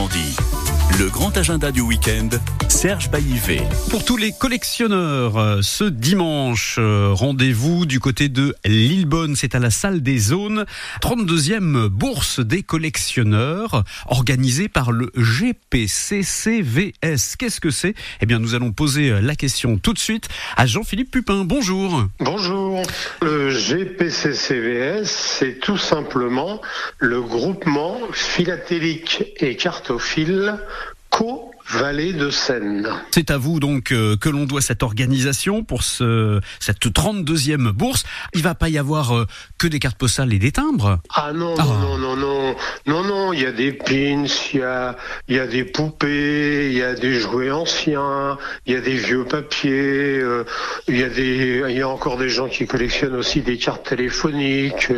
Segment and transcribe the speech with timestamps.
[0.00, 0.59] Normandie.
[1.00, 2.28] Le grand agenda du week-end,
[2.68, 3.62] Serge Baillivet.
[3.88, 9.60] Pour tous les collectionneurs, euh, ce dimanche, euh, rendez-vous du côté de Lillebonne, c'est à
[9.60, 10.66] la salle des zones,
[11.00, 16.92] 32e bourse des collectionneurs, organisée par le GPCCVS.
[17.38, 17.94] Qu'est-ce que c'est?
[18.20, 20.28] Eh bien, nous allons poser la question tout de suite
[20.58, 21.44] à Jean-Philippe Pupin.
[21.46, 22.08] Bonjour.
[22.18, 22.82] Bonjour.
[23.22, 26.60] Le GPCCVS, c'est tout simplement
[26.98, 30.58] le groupement philatélique et cartophile
[31.12, 31.49] Cool.
[31.70, 32.88] Co-Vallée de Seine.
[33.10, 38.04] C'est à vous donc euh, que l'on doit cette organisation pour ce, cette 32e bourse.
[38.34, 39.26] Il va pas y avoir euh,
[39.58, 40.98] que des cartes postales et des timbres?
[41.14, 44.62] Ah non, non, non, non, non, non, non, il y a des pins, il y
[44.62, 44.96] a,
[45.28, 49.24] y a des poupées, il y a des jouets anciens, il y a des vieux
[49.24, 50.44] papiers, euh,
[50.88, 54.88] il y a des, y a encore des gens qui collectionnent aussi des cartes téléphoniques,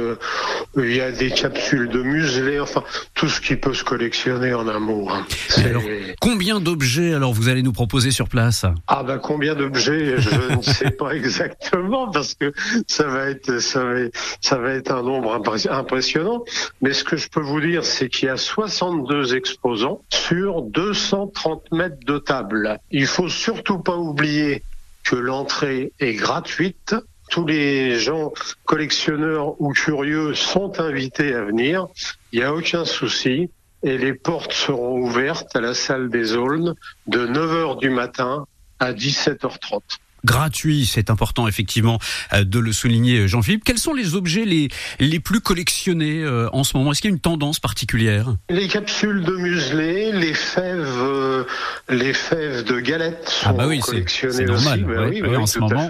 [0.77, 2.83] il y a des capsules de muselé, enfin,
[3.15, 5.09] tout ce qui peut se collectionner en un mot.
[5.11, 5.27] Hein.
[5.65, 5.83] Alors,
[6.21, 8.65] combien d'objets alors vous allez nous proposer sur place?
[8.87, 10.17] Ah ben combien d'objets?
[10.19, 12.53] Je ne sais pas exactement parce que
[12.87, 13.95] ça va être ça va,
[14.41, 16.45] ça va être un nombre impressionnant.
[16.81, 21.73] Mais ce que je peux vous dire, c'est qu'il y a 62 exposants sur 230
[21.73, 22.79] mètres de table.
[22.91, 24.63] Il faut surtout pas oublier
[25.05, 26.95] que l'entrée est gratuite
[27.33, 28.31] tous les gens
[28.67, 31.87] collectionneurs ou curieux sont invités à venir.
[32.33, 33.51] Il n'y a aucun souci
[33.83, 36.75] et les portes seront ouvertes à la salle des Aulnes
[37.07, 38.47] de 9h du matin
[38.79, 39.81] à 17h30
[40.25, 40.87] gratuit.
[40.87, 41.99] C'est important effectivement
[42.33, 43.65] euh, de le souligner, Jean-Philippe.
[43.65, 44.69] Quels sont les objets les,
[45.01, 46.93] les plus collectionnés euh, en ce moment?
[46.93, 48.35] Est-ce qu'il y a une tendance particulière?
[48.51, 51.45] Les capsules de muselé, les fèves, euh,
[51.89, 55.23] les fèves de galettes sont ah bah oui, collectionnées normal, aussi.
[55.23, 55.89] oui, en ce moment,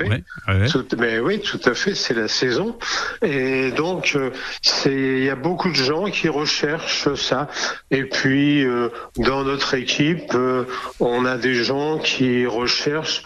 [0.99, 2.77] mais oui, tout à fait, c'est la saison.
[3.23, 4.17] Et donc,
[4.63, 7.49] c'est il y a beaucoup de gens qui recherchent ça.
[7.91, 8.65] Et puis,
[9.17, 10.37] dans notre équipe,
[11.01, 13.23] on a des gens qui recherchent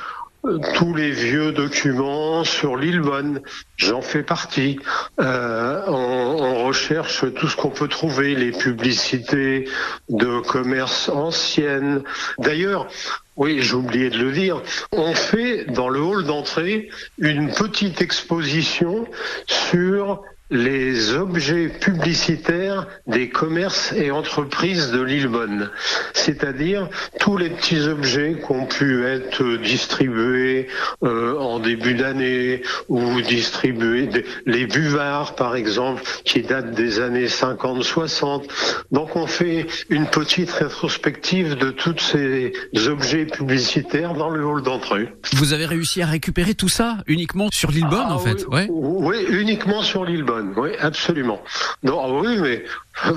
[0.75, 3.41] tous les vieux documents sur l'île Bonne.
[3.76, 4.78] J'en fais partie.
[5.20, 9.69] Euh, on, recherche tout ce qu'on peut trouver, les publicités
[10.09, 12.03] de commerce anciennes.
[12.38, 12.88] D'ailleurs,
[13.37, 14.62] oui, j'ai oublié de le dire.
[14.93, 16.88] On fait dans le hall d'entrée
[17.19, 19.06] une petite exposition
[19.47, 25.70] sur les objets publicitaires des commerces et entreprises de Lillebonne,
[26.12, 30.68] c'est-à-dire tous les petits objets qui ont pu être distribués
[31.02, 34.08] euh, en début d'année ou distribués,
[34.46, 38.44] les buvards par exemple, qui datent des années 50-60.
[38.92, 42.52] Donc on fait une petite rétrospective de tous ces
[42.86, 45.12] objets publicitaires dans le hall d'entrée.
[45.32, 49.16] Vous avez réussi à récupérer tout ça uniquement sur Lillebonne ah en fait oui, oui,
[49.30, 51.41] uniquement sur Lillebonne oui, absolument.
[51.82, 52.64] Non, ah oui, mais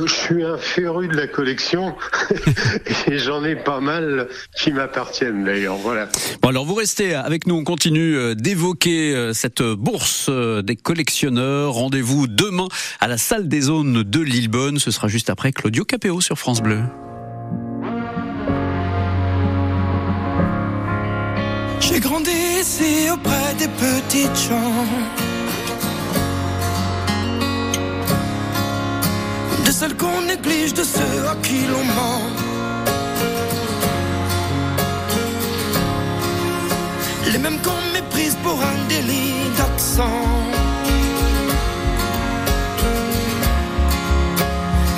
[0.05, 1.95] je suis un féru de la collection
[3.07, 5.77] et j'en ai pas mal qui m'appartiennent d'ailleurs.
[5.77, 6.09] Voilà.
[6.41, 10.75] Bon, alors vous restez avec nous, on continue euh, d'évoquer euh, cette bourse euh, des
[10.75, 11.73] collectionneurs.
[11.73, 12.67] Rendez-vous demain
[12.99, 14.79] à la salle des zones de Lillebonne.
[14.79, 16.81] Ce sera juste après Claudio Capéo sur France Bleu.
[21.79, 25.38] J'ai grandi ici auprès des petites gens
[29.79, 32.21] de celles qu'on néglige, de ceux à qui l'on ment.
[37.31, 40.25] Les mêmes qu'on méprise pour un délit d'accent.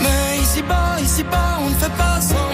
[0.01, 2.50] Mais ici bas, ici bas, on ne fait pas semblant.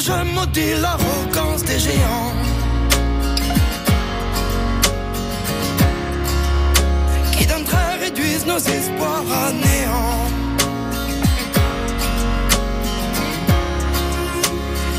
[0.00, 2.32] Je maudis l'arrogance des géants.
[7.32, 10.26] qui d'un trait réduisent nos espoirs à néant.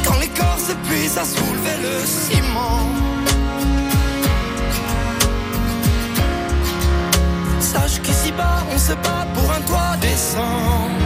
[0.06, 2.89] Quand les corps s'épuisent à soulever le ciment.
[7.59, 11.05] Sache qu'ici bas, on se bat pour un toit décent.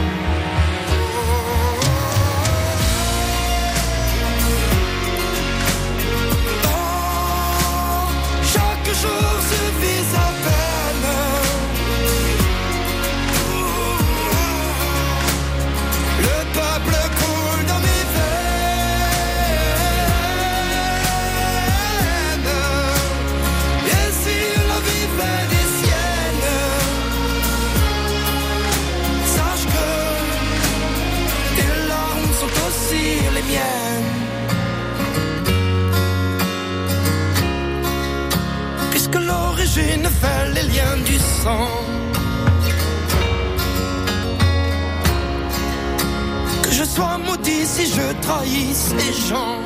[47.60, 49.58] Maudit si je trahisse les gens.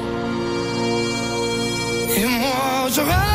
[2.16, 3.33] Et moi je rêve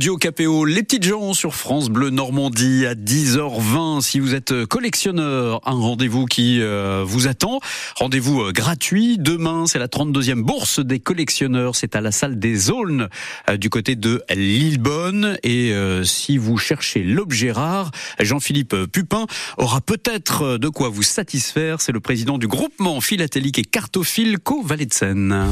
[0.00, 4.00] Claudio Capéo, les petites gens sur France Bleu Normandie à 10h20.
[4.00, 7.60] Si vous êtes collectionneur, un rendez-vous qui euh, vous attend.
[7.96, 9.18] Rendez-vous euh, gratuit.
[9.18, 11.76] Demain, c'est la 32e bourse des collectionneurs.
[11.76, 13.08] C'est à la salle des Aulnes
[13.50, 15.36] euh, du côté de Lillebonne.
[15.42, 19.26] Et euh, si vous cherchez l'objet rare, Jean-Philippe Pupin
[19.58, 21.82] aura peut-être de quoi vous satisfaire.
[21.82, 25.46] C'est le président du groupement philatélique et cartophile Co Valet de Seine.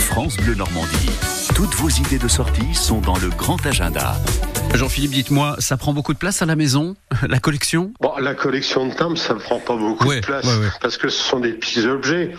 [0.00, 1.35] France Bleu Normandie.
[1.56, 4.14] Toutes vos idées de sortie sont dans le grand agenda.
[4.74, 6.96] Jean-Philippe, dites-moi, ça prend beaucoup de place à la maison,
[7.28, 7.92] la collection?
[8.00, 10.68] Bon, la collection de timbres, ça ne prend pas beaucoup Ouais, de place ouais, ouais.
[10.82, 12.32] parce que ce sont des petits objets.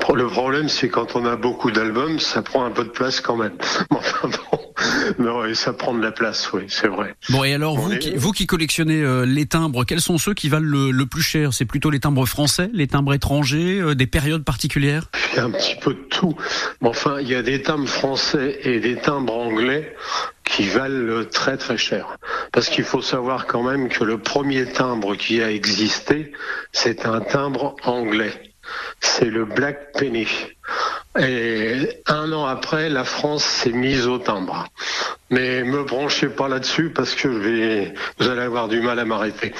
[0.00, 3.20] Pour- Le problème, c'est quand on a beaucoup d'albums, ça prend un peu de place
[3.20, 3.52] quand même.
[3.90, 4.58] Mais Enfin bon,
[5.18, 7.14] non, et ça prend de la place, oui, c'est vrai.
[7.28, 10.34] Bon et alors vous est- qui, vous qui collectionnez euh, les timbres, quels sont ceux
[10.34, 11.52] qui valent le, le plus cher?
[11.52, 15.04] C'est plutôt les timbres français, les timbres étrangers, euh, des périodes particulières?
[15.32, 16.36] Il y a un petit peu de tout.
[16.80, 19.94] Mais enfin, il y a des timbres français et des timbres anglais
[20.44, 22.18] qui valent très très cher.
[22.52, 26.32] Parce qu'il faut savoir quand même que le premier timbre qui a existé,
[26.72, 28.32] c'est un timbre anglais.
[29.00, 30.26] C'est le Black Penny.
[31.20, 34.66] Et un an après, la France s'est mise au timbre.
[35.32, 39.06] Mais me branchez pas là-dessus parce que je vais, vous allez avoir du mal à
[39.06, 39.52] m'arrêter.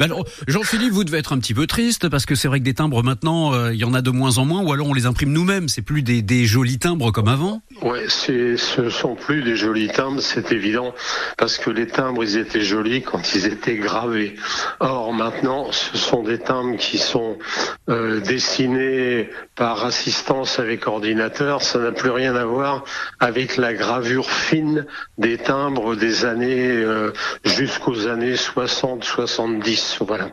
[0.00, 2.72] Alors, Jean-Philippe, vous devez être un petit peu triste parce que c'est vrai que des
[2.72, 5.04] timbres maintenant, euh, il y en a de moins en moins, ou alors on les
[5.04, 5.68] imprime nous-mêmes.
[5.68, 7.60] C'est plus des, des jolis timbres comme avant.
[7.82, 10.94] Ouais, c'est, ce sont plus des jolis timbres, c'est évident,
[11.36, 14.34] parce que les timbres, ils étaient jolis quand ils étaient gravés.
[14.80, 17.38] Or, maintenant, ce sont des timbres qui sont
[17.90, 21.62] euh, dessinés par assistance avec ordinateur.
[21.62, 22.84] Ça n'a plus rien à voir
[23.20, 24.86] avec la gravure fine
[25.18, 27.12] des timbres des années euh,
[27.44, 29.98] jusqu'aux années 60-70.
[30.00, 30.30] Voilà.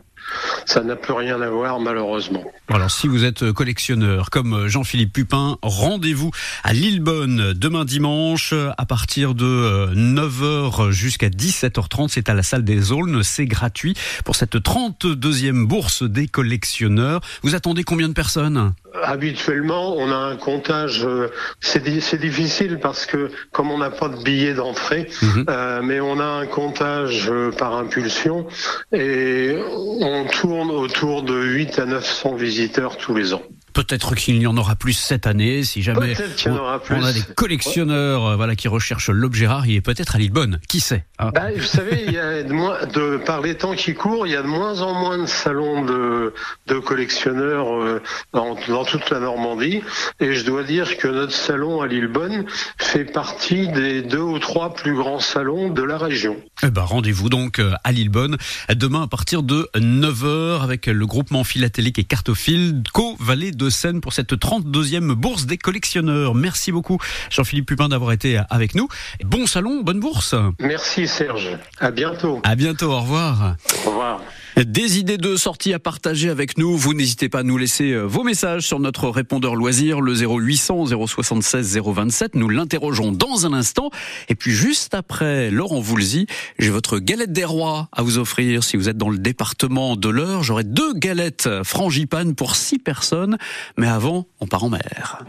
[0.66, 2.44] Ça n'a plus rien à voir, malheureusement.
[2.70, 6.32] Alors si vous êtes euh, collectionneur comme euh, Jean-Philippe Pupin, rendez-vous
[6.64, 12.08] à Lillebonne demain dimanche euh, à partir de 9h jusqu'à 17h30.
[12.10, 17.22] C'est à la salle des Aulnes, c'est gratuit pour cette 32e bourse des collectionneurs.
[17.44, 18.74] Vous attendez combien de personnes?
[19.04, 21.06] Habituellement, on a un comptage.
[21.06, 21.28] euh,
[21.60, 25.46] C'est di- c'est difficile parce que comme on n'a pas de billet d'entrée, Mhm.
[25.50, 28.48] euh, mais on a un comptage euh, par impulsion
[28.94, 29.58] et
[30.00, 33.42] on tourne autour de 8 à 900 visiteurs tous les ans.
[33.76, 36.16] Peut-être qu'il y en aura plus cette année, si jamais
[36.48, 40.16] on- aura on, a des collectionneurs euh, voilà, qui recherchent l'objet rare, il est peut-être
[40.16, 41.32] à Lillebonne, qui sait hein.
[41.36, 44.32] Bah, vous savez, il y a de moins, de, par les temps qui courent, il
[44.32, 46.34] y a de moins en moins de salons de,
[46.68, 48.02] de collectionneurs euh,
[48.34, 49.82] dans, dans toute la Normandie.
[50.22, 52.46] Et je dois dire que notre salon à Lillebonne
[52.78, 56.38] fait partie des deux ou trois plus grands salons de la région.
[56.64, 58.38] Eh ben, rendez-vous donc euh, à Lillebonne
[58.74, 64.00] demain à partir de 9h avec le groupement philatélique et cartophile Co Vallée de Seine
[64.00, 66.36] pour cette 32e bourse des collectionneurs.
[66.36, 67.00] Merci beaucoup
[67.32, 68.88] Jean-Philippe Pupin d'avoir été avec nous.
[69.24, 70.36] Bon salon, bonne bourse.
[70.60, 71.58] Merci Serge.
[71.80, 72.42] À bientôt.
[72.44, 73.56] À bientôt, au revoir.
[73.86, 74.22] Au revoir.
[74.56, 76.78] Des idées de sortie à partager avec nous.
[76.78, 80.86] Vous n'hésitez pas à nous laisser euh, vos messages sur notre répondeur loisir, le 0800
[81.08, 82.36] 076 027.
[82.36, 83.90] Nous l'interrogeons dans un instant.
[84.30, 86.26] Et puis juste après, Laurent Voulzy,
[86.58, 88.64] j'ai votre galette des rois à vous offrir.
[88.64, 93.38] Si vous êtes dans le département de l'Eure, j'aurai deux galettes frangipane pour six personnes.
[93.78, 95.26] Mais avant, on part en mer.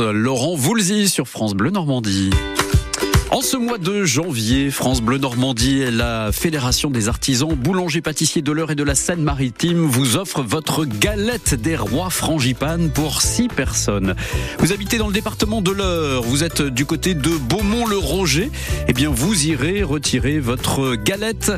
[0.00, 2.30] Laurent Voulzy sur France Bleu Normandie.
[3.34, 8.42] En ce mois de janvier, France Bleu Normandie et la Fédération des artisans boulangers pâtissiers
[8.42, 13.48] de l'Eure et de la Seine-Maritime vous offrent votre galette des rois frangipane pour 6
[13.48, 14.14] personnes.
[14.60, 18.52] Vous habitez dans le département de l'Eure, vous êtes du côté de Beaumont-le-Roger,
[18.86, 21.50] eh bien vous irez retirer votre galette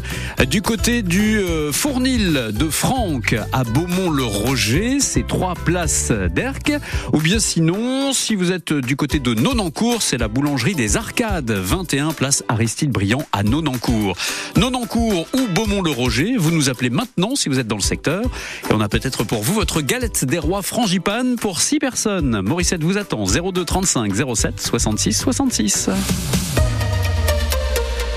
[0.48, 6.72] du côté du euh, Fournil de Franck à Beaumont-le-Roger, c'est trois places d'Erc,
[7.12, 11.65] ou bien sinon, si vous êtes du côté de Nonancourt, c'est la boulangerie des Arcades,
[11.66, 14.16] 21 place Aristide Briand à Nonancourt.
[14.56, 18.22] Nonancourt ou Beaumont-le-Roger, vous nous appelez maintenant si vous êtes dans le secteur,
[18.70, 22.40] et on a peut-être pour vous votre galette des rois frangipane pour 6 personnes.
[22.40, 25.90] Morissette vous attend 02 35 07 66 66.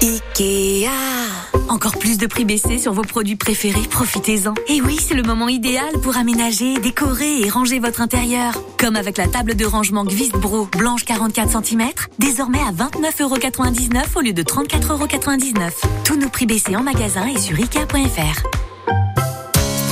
[0.01, 1.29] Ikea
[1.70, 4.56] Encore plus de prix baissés sur vos produits préférés, profitez-en.
[4.68, 8.54] Et oui, c'est le moment idéal pour aménager, décorer et ranger votre intérieur.
[8.78, 14.34] Comme avec la table de rangement Gvistbro blanche 44 cm, désormais à 29,99€ au lieu
[14.34, 15.72] de 34,99€.
[16.04, 18.44] Tous nos prix baissés en magasin et sur Ikea.fr.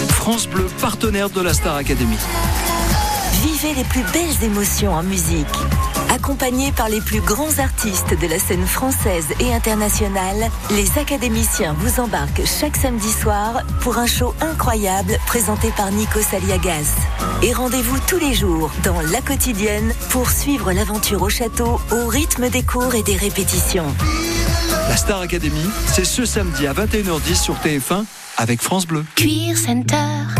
[0.10, 2.18] France Bleu, partenaire de la Star Academy.
[3.44, 5.46] Vivez les plus belles émotions en musique.
[6.28, 12.02] Accompagnés par les plus grands artistes de la scène française et internationale, les académiciens vous
[12.02, 16.94] embarquent chaque samedi soir pour un show incroyable présenté par Nico Saliagas.
[17.44, 22.50] Et rendez-vous tous les jours dans La Quotidienne pour suivre l'aventure au château au rythme
[22.50, 23.96] des cours et des répétitions.
[24.90, 28.04] La Star Academy, c'est ce samedi à 21h10 sur TF1
[28.38, 29.04] avec France Bleu.
[29.16, 29.96] Cuir Center.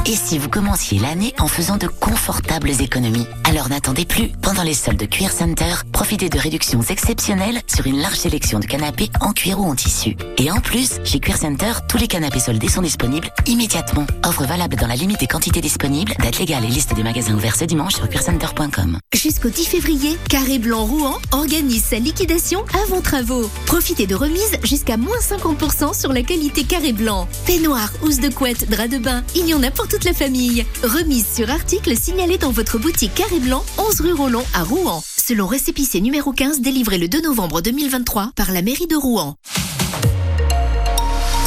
[0.06, 4.30] Et si vous commenciez l'année en faisant de confortables économies Alors n'attendez plus.
[4.42, 8.66] Pendant les soldes de Cuir Center, profitez de réductions exceptionnelles sur une large sélection de
[8.66, 10.16] canapés en cuir ou en tissu.
[10.38, 14.06] Et en plus, chez Cuir Center, tous les canapés soldés sont disponibles immédiatement.
[14.24, 16.14] Offre valable dans la limite des quantités disponibles.
[16.20, 19.00] Date légale et liste des magasins ouverts ce dimanche sur cuircenter.com.
[19.14, 23.50] Jusqu'au 10 février, Carré Blanc Rouen organise sa liquidation avant travaux.
[23.66, 27.28] Profitez de remises jusqu'à moins 50% sur la qualité Carré Blanc.
[27.46, 30.66] Peignoir, housse de couette, drap de bain, il y en a pour toute la famille.
[30.84, 35.04] Remise sur article signalé dans votre boutique Carré Blanc, 11 rue Rollon à Rouen.
[35.18, 39.36] Selon récépissé numéro 15 délivré le 2 novembre 2023 par la mairie de Rouen.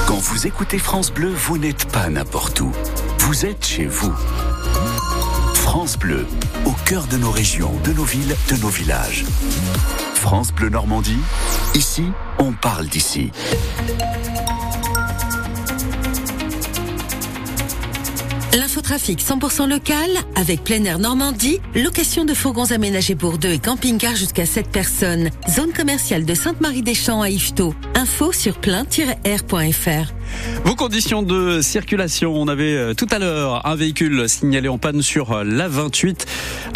[0.07, 2.73] Quand vous écoutez France Bleu, vous n'êtes pas n'importe où.
[3.21, 4.13] Vous êtes chez vous.
[5.55, 6.27] France Bleu,
[6.67, 9.25] au cœur de nos régions, de nos villes, de nos villages.
[10.15, 11.21] France Bleu Normandie,
[11.75, 12.05] ici,
[12.39, 13.31] on parle d'ici.
[18.59, 24.17] L'infotrafic 100% local avec plein air Normandie, location de fourgons aménagés pour deux et camping-car
[24.17, 25.31] jusqu'à 7 personnes.
[25.49, 27.75] Zone commerciale de Sainte-Marie-des-Champs à Yvetot.
[27.95, 30.13] Info sur plein-air.fr.
[30.65, 35.03] Vos conditions de circulation, on avait euh, tout à l'heure un véhicule signalé en panne
[35.03, 36.27] sur euh, la 28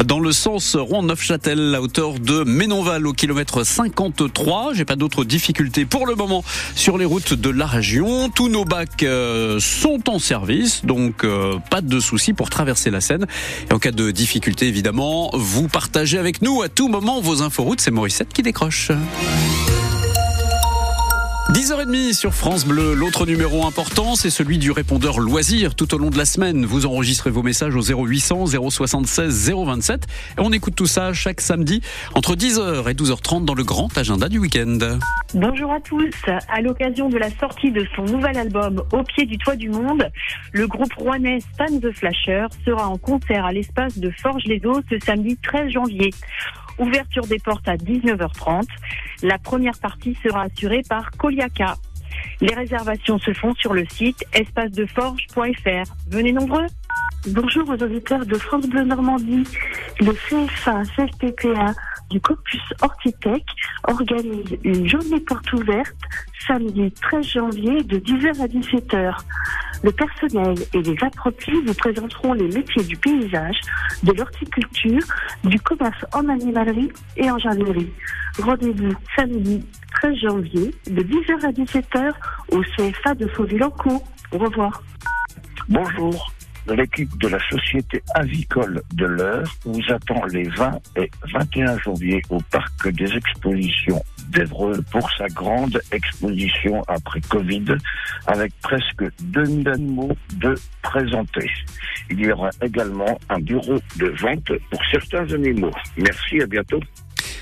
[0.05, 4.75] dans le sens Rouen-Neufchâtel à hauteur de Ménonval au kilomètre 53.
[4.75, 8.29] J'ai pas d'autres difficultés pour le moment sur les routes de la région.
[8.29, 11.25] Tous nos bacs euh, sont en service, donc
[11.71, 13.27] pas de soucis pour traverser la Seine.
[13.71, 17.81] Et en cas de difficulté, évidemment, vous partagez avec nous à tout moment vos inforoutes.
[17.81, 18.91] C'est Morissette qui décroche.
[21.55, 22.95] 10h30 sur France Bleu.
[22.95, 25.77] L'autre numéro important, c'est celui du répondeur loisir.
[25.77, 30.07] Tout au long de la semaine, vous enregistrez vos messages au 0800 076 027.
[30.37, 31.81] Et on écoute tout ça chaque samedi
[32.17, 34.79] entre 10h et 12h30 dans le grand agenda du week-end.
[35.33, 36.11] Bonjour à tous.
[36.49, 40.11] À l'occasion de la sortie de son nouvel album Au pied du toit du monde,
[40.51, 45.37] le groupe rouennais Stan the Flasher sera en concert à l'espace de Forges-les-Eaux ce samedi
[45.37, 46.11] 13 janvier.
[46.79, 48.67] Ouverture des portes à 19h30.
[49.23, 51.77] La première partie sera assurée par Koliaka.
[52.41, 55.93] Les réservations se font sur le site espacedeforge.fr.
[56.09, 56.67] Venez nombreux.
[57.29, 59.45] Bonjour aux auditeurs de France Bleu Normandie.
[59.99, 61.73] Le CFA CFPPA
[62.11, 63.47] du Corpus Hortitech
[63.89, 65.97] organise une journée porte ouverte
[66.47, 69.17] samedi 13 janvier de 10h à 17h.
[69.83, 73.59] Le personnel et les apprentis vous présenteront les métiers du paysage,
[74.03, 75.03] de l'horticulture,
[75.45, 77.91] du commerce en animalerie et en jardinerie.
[78.39, 82.13] Rendez-vous samedi 13 janvier de 10h à 17h
[82.53, 84.03] au CFA de Fauville-en-Caux.
[84.33, 84.83] Au revoir.
[85.71, 86.34] Bonjour.
[86.67, 92.39] L'équipe de la Société avicole de l'Eure vous attend les 20 et 21 janvier au
[92.51, 97.67] Parc des Expositions d'Evreux pour sa grande exposition après Covid
[98.27, 101.51] avec presque 2000 animaux de présentés.
[102.11, 105.73] Il y aura également un bureau de vente pour certains animaux.
[105.99, 106.81] Merci, à bientôt.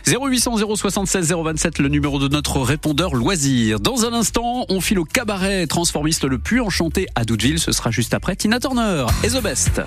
[0.07, 3.81] 0800 076 027, le numéro de notre répondeur loisir.
[3.81, 7.59] Dans un instant, on file au cabaret transformiste le plus enchanté à Doudeville.
[7.59, 9.81] Ce sera juste après Tina Turner et The Best.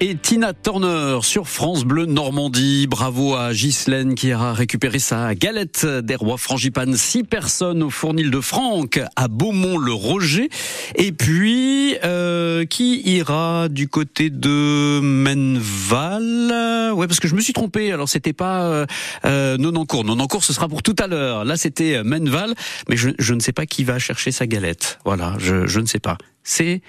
[0.00, 2.86] Et Tina Turner sur France Bleu Normandie.
[2.86, 6.96] Bravo à Ghislaine qui a récupéré sa galette des rois frangipane.
[6.96, 10.48] Six personnes au fournil de Franck à Beaumont-le-Roger.
[10.94, 17.52] Et puis, euh, qui ira du côté de Menval Ouais, parce que je me suis
[17.52, 17.92] trompé.
[17.92, 18.86] Alors, c'était pas euh,
[19.24, 20.04] euh, Nonancourt.
[20.04, 21.44] Nonancourt, ce sera pour tout à l'heure.
[21.44, 22.54] Là, c'était Menval.
[22.88, 24.98] Mais je, je ne sais pas qui va chercher sa galette.
[25.04, 26.16] Voilà, je, je ne sais pas.
[26.44, 26.80] C'est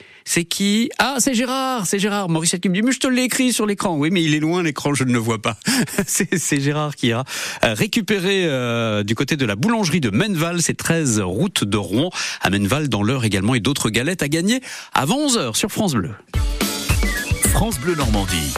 [0.43, 0.89] qui?
[0.99, 2.29] Ah, c'est Gérard, c'est Gérard.
[2.29, 3.97] Maurice qui me dit mais je te l'ai écrit sur l'écran.
[3.97, 5.57] Oui, mais il est loin l'écran, je ne le vois pas.
[6.07, 7.23] c'est Gérard qui ira
[7.63, 12.09] euh, récupérer euh, du côté de la boulangerie de Menval, c'est 13 route de Rouen
[12.41, 14.61] à Menval dans l'heure également et d'autres galettes à gagner
[14.93, 16.11] avant 11h sur France Bleu.
[17.51, 18.53] France Bleu Normandie.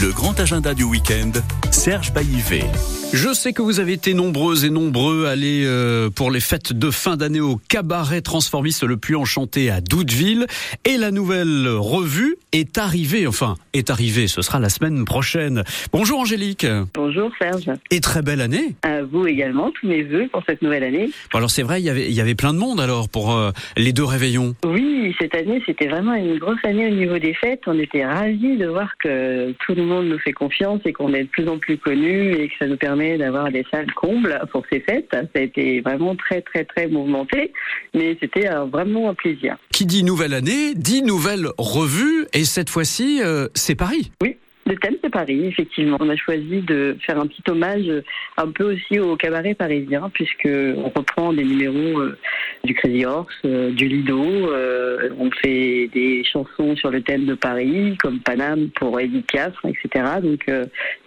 [0.00, 1.32] Le grand agenda du week-end,
[1.70, 2.64] Serge Baillivet.
[3.12, 6.72] Je sais que vous avez été nombreuses et nombreux à aller euh, pour les fêtes
[6.72, 10.46] de fin d'année au cabaret transformiste le plus enchanté à Douteville.
[10.84, 15.64] Et la nouvelle revue est arrivée, enfin, est arrivée, ce sera la semaine prochaine.
[15.92, 16.64] Bonjour Angélique.
[16.94, 17.70] Bonjour Serge.
[17.90, 18.76] Et très belle année.
[18.82, 21.10] À vous également, tous mes voeux pour cette nouvelle année.
[21.32, 23.36] Bon, alors c'est vrai, il y avait, il y avait plein de monde alors pour
[23.36, 24.54] euh, les deux réveillons.
[24.64, 27.62] Oui, cette année, c'était vraiment une grosse année au niveau des fêtes.
[27.66, 31.24] On était ravis de voir que tout le monde nous fait confiance et qu'on est
[31.24, 34.64] de plus en plus connus et que ça nous permet d'avoir des salles combles pour
[34.70, 35.08] ces fêtes.
[35.12, 37.52] Ça a été vraiment très, très, très mouvementé,
[37.94, 39.56] mais c'était vraiment un plaisir.
[39.72, 44.10] Qui dit nouvelle année, dit nouvelle revue, et cette fois-ci, euh, c'est Paris.
[44.22, 44.36] Oui.
[44.70, 45.96] Le thème, c'est Paris, effectivement.
[45.98, 47.90] On a choisi de faire un petit hommage
[48.36, 52.16] un peu aussi au cabaret parisien, puisque on reprend des numéros euh,
[52.62, 54.22] du Crazy Horse, euh, du Lido.
[54.22, 59.54] euh, on fait des chansons sur le thème de Paris, comme Paname pour Edith Piaf,
[59.64, 60.04] etc.
[60.22, 60.44] Donc,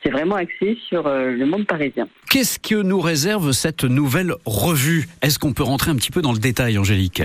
[0.04, 2.10] c'est vraiment axé sur le monde parisien.
[2.30, 5.06] Qu'est-ce que nous réserve cette nouvelle revue?
[5.22, 7.24] Est-ce qu'on peut rentrer un petit peu dans le détail, Angélique?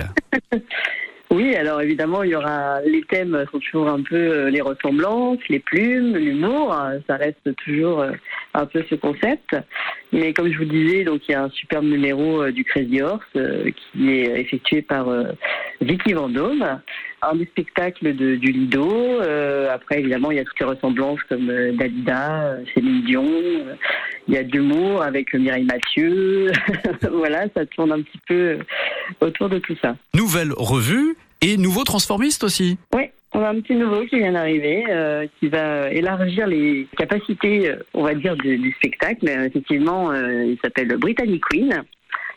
[1.30, 5.38] Oui, alors évidemment, il y aura les thèmes sont toujours un peu euh, les ressemblances,
[5.50, 6.74] les plumes, l'humour.
[6.74, 8.12] euh, Ça reste toujours euh,
[8.58, 9.56] un peu ce concept.
[10.12, 13.00] Mais comme je vous disais, donc il y a un superbe numéro euh, du Crazy
[13.02, 15.24] Horse euh, qui est effectué par euh,
[15.80, 16.80] Vicky Vendôme.
[17.20, 18.88] Un des spectacles de, du Lido.
[18.88, 23.26] Euh, après, évidemment, il y a toutes les ressemblances comme euh, Dalida, euh, Céline Dion.
[23.26, 23.74] euh,
[24.28, 26.52] il y a de l'humour avec euh, Mireille Mathieu.
[27.12, 28.58] voilà, ça tourne un petit peu euh,
[29.20, 29.96] autour de tout ça.
[30.14, 32.78] Nouvelle revue et nouveau transformiste aussi.
[32.94, 33.04] Oui,
[33.38, 37.76] on a un petit nouveau qui vient d'arriver, euh, qui va élargir les capacités, euh,
[37.94, 39.28] on va dire, du, spectacle.
[39.28, 41.84] Euh, effectivement, euh, il s'appelle Brittany Queen.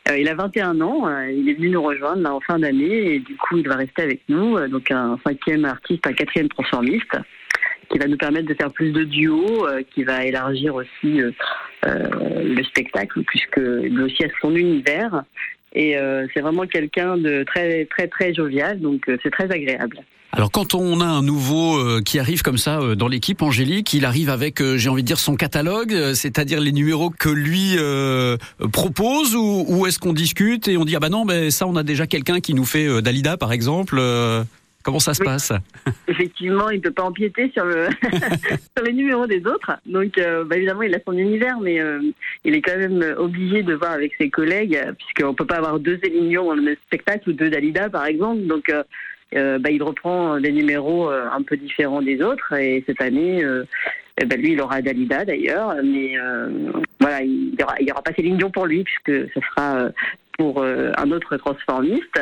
[0.10, 3.20] Euh, il a 21 ans, euh, il est venu nous rejoindre en fin d'année et
[3.20, 4.58] du coup il va rester avec nous.
[4.58, 7.18] Euh, donc un cinquième artiste, un quatrième transformiste
[7.90, 11.32] qui va nous permettre de faire plus de duos, euh, qui va élargir aussi euh,
[11.86, 12.10] euh,
[12.44, 15.24] le spectacle puisque lui aussi a son univers.
[15.74, 20.04] Et euh, c'est vraiment quelqu'un de très très très jovial, donc euh, c'est très agréable.
[20.34, 23.94] Alors quand on a un nouveau euh, qui arrive comme ça euh, dans l'équipe, Angélique,
[23.94, 27.28] il arrive avec, euh, j'ai envie de dire, son catalogue, euh, c'est-à-dire les numéros que
[27.28, 28.38] lui euh,
[28.72, 31.76] propose, ou, ou est-ce qu'on discute et on dit ah bah non, ben ça on
[31.76, 34.00] a déjà quelqu'un qui nous fait euh, Dalida par exemple.
[34.84, 35.28] Comment ça se Oui.
[35.28, 35.52] passe?
[36.08, 37.88] Effectivement, il ne peut pas empiéter sur le
[38.78, 39.72] sur les numéros des autres.
[39.86, 42.00] Donc, euh, bah, évidemment, il a son univers, mais euh,
[42.44, 45.98] il est quand même obligé de voir avec ses collègues, puisqu'on peut pas avoir deux
[45.98, 48.42] Dion dans le même spectacle ou deux Dalida, par exemple.
[48.44, 52.54] Donc, euh, bah, il reprend des numéros un peu différents des autres.
[52.54, 53.44] Et cette année,
[54.22, 56.50] eh ben, lui, il aura Dalida d'ailleurs, mais euh,
[57.00, 59.90] voilà, il y aura, pas Céline Dion pour lui, puisque ce sera euh,
[60.42, 62.20] pour euh, un autre transformiste.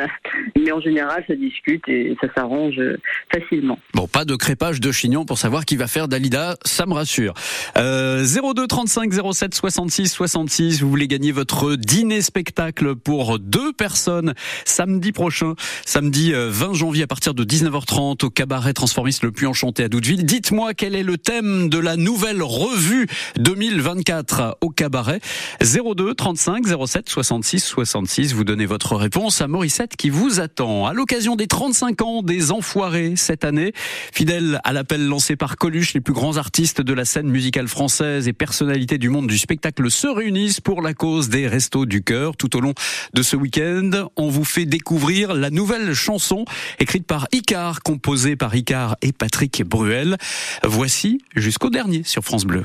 [0.54, 2.98] Mais en général, ça discute et ça s'arrange euh,
[3.32, 3.78] facilement.
[3.94, 7.32] Bon, pas de crépage de chignon pour savoir qui va faire Dalida, ça me rassure.
[7.78, 8.22] Euh,
[8.54, 14.34] 02 35 07 66 66, vous voulez gagner votre dîner spectacle pour deux personnes
[14.66, 15.54] samedi prochain,
[15.86, 19.88] samedi euh, 20 janvier à partir de 19h30 au cabaret transformiste le plus enchanté à
[19.88, 20.26] Douteville.
[20.26, 23.06] Dites-moi quel est le thème de la nouvelle revue
[23.36, 25.20] 2024 au cabaret.
[25.62, 30.86] 02 35 07 66 66, vous donnez votre réponse à Morissette qui vous attend.
[30.86, 33.72] À l'occasion des 35 ans des Enfoirés cette année,
[34.12, 38.26] fidèle à l'appel lancé par Coluche, les plus grands artistes de la scène musicale française
[38.26, 42.36] et personnalités du monde du spectacle se réunissent pour la cause des Restos du Cœur.
[42.36, 42.74] Tout au long
[43.14, 46.44] de ce week-end, on vous fait découvrir la nouvelle chanson
[46.80, 50.16] écrite par Icar, composée par Icar et Patrick Bruel.
[50.64, 52.64] Voici jusqu'au dernier sur France Bleu.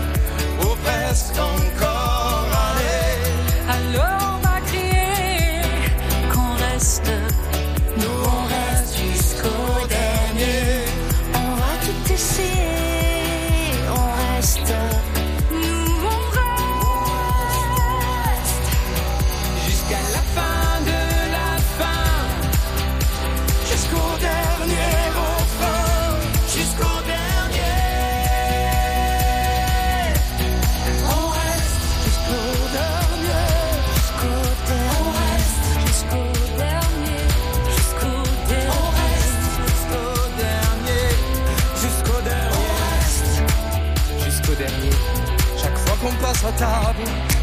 [0.83, 2.47] presque encore.
[2.67, 4.40] Allez, Alors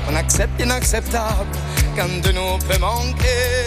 [0.08, 1.46] on accepte l'inacceptable
[1.94, 3.66] qu'un de nous peut manquer.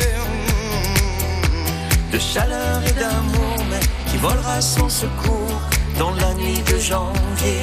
[2.11, 5.61] de chaleur et d'amour, mais qui volera sans secours
[5.97, 7.61] dans la nuit de janvier.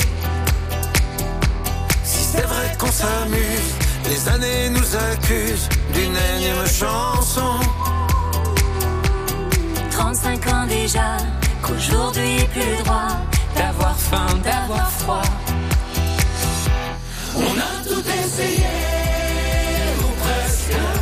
[2.02, 3.74] Si c'est vrai qu'on s'amuse,
[4.08, 7.60] les années nous accusent d'une énième chanson.
[9.90, 11.18] 35 ans déjà,
[11.62, 13.18] qu'aujourd'hui plus droit
[13.54, 15.47] d'avoir faim, d'avoir froid.
[17.40, 18.66] On a tout essayé,
[20.00, 20.97] ou presque,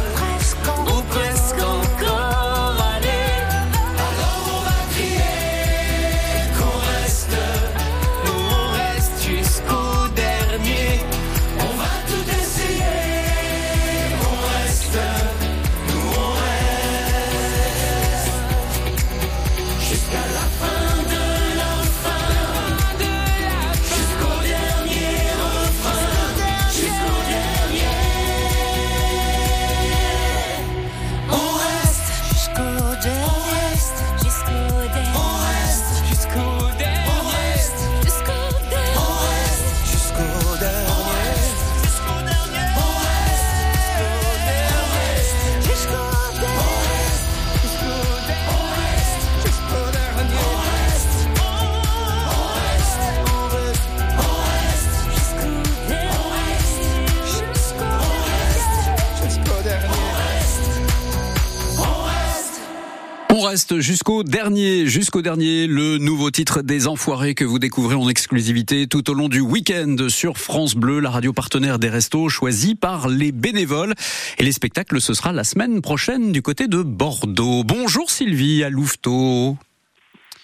[63.78, 69.08] jusqu'au dernier, jusqu'au dernier, le nouveau titre des Enfoirés que vous découvrez en exclusivité tout
[69.10, 73.32] au long du week-end sur France Bleu, la radio partenaire des restos choisie par les
[73.32, 73.94] bénévoles.
[74.38, 77.64] Et les spectacles, ce sera la semaine prochaine du côté de Bordeaux.
[77.64, 79.56] Bonjour Sylvie à Louveteau.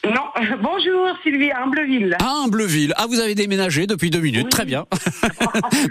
[0.05, 0.25] Non,
[0.63, 2.17] bonjour Sylvie, à Ambleville.
[2.19, 2.93] À Ambleville.
[2.97, 4.49] Ah, vous avez déménagé depuis deux minutes.
[4.49, 4.85] Très bien.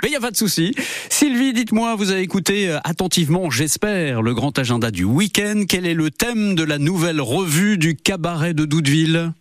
[0.04, 0.76] Mais il n'y a pas de souci.
[1.10, 5.63] Sylvie, dites-moi, vous avez écouté euh, attentivement, j'espère, le grand agenda du week-end.
[5.67, 9.32] Quel est le thème de la nouvelle revue du cabaret de Doudeville?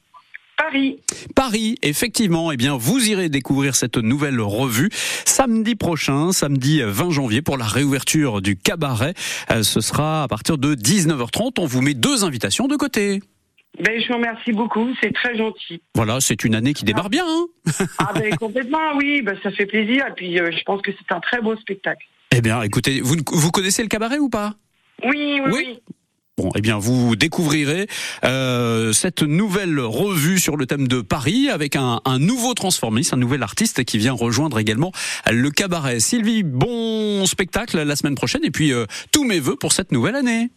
[0.56, 0.98] Paris.
[1.35, 2.52] Paris, effectivement.
[2.52, 4.90] Eh bien, vous irez découvrir cette nouvelle revue
[5.24, 9.14] samedi prochain, samedi 20 janvier, pour la réouverture du cabaret.
[9.50, 11.54] Euh, Ce sera à partir de 19h30.
[11.59, 13.20] On vous met deux invitations de côté.
[13.83, 15.81] Ben, je vous remercie beaucoup, c'est très gentil.
[15.95, 17.25] Voilà, c'est une année qui démarre bien.
[17.27, 17.47] hein
[17.99, 20.05] Ah ben complètement, oui, ben, ça fait plaisir.
[20.09, 22.07] Et puis euh, je pense que c'est un très beau spectacle.
[22.35, 24.55] eh bien, écoutez, vous, vous connaissez le cabaret ou pas?
[25.05, 25.79] Oui, oui, oui.
[26.37, 27.87] Bon, eh bien, vous découvrirez
[28.25, 33.19] euh, cette nouvelle revue sur le thème de Paris avec un, un nouveau transformiste, un
[33.19, 34.90] nouvel artiste qui vient rejoindre également
[35.31, 36.01] le cabaret.
[36.01, 40.16] Sylvie, bon spectacle la semaine prochaine et puis euh, tous mes voeux pour cette nouvelle
[40.16, 40.49] année.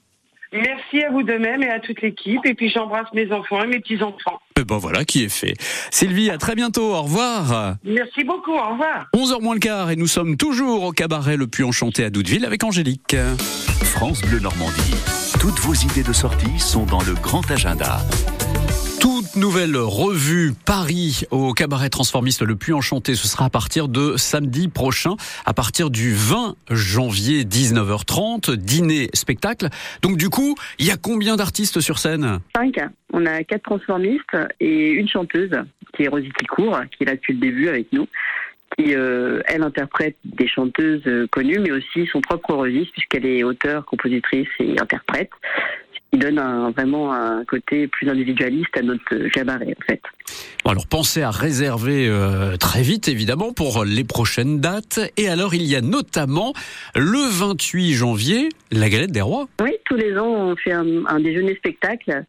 [0.53, 2.45] Merci à vous de même et à toute l'équipe.
[2.45, 4.39] Et puis j'embrasse mes enfants et mes petits-enfants.
[4.59, 5.55] Et ben voilà qui est fait.
[5.91, 6.93] Sylvie, à très bientôt.
[6.93, 7.75] Au revoir.
[7.83, 9.07] Merci beaucoup, au revoir.
[9.15, 12.45] 11h moins le quart et nous sommes toujours au cabaret le plus enchanté à Doudeville
[12.45, 13.15] avec Angélique.
[13.83, 14.95] France Bleu Normandie.
[15.39, 17.99] Toutes vos idées de sortie sont dans le grand agenda.
[19.33, 23.15] Toute nouvelle revue Paris au cabaret transformiste le plus enchanté.
[23.15, 25.15] Ce sera à partir de samedi prochain,
[25.47, 29.69] à partir du 20 janvier 19h30, dîner spectacle.
[30.03, 32.41] Donc du coup, il y a combien d'artistes sur scène?
[32.55, 32.75] Cinq.
[33.11, 35.55] On a quatre transformistes et une chanteuse
[35.95, 38.07] qui est Rosie Ticourt, qui est là depuis le début avec nous,
[38.77, 43.83] qui euh, elle interprète des chanteuses connues, mais aussi son propre registre puisqu'elle est auteure,
[43.85, 45.31] compositrice et interprète.
[46.13, 50.01] Qui donne un, vraiment un côté plus individualiste à notre cabaret en fait.
[50.63, 54.99] Bon, alors pensez à réserver euh, très vite évidemment pour les prochaines dates.
[55.17, 56.53] Et alors il y a notamment
[56.95, 59.47] le 28 janvier la galette des rois.
[59.59, 62.23] Oui, tous les ans on fait un, un déjeuner spectacle,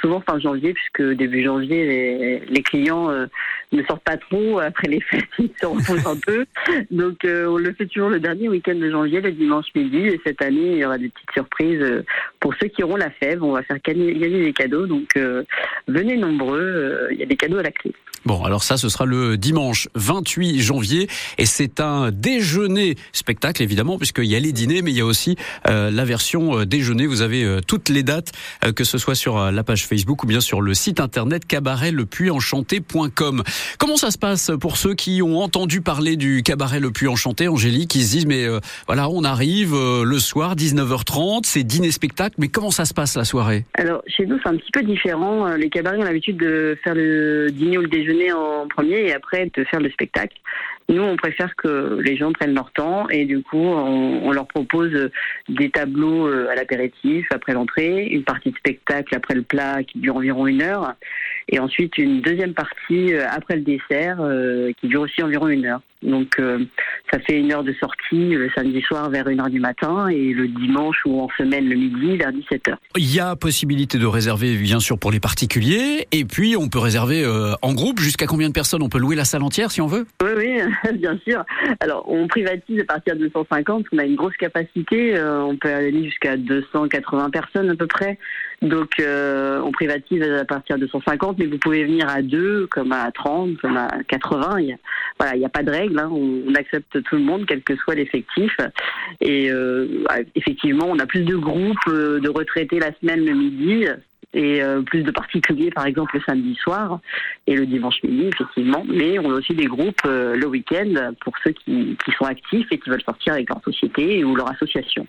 [0.00, 3.26] souvent fin janvier puisque début janvier les, les clients euh,
[3.72, 6.44] ne sortent pas trop après les fêtes, ils se reposent un peu.
[6.90, 9.98] Donc euh, on le fait toujours le dernier week-end de janvier, le dimanche midi.
[9.98, 12.04] Et cette année, il y aura des petites surprises euh,
[12.40, 13.42] pour ceux qui auront la fève.
[13.42, 14.86] On va faire gagner, gagner des cadeaux.
[14.86, 15.42] Donc euh,
[15.86, 17.92] venez nombreux, euh, il y a des cadeaux à la clé.
[18.24, 23.96] Bon, alors ça, ce sera le dimanche 28 janvier et c'est un déjeuner spectacle évidemment
[23.96, 25.36] puisqu'il y a les dîners mais il y a aussi
[25.68, 27.06] euh, la version euh, déjeuner.
[27.06, 28.32] Vous avez euh, toutes les dates,
[28.64, 31.46] euh, que ce soit sur euh, la page Facebook ou bien sur le site internet
[31.46, 33.42] cabaretlepuyenchanté.com.
[33.78, 37.48] Comment ça se passe pour ceux qui ont entendu parler du cabaret Le Puy Enchanté,
[37.48, 42.34] Angélique, qui se disent mais euh, voilà, on arrive le soir 19h30, c'est dîner spectacle,
[42.38, 43.64] mais comment ça se passe la soirée?
[43.74, 45.46] Alors, chez nous, c'est un petit peu différent.
[45.54, 49.50] Les cabarets ont l'habitude de faire le dîner ou le déjeuner en premier et après
[49.54, 50.36] de faire le spectacle.
[50.88, 54.46] Nous, on préfère que les gens prennent leur temps et du coup, on, on leur
[54.46, 55.10] propose
[55.48, 59.98] des tableaux euh, à l'apéritif après l'entrée, une partie de spectacle après le plat qui
[59.98, 60.94] dure environ une heure
[61.48, 65.66] et ensuite une deuxième partie euh, après le dessert euh, qui dure aussi environ une
[65.66, 65.80] heure.
[66.02, 66.64] Donc euh,
[67.12, 70.32] ça fait une heure de sortie le samedi soir vers une heure du matin et
[70.32, 72.76] le dimanche ou en semaine le midi vers 17h.
[72.96, 76.78] Il y a possibilité de réserver bien sûr pour les particuliers et puis on peut
[76.78, 78.82] réserver euh, en groupe jusqu'à combien de personnes?
[78.82, 80.06] On peut louer la salle entière si on veut?
[80.22, 80.60] Oui, oui,
[80.94, 81.44] bien sûr.
[81.80, 83.86] Alors, on privatise à partir de 250.
[83.92, 85.16] On a une grosse capacité.
[85.16, 88.18] euh, on peut aller jusqu'à 280 personnes à peu près.
[88.60, 92.92] Donc, euh, on privatise à partir de 150, mais vous pouvez venir à 2, comme
[92.92, 94.60] à 30, comme à 80.
[94.60, 94.76] Il y a,
[95.18, 95.98] voilà, il n'y a pas de règle.
[95.98, 96.08] hein.
[96.12, 98.56] On, on accepte tout le monde, quel que soit l'effectif.
[99.20, 103.86] Et euh, effectivement, on a plus de groupes de retraités la semaine le midi
[104.34, 107.00] et euh, plus de particuliers par exemple le samedi soir
[107.46, 111.32] et le dimanche midi effectivement mais on a aussi des groupes euh, le week-end pour
[111.42, 115.06] ceux qui, qui sont actifs et qui veulent sortir avec leur société ou leur association.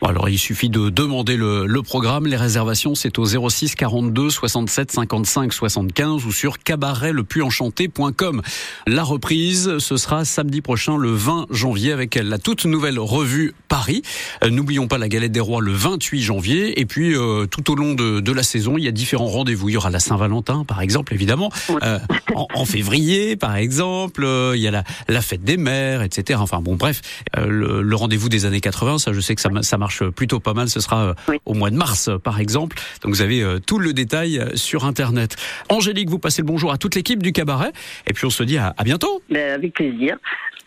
[0.00, 2.26] Bon, alors il suffit de demander le, le programme.
[2.26, 8.42] Les réservations, c'est au 06 42 67 55 75 ou sur cabaretlepuyenchanté.com.
[8.86, 14.02] La reprise, ce sera samedi prochain, le 20 janvier, avec la toute nouvelle revue Paris.
[14.44, 16.80] Euh, N'oublions pas la galette des rois le 28 janvier.
[16.80, 19.68] Et puis, euh, tout au long de, de la saison, il y a différents rendez-vous.
[19.68, 21.50] Il y aura la Saint-Valentin, par exemple, évidemment.
[21.82, 21.98] Euh,
[22.34, 24.24] en, en février, par exemple.
[24.24, 26.38] Euh, il y a la, la fête des mères, etc.
[26.42, 27.00] Enfin bon, bref,
[27.36, 30.40] euh, le, le rendez-vous des années 80, ça, je sais que ça, ça marche plutôt
[30.40, 30.68] pas mal.
[30.68, 32.76] Ce sera euh, au mois de mars, par exemple.
[33.02, 35.36] Donc vous avez euh, tout le détail euh, sur Internet.
[35.68, 37.72] Angélique, vous passez le bonjour à toute l'équipe du cabaret.
[38.06, 39.22] Et puis on se dit à, à bientôt.
[39.28, 40.16] Mais avec plaisir.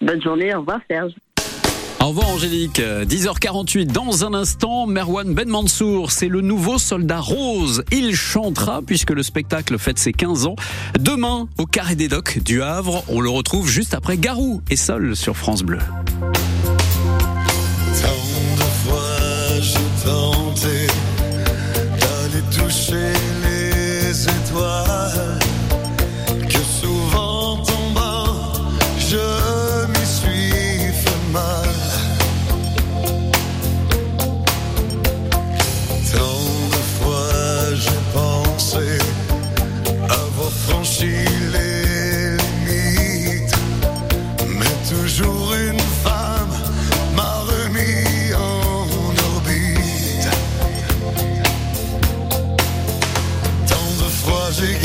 [0.02, 1.14] Bonne journée, au revoir Serge.
[2.06, 2.80] Au revoir Angélique.
[2.82, 7.84] Euh, 10h48 dans un instant, Merwan Ben Mansour, c'est le nouveau soldat rose.
[7.92, 10.56] Il chantera puisque le spectacle fête ses 15 ans.
[11.00, 15.16] Demain, au Carré des Docks du Havre, on le retrouve juste après Garou et Sol
[15.16, 15.80] sur France Bleu.
[20.06, 20.35] Tant de fois
[54.62, 54.85] music.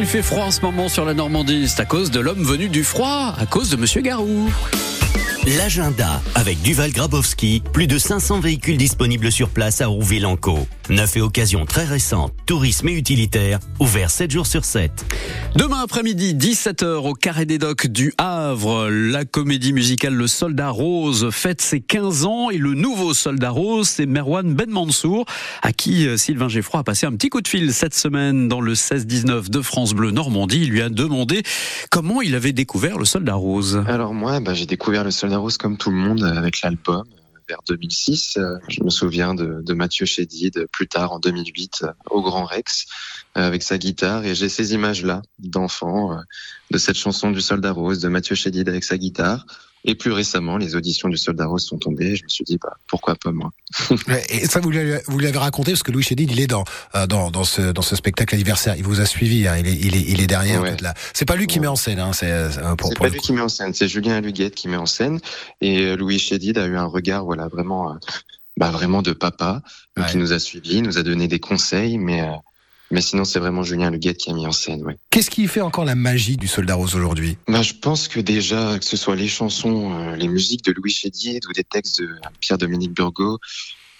[0.00, 1.68] S'il fait froid en ce moment sur la Normandie.
[1.68, 4.48] C'est à cause de l'homme venu du froid, à cause de Monsieur Garou.
[5.58, 10.68] L'agenda avec Duval Grabowski, plus de 500 véhicules disponibles sur place à Rouville-en-Caux.
[10.90, 15.04] Neuf et occasions très récentes, tourisme et utilitaire, ouvert 7 jours sur 7.
[15.56, 21.30] Demain après-midi, 17h au Carré des Docks du Havre, la comédie musicale Le Soldat Rose
[21.30, 25.24] fête ses 15 ans et le nouveau Soldat Rose, c'est Merwan Ben Mansour,
[25.62, 28.60] à qui euh, Sylvain Geffroy a passé un petit coup de fil cette semaine dans
[28.60, 30.60] le 16-19 de France Bleu Normandie.
[30.62, 31.42] Il lui a demandé
[31.90, 33.82] comment il avait découvert Le Soldat Rose.
[33.86, 37.04] Alors moi, bah, j'ai découvert le Soldat Rose comme tout le monde euh, avec l'album
[37.12, 38.36] euh, vers 2006.
[38.36, 42.44] Euh, Je me souviens de, de Mathieu Chédid plus tard en 2008 euh, au Grand
[42.44, 42.86] Rex
[43.34, 46.22] avec sa guitare et j'ai ces images-là d'enfants euh,
[46.70, 49.46] de cette chanson du Soldat Rose de Mathieu Chédid avec sa guitare.
[49.84, 52.14] Et plus récemment, les auditions du Soldat Rose sont tombées.
[52.14, 53.50] Je me suis dit, bah, pourquoi pas moi?
[54.08, 56.64] Ouais, Et ça, vous l'avez raconté parce que Louis Chédid, il est dans,
[56.94, 58.74] euh, dans, dans, ce, dans ce spectacle anniversaire.
[58.76, 60.60] Il vous a suivi, hein, il, est, il, est, il est derrière.
[60.60, 60.94] en fait, là.
[61.14, 63.18] C'est pas lui qui met en scène, hein, c'est euh, pour, C'est pour pas lui
[63.18, 63.26] coup.
[63.26, 65.18] qui met en scène, c'est Julien Aluguette qui met en scène.
[65.62, 67.96] Et euh, Louis Chédid a eu un regard, voilà, vraiment,
[68.58, 69.62] bah, vraiment de papa,
[70.10, 72.32] qui nous a suivis, nous a donné des conseils, mais, euh,
[72.90, 74.98] mais sinon c'est vraiment Julien Aluguette qui a mis en scène, ouais.
[75.10, 77.36] Qu'est-ce qui fait encore la magie du Soldat Rose aujourd'hui?
[77.48, 80.90] Bah, je pense que déjà, que ce soit les chansons, euh, les musiques de Louis
[80.90, 82.08] Chédid ou des textes de
[82.40, 83.38] Pierre-Dominique Burgot,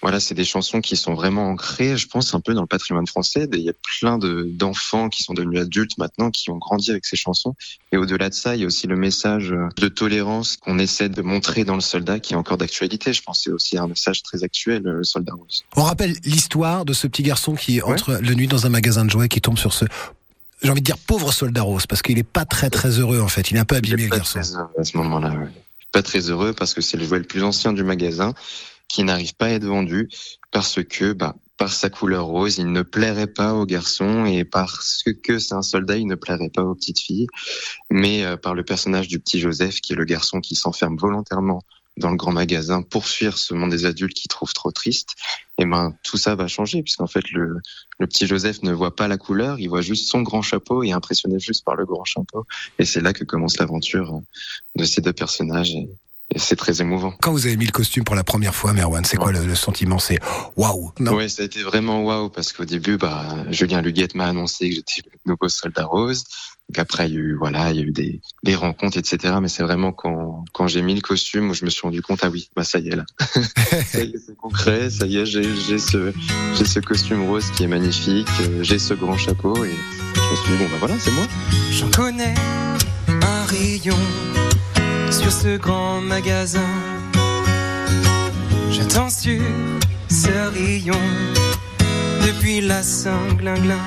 [0.01, 3.05] voilà, c'est des chansons qui sont vraiment ancrées, je pense, un peu dans le patrimoine
[3.05, 3.47] français.
[3.53, 7.05] Il y a plein de d'enfants qui sont devenus adultes maintenant, qui ont grandi avec
[7.05, 7.55] ces chansons.
[7.91, 11.21] Et au-delà de ça, il y a aussi le message de tolérance qu'on essaie de
[11.21, 13.13] montrer dans le soldat, qui est encore d'actualité.
[13.13, 15.63] Je pense que c'est aussi un message très actuel, le soldat rose.
[15.75, 19.09] On rappelle l'histoire de ce petit garçon qui entre le nuit dans un magasin de
[19.11, 19.85] jouets et qui tombe sur ce,
[20.63, 23.27] j'ai envie de dire pauvre Soldat Rose, parce qu'il est pas très très heureux en
[23.27, 23.51] fait.
[23.51, 24.39] Il est un peu abîmé le pas garçon.
[24.39, 25.29] très heureux à ce moment-là.
[25.29, 25.47] ouais.
[25.91, 28.33] Pas très heureux parce que c'est le jouet le plus ancien du magasin
[28.91, 30.09] qui n'arrive pas à être vendu
[30.51, 35.03] parce que, bah, par sa couleur rose, il ne plairait pas aux garçons et parce
[35.23, 37.27] que c'est un soldat, il ne plairait pas aux petites filles.
[37.89, 41.61] Mais euh, par le personnage du petit Joseph, qui est le garçon qui s'enferme volontairement
[41.97, 45.15] dans le grand magasin pour fuir ce monde des adultes qu'il trouve trop triste,
[45.57, 47.59] et ben tout ça va changer puisqu'en fait le,
[47.99, 50.93] petit Joseph ne voit pas la couleur, il voit juste son grand chapeau et est
[50.93, 52.45] impressionné juste par le grand chapeau.
[52.79, 54.21] Et c'est là que commence l'aventure euh,
[54.77, 55.75] de ces deux personnages
[56.33, 57.13] et c'est très émouvant.
[57.21, 59.55] Quand vous avez mis le costume pour la première fois, Merwan, c'est quoi le, le
[59.55, 59.99] sentiment?
[59.99, 60.19] C'est
[60.55, 61.15] waouh non?
[61.15, 64.75] Ouais, ça a été vraiment waouh parce qu'au début, bah, Julien Luguette m'a annoncé que
[64.75, 66.23] j'étais le nouveau soldat rose.
[66.69, 69.33] Donc après, il y a eu, voilà, il y a eu des, des rencontres, etc.
[69.41, 72.19] Mais c'est vraiment quand, quand j'ai mis le costume où je me suis rendu compte,
[72.23, 73.03] ah oui, bah, ça y est, là.
[73.91, 74.89] ça y est, c'est concret.
[74.89, 76.13] Ça y est, j'ai, j'ai ce,
[76.57, 78.29] j'ai ce costume rose qui est magnifique.
[78.41, 79.69] euh, J'ai ce grand chapeau et
[80.15, 81.25] je me suis dit, bon, bah voilà, c'est moi.
[81.71, 82.35] J'en connais
[83.09, 83.97] un rayon
[85.21, 86.67] sur ce grand magasin.
[88.71, 89.41] J'attends sur
[90.09, 90.99] ce rayon
[92.25, 93.77] depuis la Saint-Glinglin.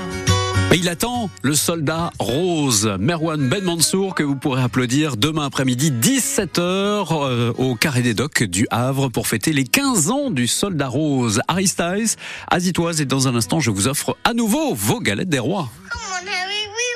[0.72, 5.90] Et il attend le soldat rose, Merwan Ben Mansour, que vous pourrez applaudir demain après-midi,
[5.90, 10.88] 17h, euh, au Carré des Docks du Havre, pour fêter les 15 ans du soldat
[10.88, 11.40] rose.
[11.48, 12.16] Harry Styles,
[12.48, 15.68] Azitoise, et dans un instant, je vous offre à nouveau vos galettes des rois.
[15.90, 16.94] Come on, Harry, we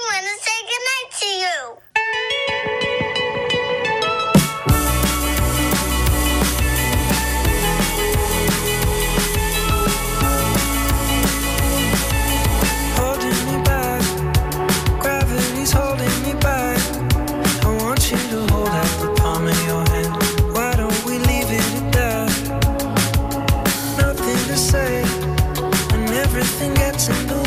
[26.38, 27.37] everything gets in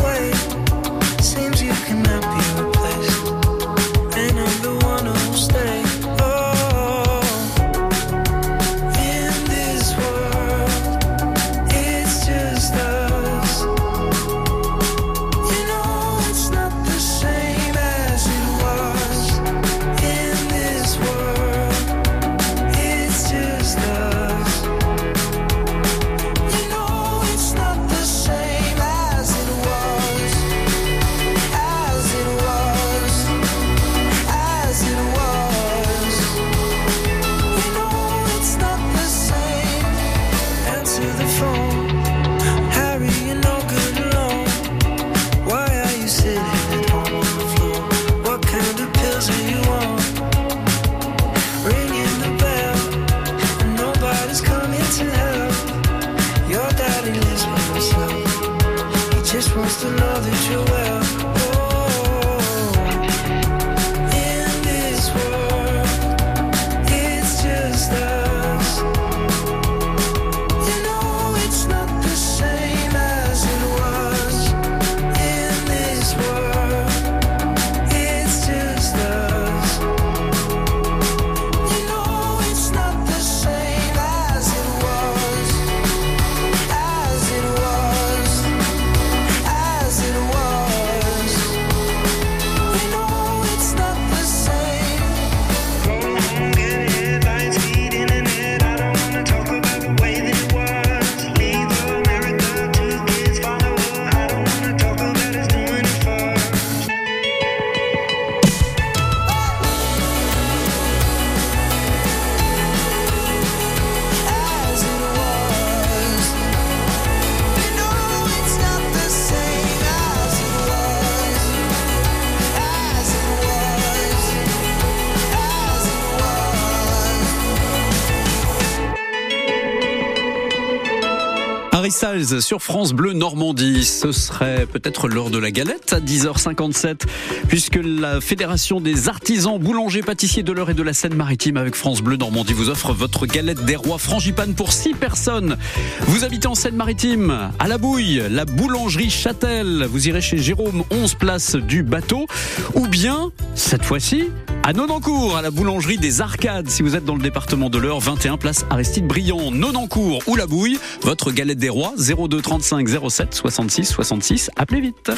[132.23, 133.83] sur France Bleu Normandie.
[133.83, 137.01] Ce serait peut-être l'heure de la galette à 10h57,
[137.47, 142.01] puisque la Fédération des artisans boulangers pâtissiers de l'Eure et de la Seine-Maritime avec France
[142.01, 145.57] Bleu Normandie vous offre votre galette des rois frangipane pour 6 personnes.
[146.01, 149.87] Vous habitez en Seine-Maritime, à la Bouille, la boulangerie Châtel.
[149.89, 152.27] Vous irez chez Jérôme, 11 place du bateau,
[152.75, 154.29] ou bien, cette fois-ci,
[154.63, 156.69] à Nonancourt, à la boulangerie des Arcades.
[156.69, 160.47] Si vous êtes dans le département de l'Eure, 21 place Aristide Briand, Nonancourt ou la
[160.47, 164.51] Bouille, votre galette des rois 02 35 07 66 66.
[164.55, 165.11] Appelez vite.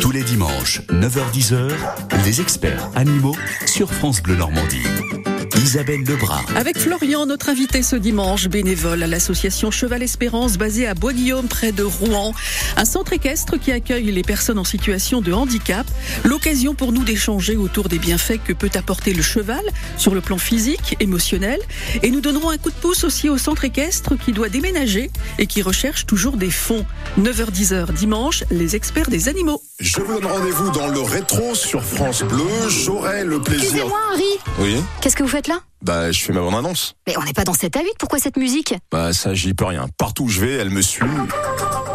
[0.00, 1.70] Tous les dimanches, 9h-10h,
[2.24, 3.36] les experts animaux
[3.66, 4.82] sur France Bleu Normandie.
[5.62, 6.44] Isabelle Lebrun.
[6.54, 11.72] Avec Florian, notre invité ce dimanche, bénévole à l'association Cheval Espérance basée à Bois-Guillaume près
[11.72, 12.32] de Rouen.
[12.76, 15.86] Un centre équestre qui accueille les personnes en situation de handicap.
[16.26, 19.62] L'occasion pour nous d'échanger autour des bienfaits que peut apporter le cheval
[19.96, 21.60] sur le plan physique, émotionnel.
[22.02, 25.46] Et nous donnerons un coup de pouce aussi au centre équestre qui doit déménager et
[25.46, 26.84] qui recherche toujours des fonds.
[27.20, 29.62] 9h-10h dimanche, les experts des animaux.
[29.78, 32.44] Je vous donne rendez-vous dans le rétro sur France Bleu.
[32.68, 33.62] J'aurai le plaisir.
[33.62, 34.24] Excusez-moi, Henri.
[34.58, 34.82] Oui.
[35.00, 35.60] Qu'est-ce que vous faites là?
[35.82, 36.96] Bah, je fais ma bande-annonce.
[37.06, 38.74] Mais on n'est pas dans 7 à 8, pourquoi cette musique?
[38.90, 39.86] Bah, ça, j'y peux rien.
[39.96, 41.06] Partout où je vais, elle me suit.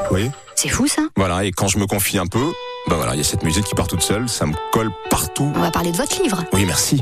[0.10, 0.30] Oui.
[0.62, 1.44] C'est fou ça Voilà.
[1.44, 2.54] Et quand je me confie un peu,
[2.88, 4.30] bah voilà, il y a cette musique qui part toute seule.
[4.30, 5.52] Ça me colle partout.
[5.56, 6.44] On va parler de votre livre.
[6.54, 7.02] Oui, merci.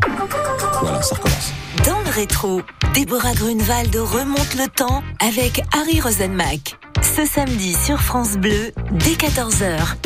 [0.82, 1.52] Voilà, ça recommence.
[1.86, 2.62] Dans le rétro,
[2.94, 6.78] Déborah Grunewald remonte le temps avec Harry Rosenmack.
[7.02, 9.98] Ce samedi sur France Bleu, dès 14h.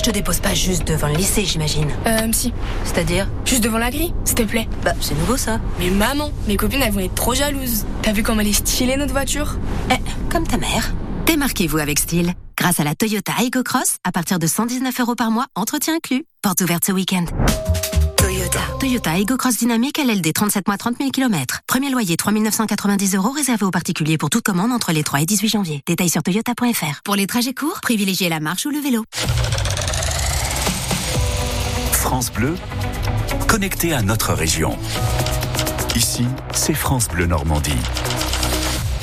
[0.00, 1.90] Je te dépose pas juste devant le lycée, j'imagine.
[2.06, 2.54] Euh, si.
[2.84, 4.66] C'est-à-dire Juste devant la grille, s'il te plaît.
[4.82, 5.60] Bah, c'est nouveau ça.
[5.78, 7.84] Mais maman, mes copines, elles vont être trop jalouses.
[8.00, 9.58] T'as vu comme elle est stylée, notre voiture?
[9.90, 9.98] Eh,
[10.30, 10.94] comme ta mère.
[11.26, 12.32] Démarquez-vous avec style.
[12.56, 16.24] Grâce à la Toyota Aygo Cross, à partir de 119 euros par mois, entretien inclus.
[16.40, 17.26] Porte ouverte ce week-end.
[18.16, 18.60] Toyota.
[18.80, 21.60] Toyota Aygo Cross Dynamique LLD 37 mois 30 000 km.
[21.66, 25.26] Premier loyer 3 990 euros réservé aux particuliers pour toute commande entre les 3 et
[25.26, 25.82] 18 janvier.
[25.86, 27.02] Détails sur toyota.fr.
[27.04, 29.04] Pour les trajets courts, privilégiez la marche ou le vélo.
[32.00, 32.54] France Bleu,
[33.46, 34.76] connecté à notre région.
[35.94, 36.24] Ici,
[36.54, 37.70] c'est France Bleu Normandie.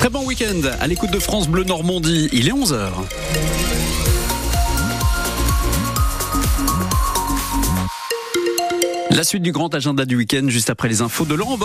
[0.00, 2.28] Très bon week-end à l'écoute de France Bleu Normandie.
[2.32, 2.90] Il est 11h.
[9.10, 11.56] La suite du grand agenda du week-end juste après les infos de Laurent.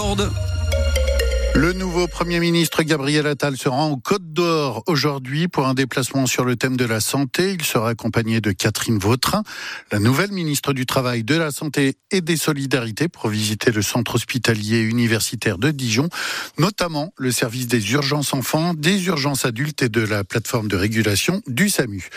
[1.56, 6.26] Le nouveau Premier ministre Gabriel Attal se rend au Côte d'Or aujourd'hui pour un déplacement
[6.26, 7.54] sur le thème de la santé.
[7.54, 9.44] Il sera accompagné de Catherine Vautrin,
[9.92, 14.16] la nouvelle ministre du Travail, de la Santé et des Solidarités pour visiter le centre
[14.16, 16.10] hospitalier universitaire de Dijon,
[16.58, 21.44] notamment le service des urgences enfants, des urgences adultes et de la plateforme de régulation
[21.46, 22.10] du SAMU.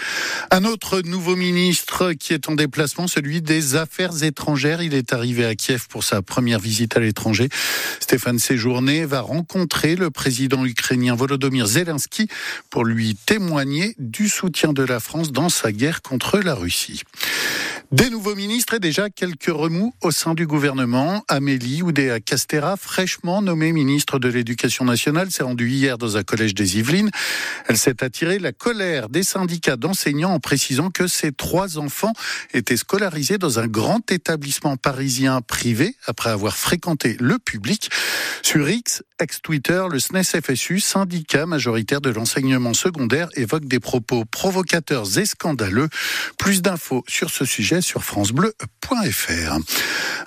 [0.51, 4.81] Un autre nouveau ministre qui est en déplacement, celui des Affaires étrangères.
[4.81, 7.51] Il est arrivé à Kiev pour sa première visite à l'étranger.
[8.01, 12.29] Stéphane Séjourné va rencontrer le président ukrainien Volodymyr Zelensky
[12.71, 17.03] pour lui témoigner du soutien de la France dans sa guerre contre la Russie.
[17.93, 21.25] Des nouveaux ministres et déjà quelques remous au sein du gouvernement.
[21.29, 26.55] Amélie Oudéa Castera, fraîchement nommée ministre de l'Éducation nationale, s'est rendue hier dans un collège
[26.55, 27.11] des Yvelines.
[27.69, 32.13] Elle s'est attirée la colère des syndicats d'enseignants en précisant que ses trois enfants
[32.55, 37.91] étaient scolarisés dans un grand établissement parisien privé après avoir fréquenté le public.
[38.43, 45.19] Sur X, ex-Twitter, le SNES FSU, syndicat majoritaire de l'enseignement secondaire, évoque des propos provocateurs
[45.19, 45.89] et scandaleux.
[46.39, 49.59] Plus d'infos sur ce sujet sur francebleu.fr.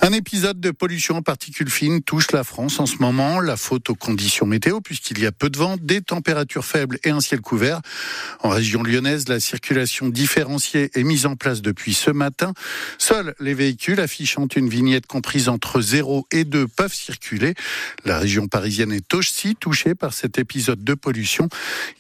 [0.01, 3.39] Un épisode de pollution en particules fines touche la France en ce moment.
[3.39, 7.09] La faute aux conditions météo, puisqu'il y a peu de vent, des températures faibles et
[7.09, 7.81] un ciel couvert.
[8.41, 12.53] En région lyonnaise, la circulation différenciée est mise en place depuis ce matin.
[12.97, 17.53] Seuls les véhicules affichant une vignette comprise entre 0 et 2 peuvent circuler.
[18.05, 21.49] La région parisienne est aussi touchée par cet épisode de pollution.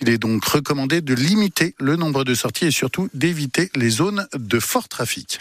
[0.01, 4.27] Il est donc recommandé de limiter le nombre de sorties et surtout d'éviter les zones
[4.33, 5.39] de fort trafic.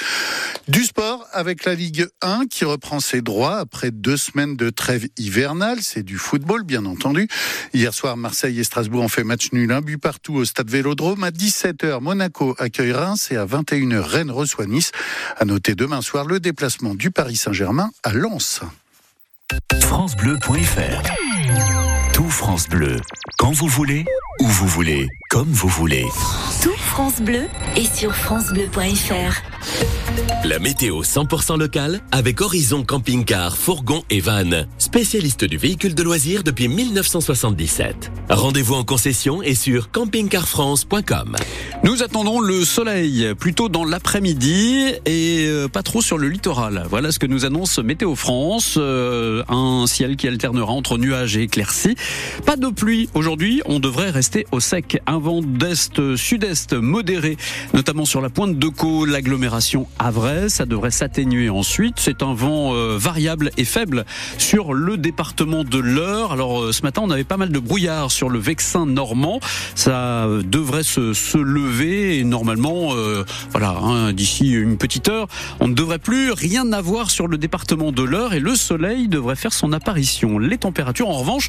[0.67, 5.07] Du sport avec la Ligue 1 qui reprend ses droits après deux semaines de trêve
[5.17, 5.79] hivernale.
[5.81, 7.29] C'est du football, bien entendu.
[7.73, 11.25] Hier soir, Marseille et Strasbourg ont fait match nul, un but partout au stade Vélodrome.
[11.25, 14.93] À 17h, Monaco accueille Reims et à 21h, Rennes reçoit Nice.
[15.39, 18.61] À noter demain soir le déplacement du Paris Saint-Germain à Lens.
[19.81, 21.88] FranceBleu.fr Thank you.
[22.19, 22.97] Tout France Bleu.
[23.39, 24.05] Quand vous voulez,
[24.41, 26.05] où vous voulez, comme vous voulez.
[26.61, 27.45] Tout France Bleu
[27.77, 29.41] est sur francebleu.fr.
[30.45, 34.65] La météo 100% locale avec Horizon Camping Car, Fourgon et Van.
[34.79, 38.11] Spécialiste du véhicule de loisirs depuis 1977.
[38.31, 41.37] Rendez-vous en concession et sur campingcarfrance.com.
[41.85, 46.85] Nous attendons le soleil plutôt dans l'après-midi et euh, pas trop sur le littoral.
[46.89, 48.75] Voilà ce que nous annonce Météo France.
[48.77, 51.95] Euh, un ciel qui alternera entre nuages et éclaircies.
[52.47, 55.01] Pas de pluie aujourd'hui, on devrait rester au sec.
[55.07, 57.37] Un vent d'est-sud-est modéré,
[57.75, 60.51] notamment sur la pointe de Caux, l'agglomération Avray.
[60.51, 61.97] Ça devrait s'atténuer ensuite.
[61.99, 64.05] C'est un vent euh, variable et faible
[64.39, 66.33] sur le département de l'Eure.
[66.33, 69.41] Alors euh, ce matin, on avait pas mal de brouillard sur le Vexin normand.
[69.75, 75.29] Ça devrait se, se lever et normalement, euh, voilà, hein, d'ici une petite heure,
[75.61, 79.37] on ne devrait plus rien avoir sur le département de l'Eure et le soleil devrait
[79.37, 80.39] faire son apparition.
[80.39, 81.49] Les températures, en revanche,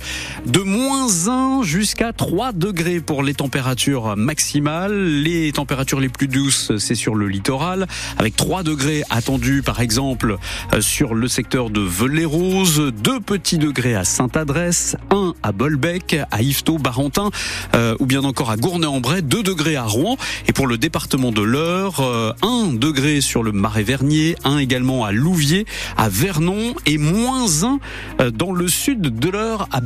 [0.49, 5.21] de moins 1 jusqu'à 3 degrés pour les températures maximales.
[5.21, 7.87] Les températures les plus douces, c'est sur le littoral,
[8.17, 10.37] avec 3 degrés attendus, par exemple,
[10.73, 16.41] euh, sur le secteur de Velay-Rose, 2 petits degrés à Sainte-Adresse, 1 à Bolbec, à
[16.41, 17.29] Yvetot, Barentin,
[17.75, 20.17] euh, ou bien encore à Gournay-en-Bray, 2 degrés à Rouen.
[20.47, 25.11] Et pour le département de l'Eure, euh, 1 degré sur le Marais-Vernier, 1 également à
[25.11, 27.79] Louviers, à Vernon, et moins 1
[28.19, 29.81] euh, dans le sud de l'Eure, à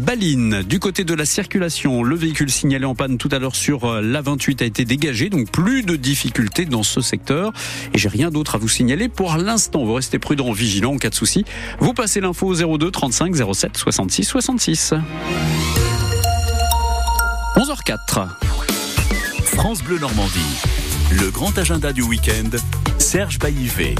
[0.61, 4.01] Du côté de la circulation, le véhicule signalé en panne tout à l'heure sur euh,
[4.01, 7.51] la 28 a été dégagé, donc plus de difficultés dans ce secteur.
[7.93, 9.83] Et j'ai rien d'autre à vous signaler pour l'instant.
[9.83, 11.43] Vous restez prudent, vigilant en cas de souci.
[11.79, 14.93] Vous passez l'info au 02 35 07 66 66.
[17.55, 18.27] 11h04.
[19.45, 20.39] France Bleu Normandie.
[21.11, 22.57] Le grand agenda du week-end.
[22.99, 23.95] Serge Baillivet.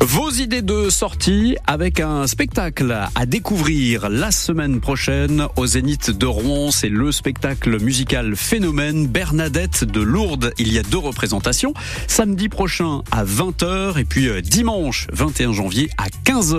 [0.00, 6.26] Vos idées de sortie avec un spectacle à découvrir la semaine prochaine au Zénith de
[6.26, 6.70] Rouen.
[6.70, 10.52] C'est le spectacle musical Phénomène Bernadette de Lourdes.
[10.58, 11.72] Il y a deux représentations.
[12.06, 16.54] Samedi prochain à 20h et puis euh, dimanche 21 janvier à 15h.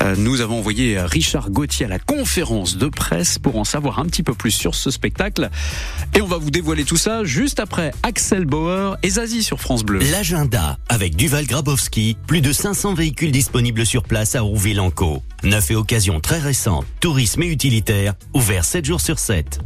[0.00, 4.04] Euh, Nous avons envoyé Richard Gauthier à la conférence de presse pour en savoir un
[4.04, 5.48] petit peu plus sur ce spectacle.
[6.14, 9.84] Et on va vous dévoiler tout ça juste après Axel Bauer et Zazie sur France
[9.84, 10.00] Bleu.
[10.12, 15.22] L'agenda avec Duval Grabowski, plus de 500 véhicules disponibles sur place à Rouville-en-Caux.
[15.42, 19.60] Neuf et occasions très récentes, tourisme et utilitaire, ouvert 7 jours sur 7.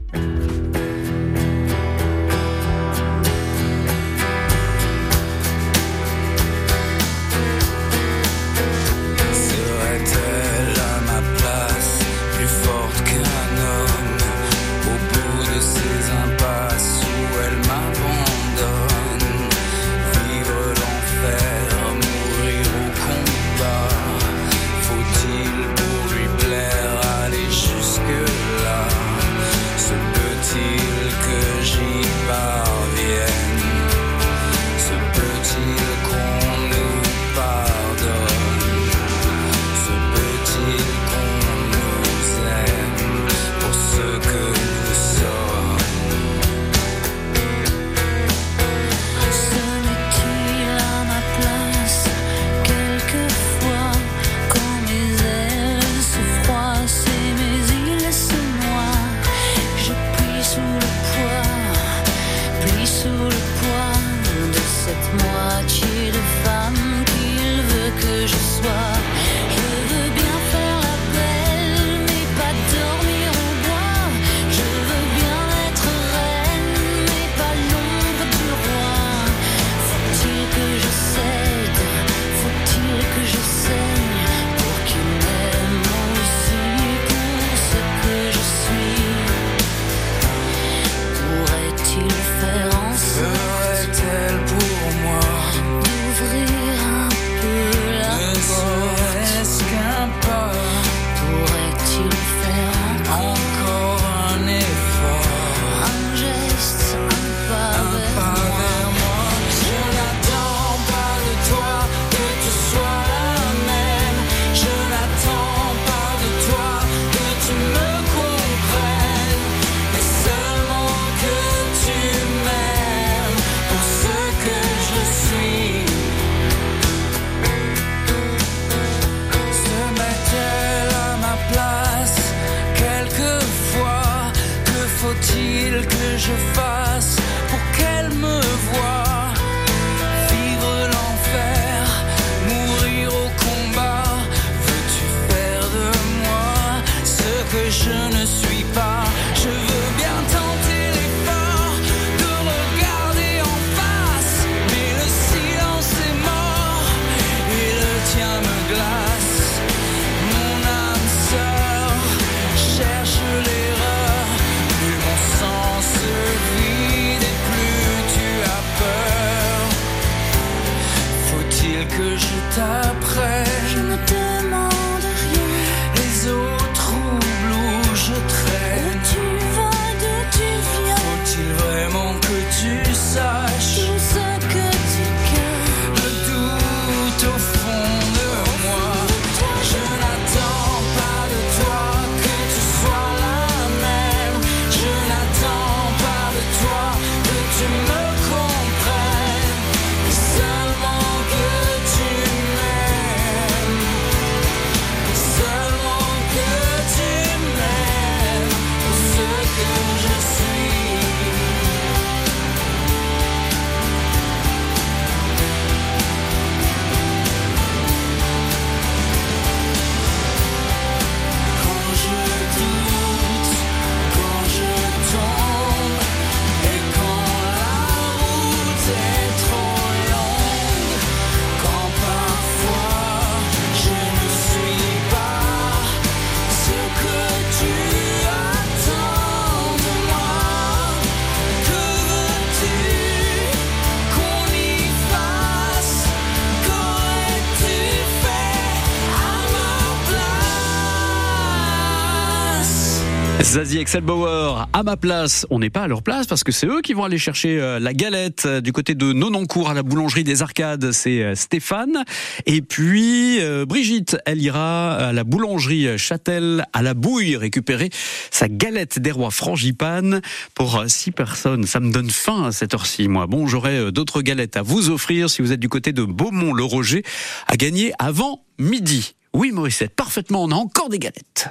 [253.52, 255.46] Zazie Bauer, à ma place.
[255.50, 257.78] On n'est pas à leur place parce que c'est eux qui vont aller chercher euh,
[257.78, 260.90] la galette euh, du côté de Nonancourt à la boulangerie des Arcades.
[260.92, 262.02] C'est euh, Stéphane.
[262.46, 267.90] Et puis Brigitte, elle ira à la boulangerie Châtel à la Bouille récupérer
[268.30, 270.22] sa galette des rois frangipane
[270.54, 271.66] pour six personnes.
[271.66, 273.26] Ça me donne faim à cette heure-ci, moi.
[273.26, 277.02] Bon, j'aurai d'autres galettes à vous offrir si vous êtes du côté de Beaumont-le-Roger
[277.48, 279.14] à gagner avant midi.
[279.34, 280.42] Oui, Morissette, parfaitement.
[280.44, 281.50] On a encore des galettes.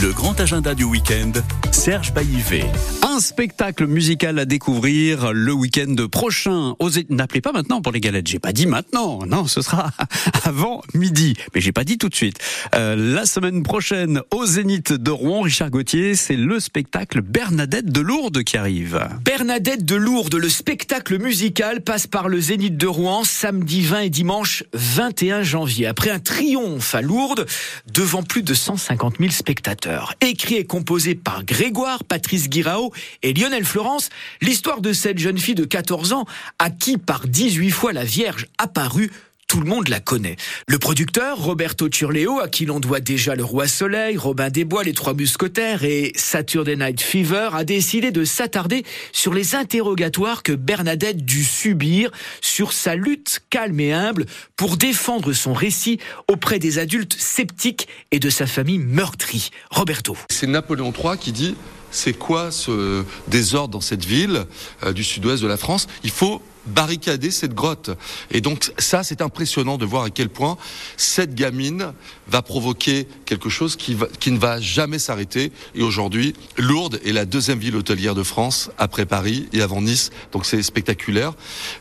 [0.00, 1.32] Le grand agenda du week-end,
[1.72, 2.64] Serge Baillivet.
[3.02, 6.74] Un spectacle musical à découvrir le week-end prochain.
[6.78, 8.28] Osez- N'appelez pas maintenant pour les galettes.
[8.28, 9.18] J'ai pas dit maintenant.
[9.26, 9.90] Non, ce sera
[10.44, 11.34] avant midi.
[11.52, 12.38] Mais j'ai pas dit tout de suite.
[12.76, 18.00] Euh, la semaine prochaine, au Zénith de Rouen, Richard Gauthier, c'est le spectacle Bernadette de
[18.00, 19.00] Lourdes qui arrive.
[19.24, 24.10] Bernadette de Lourdes, le spectacle musical passe par le Zénith de Rouen samedi 20 et
[24.10, 25.86] dimanche 21 janvier.
[25.88, 27.46] Après un triomphe à Lourdes
[27.92, 29.87] devant plus de 150 000 spectateurs.
[30.20, 34.10] Écrit et composé par Grégoire, Patrice Guirao et Lionel Florence,
[34.40, 36.24] l'histoire de cette jeune fille de 14 ans
[36.58, 39.10] à qui par 18 fois la Vierge apparut
[39.48, 40.36] tout le monde la connaît.
[40.66, 44.84] Le producteur, Roberto Turleo, à qui l'on doit déjà Le Roi Soleil, Robin des Bois,
[44.84, 50.52] Les Trois Mousquetaires et Saturday Night Fever, a décidé de s'attarder sur les interrogatoires que
[50.52, 52.10] Bernadette dut subir
[52.42, 58.18] sur sa lutte calme et humble pour défendre son récit auprès des adultes sceptiques et
[58.18, 59.50] de sa famille meurtrie.
[59.70, 60.16] Roberto.
[60.30, 61.54] C'est Napoléon III qui dit
[61.90, 64.44] c'est quoi ce désordre dans cette ville
[64.82, 65.86] euh, du sud-ouest de la France?
[66.04, 67.90] Il faut barricader cette grotte.
[68.30, 70.56] Et donc ça, c'est impressionnant de voir à quel point
[70.96, 71.92] cette gamine
[72.28, 75.52] va provoquer quelque chose qui, va- qui ne va jamais s'arrêter.
[75.74, 80.10] Et aujourd'hui, Lourdes est la deuxième ville hôtelière de France après Paris et avant Nice.
[80.32, 81.32] Donc c'est spectaculaire.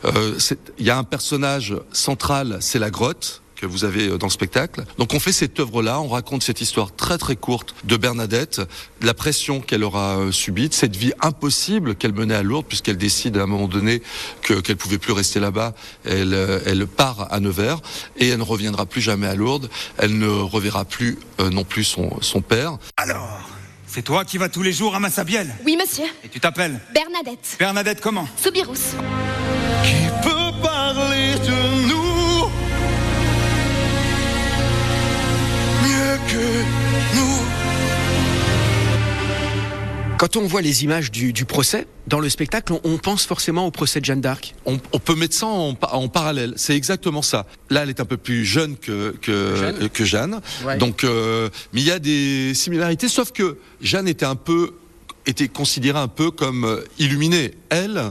[0.05, 0.37] Euh,
[0.79, 4.31] Il y a un personnage central, c'est la grotte que vous avez euh, dans le
[4.31, 4.83] spectacle.
[4.97, 8.61] Donc on fait cette œuvre-là, on raconte cette histoire très très courte de Bernadette,
[9.01, 13.37] la pression qu'elle aura euh, subie, cette vie impossible qu'elle menait à Lourdes, puisqu'elle décide
[13.37, 14.01] à un moment donné
[14.41, 15.73] que- qu'elle pouvait plus rester là-bas.
[16.05, 17.79] Elle, euh, elle part à Nevers
[18.17, 19.69] et elle ne reviendra plus jamais à Lourdes.
[19.97, 22.77] Elle ne reverra plus euh, non plus son, son père.
[22.97, 23.49] Alors,
[23.87, 25.55] c'est toi qui vas tous les jours à Massabielle?
[25.65, 26.05] Oui, monsieur.
[26.23, 26.79] Et tu t'appelles?
[26.93, 27.55] Bernadette.
[27.57, 28.27] Bernadette comment?
[28.41, 28.73] Soubirous.
[30.23, 30.76] peut parler
[36.37, 37.37] que nous.
[40.17, 43.67] Quand on voit les images du, du procès, dans le spectacle, on, on pense forcément
[43.67, 44.55] au procès de Jeanne d'Arc.
[44.65, 46.53] On, on peut mettre ça en, pa- en parallèle.
[46.55, 47.45] C'est exactement ça.
[47.69, 49.89] Là, elle est un peu plus jeune que que Jeanne.
[49.89, 50.41] que Jeanne.
[50.65, 50.77] Ouais.
[50.77, 54.73] Donc, euh, mais il y a des similarités, sauf que Jeanne était un peu
[55.27, 57.53] était considérée un peu comme euh, illuminée.
[57.69, 58.01] Elle,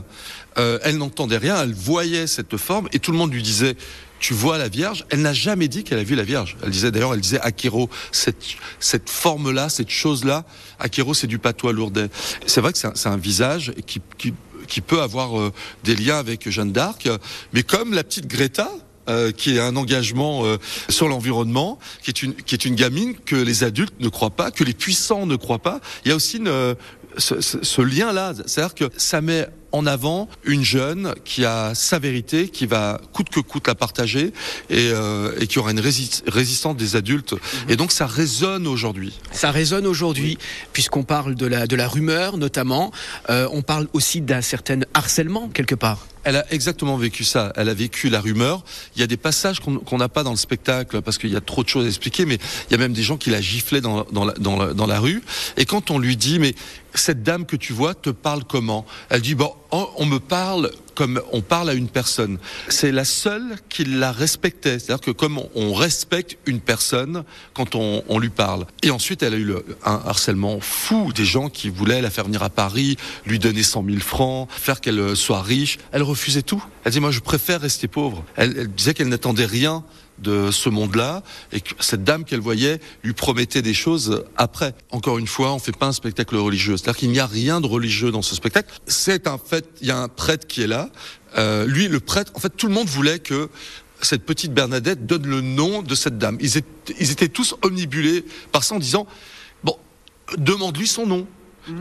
[0.57, 3.75] euh, elle n'entendait rien, elle voyait cette forme et tout le monde lui disait
[4.19, 5.05] tu vois la Vierge.
[5.09, 6.57] Elle n'a jamais dit qu'elle a vu la Vierge.
[6.63, 8.43] Elle disait d'ailleurs, elle disait Akiro, cette,
[8.79, 10.45] cette forme-là, cette chose-là,
[10.79, 12.09] Akiro, c'est du patois lourdais.
[12.45, 14.33] C'est vrai que c'est un, un visage qui, qui,
[14.67, 15.53] qui peut avoir euh,
[15.83, 17.07] des liens avec Jeanne d'Arc,
[17.53, 18.69] mais comme la petite Greta,
[19.09, 20.57] euh, qui est un engagement euh,
[20.89, 24.51] sur l'environnement, qui est une qui est une gamine que les adultes ne croient pas,
[24.51, 25.79] que les puissants ne croient pas.
[26.03, 26.75] Il y a aussi euh,
[27.17, 31.99] ce, ce- ce lien-là, c'est-à-dire que ça met en avant une jeune qui a sa
[31.99, 34.33] vérité, qui va coûte que coûte la partager
[34.69, 37.35] et, euh, et qui aura une rési- résistance des adultes.
[37.69, 39.19] Et donc ça résonne aujourd'hui.
[39.31, 40.37] Ça résonne aujourd'hui,
[40.73, 42.91] puisqu'on parle de la, de la rumeur notamment.
[43.29, 46.07] Euh, on parle aussi d'un certain harcèlement quelque part.
[46.27, 47.53] Elle a exactement vécu ça.
[47.55, 48.61] Elle a vécu la rumeur.
[48.97, 51.41] Il y a des passages qu'on n'a pas dans le spectacle parce qu'il y a
[51.41, 53.79] trop de choses à expliquer, mais il y a même des gens qui la giflaient
[53.79, 55.23] dans, la, dans, la, rue.
[55.55, 56.53] Et quand on lui dit, mais
[56.93, 58.85] cette dame que tu vois te parle comment?
[59.07, 62.39] Elle dit, bon, on, on me parle comme on parle à une personne.
[62.69, 64.79] C'est la seule qui la respectait.
[64.79, 67.23] C'est-à-dire que comme on, respecte une personne
[67.53, 68.65] quand on, lui parle.
[68.81, 72.23] Et ensuite, elle a eu le, un harcèlement fou des gens qui voulaient la faire
[72.23, 75.77] venir à Paris, lui donner 100 000 francs, faire qu'elle euh, soit riche.
[75.91, 76.63] Elle refusait tout.
[76.83, 78.25] Elle dit, moi, je préfère rester pauvre.
[78.35, 79.83] Elle disait qu'elle n'attendait rien
[80.19, 84.73] de ce monde-là et que cette dame qu'elle voyait lui promettait des choses après.
[84.91, 86.77] Encore une fois, on fait pas un spectacle religieux.
[86.77, 88.73] C'est-à-dire qu'il n'y a rien de religieux dans ce spectacle.
[88.87, 90.89] C'est un fait, il y a un prêtre qui est là.
[91.37, 93.49] Euh, lui, le prêtre, en fait, tout le monde voulait que
[94.01, 96.37] cette petite Bernadette donne le nom de cette dame.
[96.39, 99.07] Ils étaient, ils étaient tous omnibulés par ça en disant,
[99.63, 99.77] bon,
[100.37, 101.27] demande-lui son nom.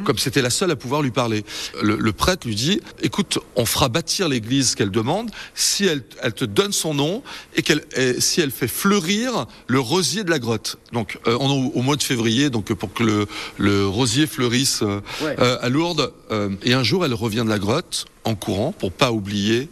[0.05, 1.45] Comme c'était la seule à pouvoir lui parler.
[1.83, 6.33] Le, le prêtre lui dit, écoute, on fera bâtir l'église qu'elle demande si elle, elle
[6.35, 7.23] te donne son nom
[7.55, 7.83] et, qu'elle,
[8.19, 10.79] si elle fait fleurir le rosier de la grotte.
[10.93, 13.27] Donc, euh, on au, au mois de février, donc pour que le,
[13.59, 15.37] le rosier fleurisse euh, Ouais.
[15.39, 16.13] euh, à Lourdes.
[16.31, 19.69] euh, et un jour, elle revient de la grotte en courant pour pas oublier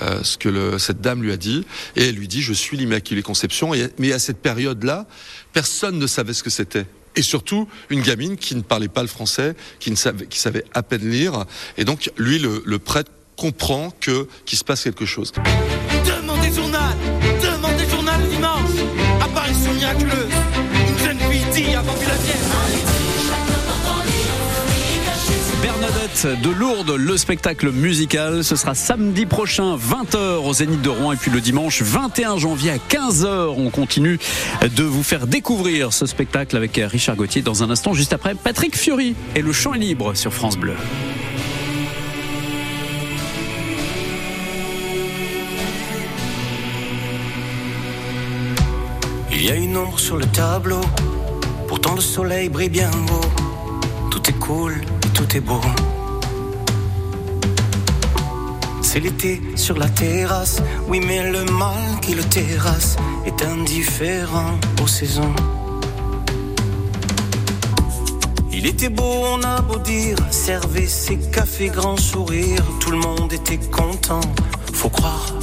[0.00, 1.64] euh, ce que le- cette dame lui a dit,
[1.96, 3.74] et elle lui dit je suis l'Immaculée Conception.
[3.74, 5.06] Et, mais à cette période-là,
[5.52, 6.86] personne ne savait ce que c'était.
[7.18, 11.46] Et surtout, une gamine qui ne parlait pas le français, qui savait, à peine lire.
[11.76, 15.32] Et donc, lui, le, prêtre comprend que qu'il se passe quelque chose.
[16.06, 16.96] Demandez journal
[17.42, 18.70] Demandez journal dimanche
[19.20, 20.32] Apparition miraculeuse
[20.88, 22.77] Une jeune fille dit avant vu la
[26.14, 31.12] De Lourdes, le spectacle musical, ce sera samedi prochain 20h au Zénith de Rouen.
[31.12, 33.54] Et puis le dimanche 21 janvier à 15h.
[33.56, 34.18] On continue
[34.62, 37.92] de vous faire découvrir ce spectacle avec Richard Gauthier dans un instant.
[37.92, 40.74] Juste après Patrick Fiori et le chant est libre sur France Bleu.
[49.30, 50.80] Il y a une ombre sur le tableau.
[51.68, 54.10] Pourtant le soleil brille bien haut.
[54.10, 54.74] Tout est cool
[55.18, 55.60] tout est beau
[58.90, 60.62] C'est l'été sur la terrasse.
[60.88, 65.34] Oui mais le mal qui le terrasse Est indifférent aux saisons.
[68.50, 72.64] Il était beau, on a beau dire Servez ses cafés grand sourire.
[72.80, 74.22] Tout le monde était content,
[74.72, 75.34] faut croire.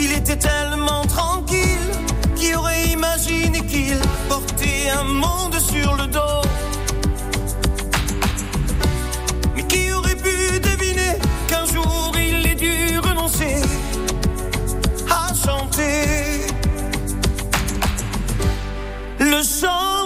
[0.00, 1.88] Il était tellement tranquille
[2.34, 6.42] Qui aurait imaginé qu'il portait un monde sur le dos?
[11.72, 13.62] Jour il ait dû renoncer
[15.10, 16.46] À chanter.
[19.18, 20.03] Le chant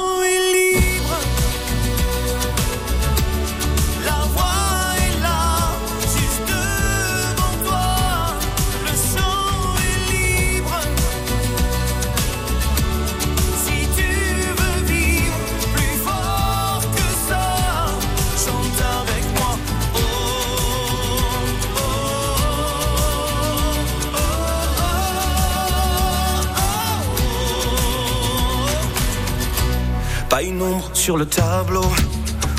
[30.49, 31.85] une ombre sur le tableau.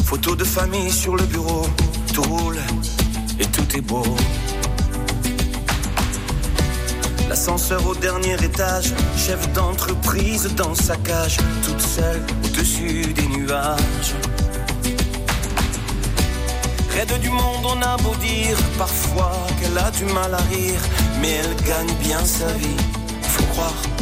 [0.05, 1.65] Photo de famille sur le bureau.
[2.13, 2.59] Tout roule
[3.39, 4.03] et tout est beau.
[7.27, 14.13] L'ascenseur au dernier étage, chef d'entreprise dans sa cage, toute seule au-dessus des nuages.
[16.95, 18.57] Raide du monde, on a beau dire.
[18.77, 20.81] Parfois qu'elle a du mal à rire,
[21.21, 22.81] mais elle gagne bien sa vie,
[23.21, 23.98] faut croire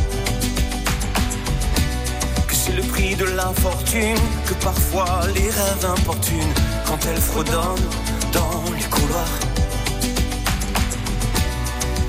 [2.68, 6.54] c'est le prix de l'infortune que parfois les rêves importunent
[6.86, 7.86] quand elle fredonne
[8.34, 9.40] dans les couloirs.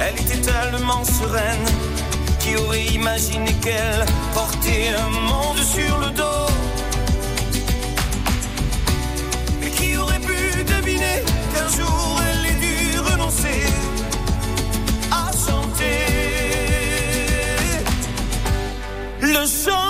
[0.00, 1.66] Elle était tellement sereine
[2.40, 4.04] qui aurait imaginé qu'elle
[4.34, 6.46] portait un monde sur le dos.
[9.62, 13.62] Et qui aurait pu deviner qu'un jour elle ait dû renoncer
[15.11, 16.06] à chanter
[19.20, 19.88] le chant.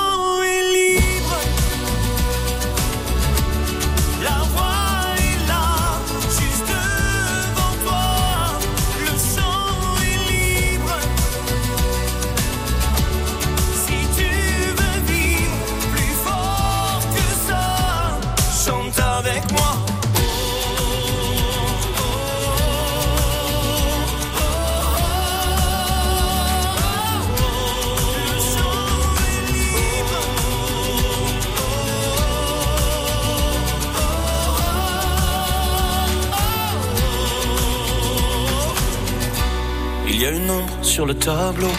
[40.29, 41.71] A une ombre sur le tableau,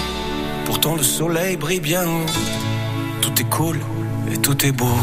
[0.66, 2.26] pourtant le soleil brille bien haut.
[3.22, 3.80] Tout est cool
[4.32, 4.98] et tout est beau.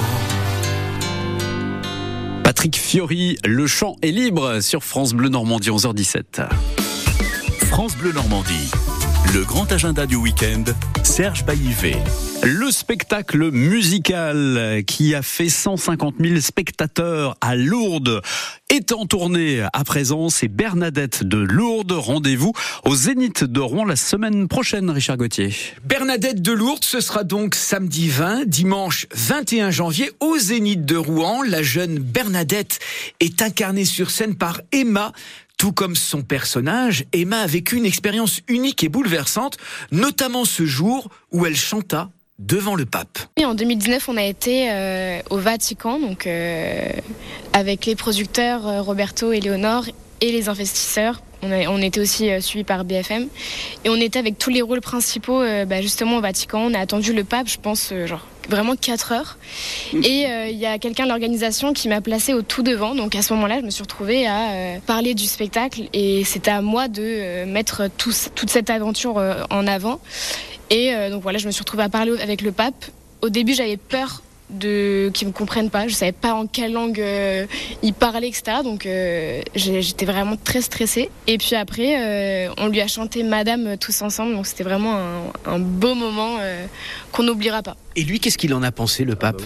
[2.42, 6.48] Patrick Fiori, le chant est libre sur France Bleu Normandie 11h17.
[7.66, 8.70] France Bleu Normandie.
[9.32, 10.64] Le grand agenda du week-end,
[11.16, 11.96] Serge Baillivet.
[12.42, 18.20] Le spectacle musical qui a fait 150 000 spectateurs à Lourdes
[18.68, 20.28] est en tournée à présent.
[20.28, 21.92] C'est Bernadette de Lourdes.
[21.92, 22.52] Rendez-vous
[22.84, 25.54] au Zénith de Rouen la semaine prochaine, Richard Gauthier.
[25.84, 31.42] Bernadette de Lourdes, ce sera donc samedi 20, dimanche 21 janvier au Zénith de Rouen.
[31.48, 32.78] La jeune Bernadette
[33.20, 35.12] est incarnée sur scène par Emma,
[35.56, 39.56] tout comme son personnage, Emma a vécu une expérience unique et bouleversante,
[39.90, 43.18] notamment ce jour où elle chanta devant le pape.
[43.36, 46.90] Et en 2019, on a été euh, au Vatican, donc euh,
[47.52, 49.86] avec les producteurs euh, Roberto et Léonore
[50.20, 51.22] et les investisseurs.
[51.42, 53.28] On, a- on était aussi euh, suivis par BFM
[53.84, 56.60] et on était avec tous les rôles principaux euh, bah, justement au Vatican.
[56.60, 59.38] On a attendu le pape, je pense, euh, genre vraiment 4 heures.
[59.92, 62.94] Et euh, il y a quelqu'un de l'organisation qui m'a placée au tout devant.
[62.94, 66.52] Donc à ce moment-là, je me suis retrouvée à euh, parler du spectacle et c'était
[66.52, 70.00] à moi de euh, mettre tout- toute cette aventure en avant.
[70.70, 72.86] Et donc voilà, je me suis retrouvée à parler avec le pape.
[73.22, 75.88] Au début, j'avais peur de qu'ils me comprennent pas.
[75.88, 77.46] Je savais pas en quelle langue euh,
[77.82, 78.58] il parlait, etc.
[78.62, 81.10] Donc euh, j'étais vraiment très stressée.
[81.26, 81.96] Et puis après,
[82.48, 84.34] euh, on lui a chanté Madame tous ensemble.
[84.34, 86.66] Donc c'était vraiment un, un beau moment euh,
[87.12, 87.76] qu'on n'oubliera pas.
[87.98, 89.40] Et lui, qu'est-ce qu'il en a pensé, le pape,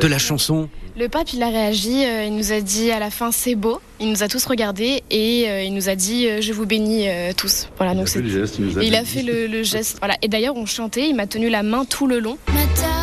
[0.00, 0.68] de la chanson?
[0.98, 3.80] Le pape, il a réagi, euh, il nous a dit à la fin c'est beau,
[4.00, 7.32] il nous a tous regardés et euh, il nous a dit je vous bénis euh,
[7.36, 7.68] tous.
[7.76, 9.98] Voilà, donc c'est- Et il a fait le, le geste.
[10.00, 10.16] Voilà.
[10.20, 12.36] Et d'ailleurs, on chantait, il m'a tenu la main tout le long.
[12.48, 13.01] Madame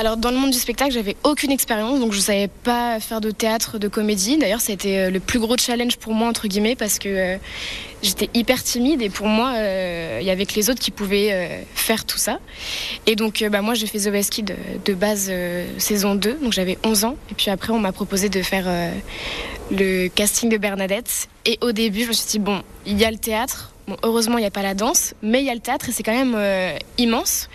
[0.00, 3.30] Alors dans le monde du spectacle, j'avais aucune expérience, donc je savais pas faire de
[3.30, 4.38] théâtre, de comédie.
[4.38, 7.36] D'ailleurs, c'était euh, le plus gros challenge pour moi entre guillemets parce que euh,
[8.02, 11.32] j'étais hyper timide et pour moi, euh, il y avait que les autres qui pouvaient
[11.32, 12.38] euh, faire tout ça.
[13.06, 14.54] Et donc, euh, bah, moi, j'ai fait The West Kid de,
[14.86, 17.16] de base euh, saison 2, donc j'avais 11 ans.
[17.30, 18.90] Et puis après, on m'a proposé de faire euh,
[19.70, 21.28] le casting de Bernadette.
[21.44, 23.72] Et au début, je me suis dit bon, il y a le théâtre.
[23.88, 25.92] Bon, heureusement, il n'y a pas la danse, mais il y a le théâtre et
[25.92, 27.48] c'est quand même euh, immense.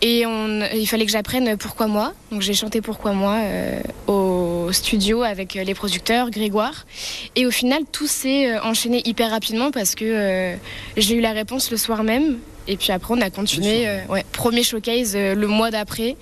[0.00, 2.12] Et on, il fallait que j'apprenne Pourquoi moi.
[2.30, 6.86] Donc j'ai chanté Pourquoi moi euh, au studio avec euh, les producteurs, Grégoire.
[7.34, 10.56] Et au final, tout s'est enchaîné hyper rapidement parce que euh,
[10.96, 12.38] j'ai eu la réponse le soir même.
[12.68, 13.88] Et puis après, on a continué.
[14.08, 16.10] ouais, premier showcase le mois d'après.
[16.10, 16.16] Et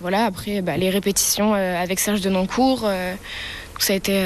[0.00, 2.90] voilà, après, bah, les répétitions avec Serge Denoncourt.
[3.78, 4.20] ça a été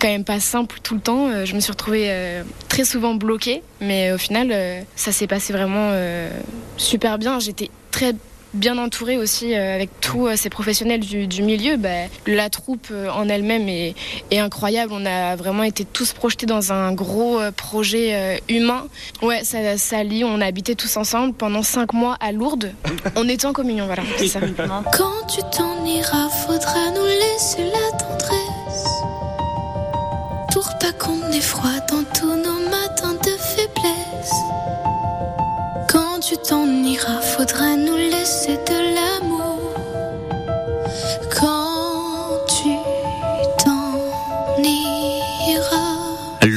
[0.00, 1.28] quand même pas simple tout le temps.
[1.28, 5.26] Euh, je me suis retrouvée euh, très souvent bloquée, mais au final, euh, ça s'est
[5.26, 6.30] passé vraiment euh,
[6.76, 7.38] super bien.
[7.38, 8.14] J'étais très
[8.52, 11.76] bien entourée aussi euh, avec tous euh, ces professionnels du, du milieu.
[11.76, 13.94] Bah, la troupe euh, en elle-même est,
[14.32, 14.92] est incroyable.
[14.92, 18.88] On a vraiment été tous projetés dans un gros euh, projet euh, humain.
[19.22, 20.24] Ouais, ça, ça lie.
[20.24, 22.72] On a habité tous ensemble pendant cinq mois à Lourdes.
[23.14, 24.02] On était en communion, voilà.
[24.26, 24.40] ça.
[24.96, 28.39] Quand tu t'en iras, faudra nous laisser la tendresse.
[30.52, 34.32] Pour pas qu'on froid dans tous nos matins de faiblesse.
[35.88, 39.49] Quand tu t'en iras, faudra nous laisser de l'amour.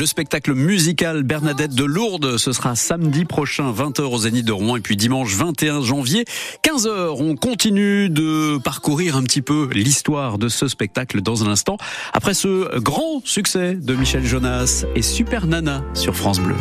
[0.04, 4.76] Le spectacle musical Bernadette de Lourdes, ce sera samedi prochain, 20h au Zénith de Rouen,
[4.76, 6.26] et puis dimanche 21 janvier,
[6.62, 7.16] 15h.
[7.22, 11.78] On continue de parcourir un petit peu l'histoire de ce spectacle dans un instant,
[12.12, 16.58] après ce grand succès de Michel Jonas et Super Nana sur France Bleu.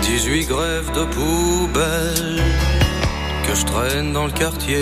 [0.00, 2.42] 18 grèves de poubelle
[3.48, 4.78] que je traîne dans le quartier.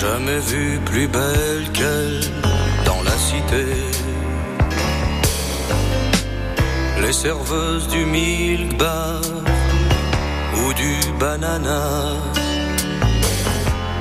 [0.00, 2.20] Jamais vu plus belle qu'elle
[2.86, 3.66] dans la cité.
[7.02, 9.20] Les serveuses du milk bar
[10.56, 11.82] ou du banana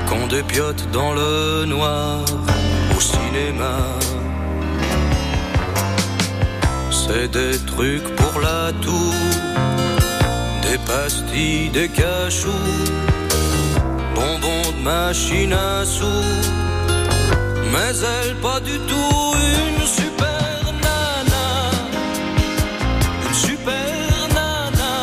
[0.07, 2.23] qu'on dépiote dans le noir
[2.95, 3.79] au cinéma.
[6.91, 9.15] C'est des trucs pour la toux,
[10.61, 12.69] des pastilles, des cachous,
[14.15, 16.05] bonbons machine à sous.
[17.71, 19.35] Mais elle pas du tout
[19.77, 21.47] une super nana.
[23.27, 24.93] Une super nana.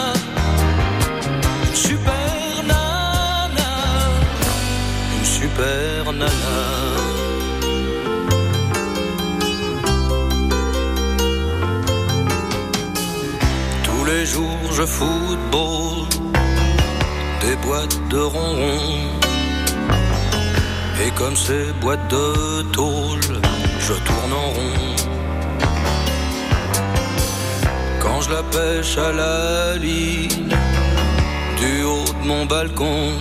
[1.66, 3.70] Une super nana.
[5.16, 6.58] Une super nana.
[13.84, 16.06] Tous les jours je football
[17.42, 19.15] des boîtes de ronron
[21.04, 23.40] et comme ces boîtes de tôle,
[23.78, 24.96] je tourne en rond.
[28.00, 30.56] Quand je la pêche à la ligne,
[31.58, 33.12] du haut de mon balcon,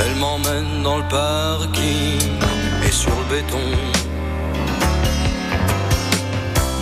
[0.00, 2.20] elle m'emmène dans le parking
[2.86, 3.68] et sur le béton.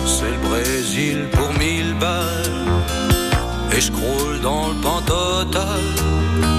[0.05, 2.67] C'est le Brésil pour mille balles
[3.75, 6.56] et je croule dans le pan total.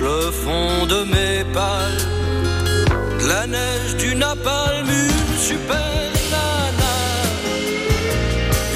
[0.00, 2.04] Le fond de mes pales,
[3.26, 6.94] la neige du napalm, une super nana,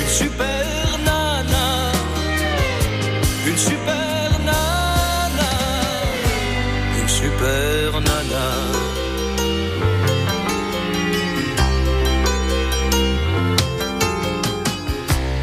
[0.00, 1.66] une super nana,
[3.46, 5.52] une super nana,
[6.98, 8.46] une super nana.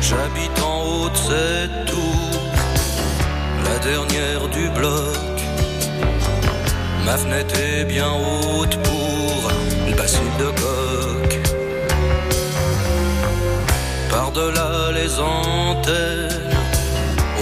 [0.01, 2.41] J'habite en haut de cette tour,
[3.65, 5.14] la dernière du bloc.
[7.05, 9.51] Ma fenêtre est bien haute pour
[9.87, 11.39] le bacille de coq.
[14.09, 16.49] Par-delà les antennes,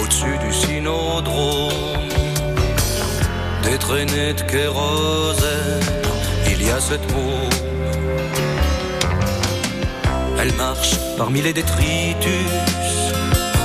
[0.00, 1.72] au-dessus du synodrome,
[3.62, 5.80] des traînées de kérosène,
[6.50, 7.48] il y a cette mot.
[10.38, 12.52] Elle marche parmi les détritus,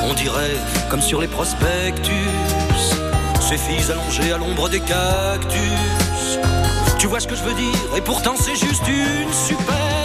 [0.09, 0.55] on dirait
[0.89, 2.31] comme sur les prospectus,
[3.49, 6.39] ces filles allongées à l'ombre des cactus.
[6.99, 9.98] Tu vois ce que je veux dire, et pourtant c'est juste une super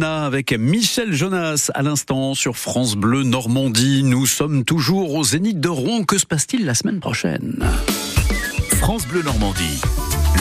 [0.00, 4.02] Avec Michel Jonas à l'instant sur France Bleu Normandie.
[4.02, 6.04] Nous sommes toujours au Zénith de Rouen.
[6.04, 7.62] Que se passe-t-il la semaine prochaine?
[8.78, 9.82] France Bleu Normandie.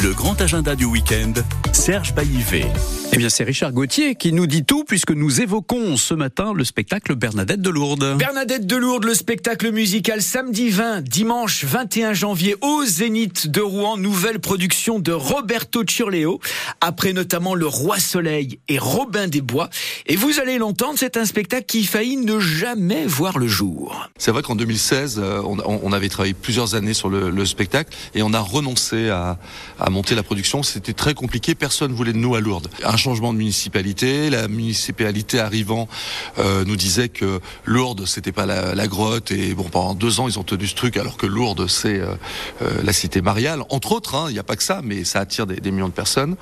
[0.04, 1.34] Le grand agenda du week-end,
[1.74, 2.72] Serge Baillivet.
[3.14, 6.64] Eh bien, c'est Richard Gauthier qui nous dit tout puisque nous évoquons ce matin le
[6.64, 8.16] spectacle Bernadette de Lourdes.
[8.18, 13.98] Bernadette de Lourdes, le spectacle musical samedi 20, dimanche 21 janvier au Zénith de Rouen,
[13.98, 16.40] nouvelle production de Roberto Ciurleo,
[16.80, 19.70] après notamment Le Roi Soleil et Robin des Bois.
[20.06, 24.08] Et vous allez l'entendre, c'est un spectacle qui faillit ne jamais voir le jour.
[24.18, 27.94] C'est vrai qu'en 2016, euh, on, on avait travaillé plusieurs années sur le, le spectacle
[28.16, 29.38] et on a renoncé à,
[29.82, 30.64] à monter la production.
[30.64, 32.70] C'était très compliqué, personne voulait de nous à Lourdes.
[32.86, 35.90] Un changement de municipalité, la municipalité arrivant
[36.38, 40.28] euh, nous disait que Lourdes c'était pas la, la, grotte et bon pendant deux ans
[40.28, 42.14] ils ont tenu ce truc alors que Lourdes c'est euh,
[42.62, 44.14] euh, la cité mariale entre autres.
[44.16, 46.36] hein, Il n'y a pas que ça, mais ça attire des, des millions de personnes.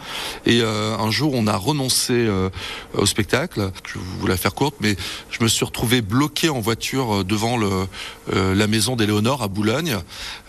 [0.46, 2.50] Et euh, un jour on a renoncé euh,
[2.94, 3.72] au spectacle.
[3.88, 4.96] Je la faire courte, mais
[5.32, 7.88] je me suis retrouvé bloqué en voiture euh, devant le,
[8.32, 9.98] la maison d'Éléonore à Boulogne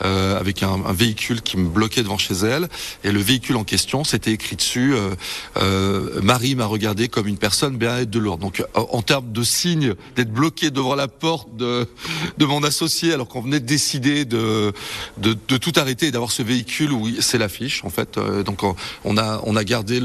[0.01, 2.69] avec un, un, véhicule qui me bloquait devant chez elle.
[3.05, 4.95] Et le véhicule en question, c'était écrit dessus
[5.57, 8.41] euh, euh, Marie m'a regardé comme une personne Bernadette de Lourdes.
[8.41, 11.87] Donc en, en termes de signe d'être bloqué devant la porte de,
[12.41, 14.73] mon associé alors qu'on venait de décider de,
[15.47, 18.19] tout arrêter et d'avoir ce véhicule où c'est l'affiche en fait.
[18.19, 18.63] Euh, donc
[19.05, 20.01] on a gardé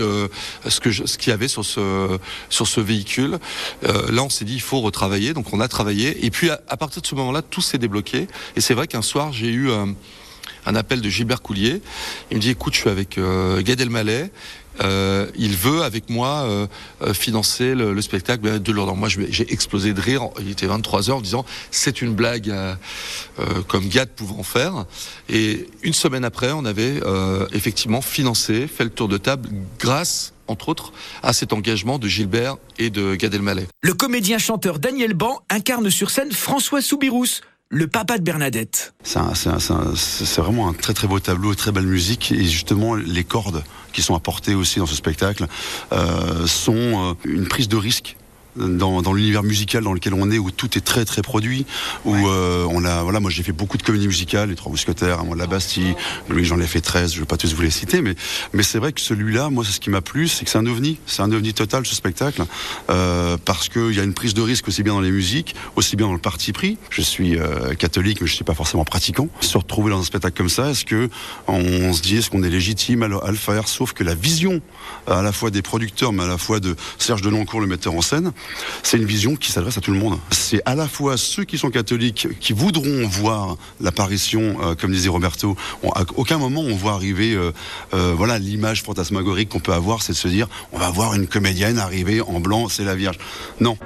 [0.67, 3.39] ce qu'il y avait sur ce véhicule.
[3.83, 5.33] Euh, là on s'est dit il faut retravailler.
[5.33, 8.27] Donc on a travaillé et puis à, partir de ce moment-là tout s'est débloqué.
[8.55, 9.85] Et c'est vrai qu'un soir j'ai eu euh,
[10.65, 11.81] un appel de Gilbert Coulier.
[12.31, 13.81] Il me dit écoute, je suis avec euh, Gad.
[14.81, 16.67] Euh, il veut avec moi euh,
[17.01, 18.97] euh, financer le, le spectacle de Lourdes.
[18.97, 20.29] Moi, j'ai explosé de rire.
[20.39, 22.75] Il était 23 heures en disant c'est une blague euh,
[23.67, 24.85] comme Gad pouvait en faire.
[25.29, 27.01] Et une semaine après, on avait
[27.53, 29.49] effectivement financé, fait le tour de table
[29.79, 30.93] grâce entre autres,
[31.23, 33.67] à cet engagement de Gilbert et de Gad Elmaleh.
[33.81, 38.93] Le comédien-chanteur Daniel Ban incarne sur scène François Soubirous, le papa de Bernadette.
[39.03, 43.63] C'est vraiment un très très beau tableau, très belle musique et justement les cordes
[43.93, 45.47] qui sont apportées aussi dans ce spectacle
[45.91, 48.17] euh, sont euh, une prise de risque
[48.55, 51.65] dans, dans l'univers musical dans lequel on est, où tout est très très produit,
[52.05, 55.19] où euh, on a, voilà, moi j'ai fait beaucoup de comédies musicales, les Trois Mousquetaires,
[55.19, 55.95] Amant de la Bastille,
[56.29, 58.15] Louis j'en ai fait 13, je vais pas tous vous les citer, mais
[58.53, 60.65] mais c'est vrai que celui-là, moi c'est ce qui m'a plu, c'est que c'est un
[60.65, 62.43] ovni, c'est un ovni total ce spectacle,
[62.89, 65.95] euh, parce qu'il y a une prise de risque aussi bien dans les musiques, aussi
[65.95, 66.77] bien dans le parti pris.
[66.89, 69.27] Je suis euh, catholique, mais je suis pas forcément pratiquant.
[69.41, 71.09] Se retrouver dans un spectacle comme ça, est-ce que
[71.47, 74.61] on, se dit est-ce qu'on est légitime à, à le faire, sauf que la vision
[75.07, 78.01] à la fois des producteurs, mais à la fois de Serge Deloncourt, le metteur en
[78.01, 78.31] scène,
[78.83, 80.17] c'est une vision qui s'adresse à tout le monde.
[80.31, 85.09] C'est à la fois ceux qui sont catholiques, qui voudront voir l'apparition, euh, comme disait
[85.09, 85.55] Roberto.
[85.83, 87.51] On- à aucun moment on voit arriver, euh,
[87.93, 91.27] euh, voilà, l'image fantasmagorique qu'on peut avoir, c'est de se dire, on va voir une
[91.27, 93.17] comédienne arriver en blanc, c'est la Vierge.
[93.59, 93.77] Non.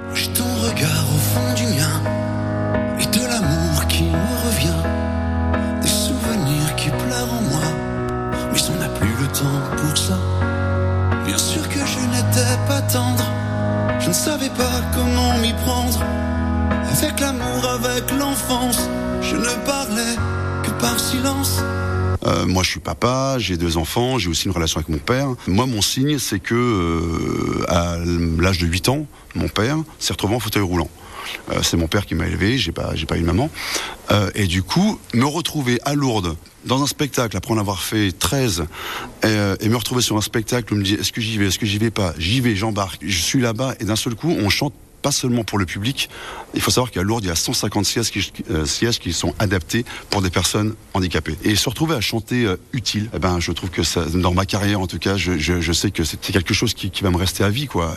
[17.20, 18.88] L'amour, avec l'enfance,
[19.22, 20.16] je ne parlais
[20.64, 21.60] que par silence.
[22.26, 25.28] Euh, moi, je suis papa, j'ai deux enfants, j'ai aussi une relation avec mon père.
[25.46, 27.96] Moi, mon signe, c'est que euh, à
[28.38, 30.90] l'âge de 8 ans, mon père s'est retrouvé en fauteuil roulant.
[31.50, 33.50] Euh, c'est mon père qui m'a élevé, j'ai pas, j'ai pas eu maman.
[34.34, 38.64] Et du coup, me retrouver à Lourdes dans un spectacle après en avoir fait 13
[39.24, 41.58] euh, et me retrouver sur un spectacle où me dit est-ce que j'y vais, est-ce
[41.58, 44.48] que j'y vais pas, j'y vais, j'embarque, je suis là-bas et d'un seul coup, on
[44.48, 46.08] chante pas seulement pour le public.
[46.54, 49.34] Il faut savoir qu'à Lourdes, il y a 150 sièges qui, euh, sièges qui sont
[49.38, 51.36] adaptés pour des personnes handicapées.
[51.44, 54.46] Et se retrouver à chanter euh, utile, eh ben, je trouve que ça, dans ma
[54.46, 57.50] carrière, en tout cas, je, sais que c'est quelque chose qui, va me rester à
[57.50, 57.96] vie, quoi.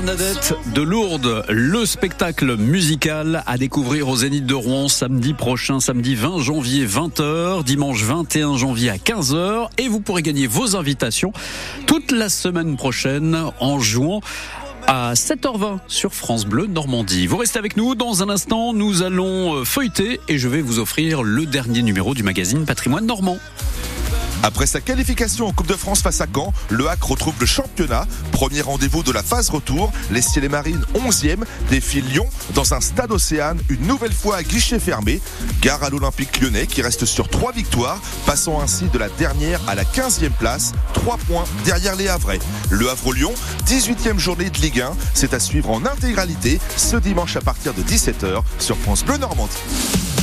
[0.00, 6.14] Bernadette de Lourdes, le spectacle musical à découvrir au Zénith de Rouen samedi prochain, samedi
[6.14, 11.34] 20 janvier 20h, dimanche 21 janvier à 15h et vous pourrez gagner vos invitations
[11.86, 14.22] toute la semaine prochaine en jouant
[14.86, 17.26] à 7h20 sur France Bleu Normandie.
[17.26, 17.94] Vous restez avec nous.
[17.94, 22.14] Dans un instant, nous allons euh, feuilleter et je vais vous offrir le dernier numéro
[22.14, 23.36] du magazine Patrimoine Normand.
[24.42, 28.06] Après sa qualification en Coupe de France face à Caen, le HAC retrouve le championnat.
[28.32, 29.92] Premier rendez-vous de la phase retour.
[30.10, 34.42] Les Ciels et Marines 11e défient Lyon dans un stade Océane, une nouvelle fois à
[34.42, 35.20] guichet fermé.
[35.60, 39.74] Gare à l'Olympique lyonnais qui reste sur trois victoires, passant ainsi de la dernière à
[39.74, 42.38] la 15e place, 3 points derrière les Havrais.
[42.70, 43.34] Le Havre-Lyon,
[43.66, 47.82] 18e journée de Ligue 1, c'est à suivre en intégralité ce dimanche à partir de
[47.82, 50.19] 17h sur France Bleu Normandie.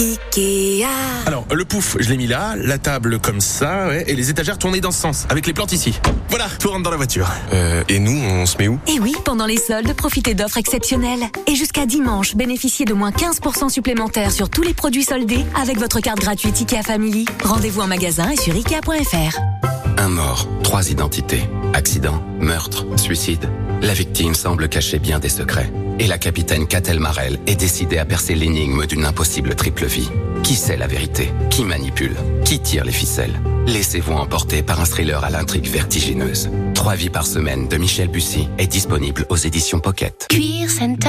[0.00, 0.86] Ikea.
[1.26, 4.58] Alors, le pouf, je l'ai mis là, la table comme ça, ouais, et les étagères
[4.58, 5.98] tournées dans ce sens, avec les plantes ici.
[6.28, 7.28] Voilà, tout rentre dans la voiture.
[7.52, 8.78] Euh, et nous, on se met où?
[8.86, 11.28] Et oui, pendant les soldes, profitez d'offres exceptionnelles.
[11.46, 16.00] Et jusqu'à dimanche, bénéficiez de moins 15% supplémentaires sur tous les produits soldés avec votre
[16.00, 17.24] carte gratuite IKEA Family.
[17.42, 19.38] Rendez-vous en magasin et sur ikea.fr.
[19.98, 21.42] Un mort, trois identités.
[21.74, 23.48] Accident, meurtre, suicide.
[23.80, 25.70] La victime semble cacher bien des secrets.
[26.00, 30.10] Et la capitaine Catel Marel est décidée à percer l'énigme d'une impossible triple vie.
[30.42, 31.32] Qui sait la vérité?
[31.50, 32.16] Qui manipule?
[32.44, 33.40] Qui tire les ficelles?
[33.66, 36.48] Laissez-vous emporter par un thriller à l'intrigue vertigineuse.
[36.74, 40.26] Trois vies par semaine de Michel Bussy est disponible aux éditions Pocket.
[40.30, 41.08] Cuir Center.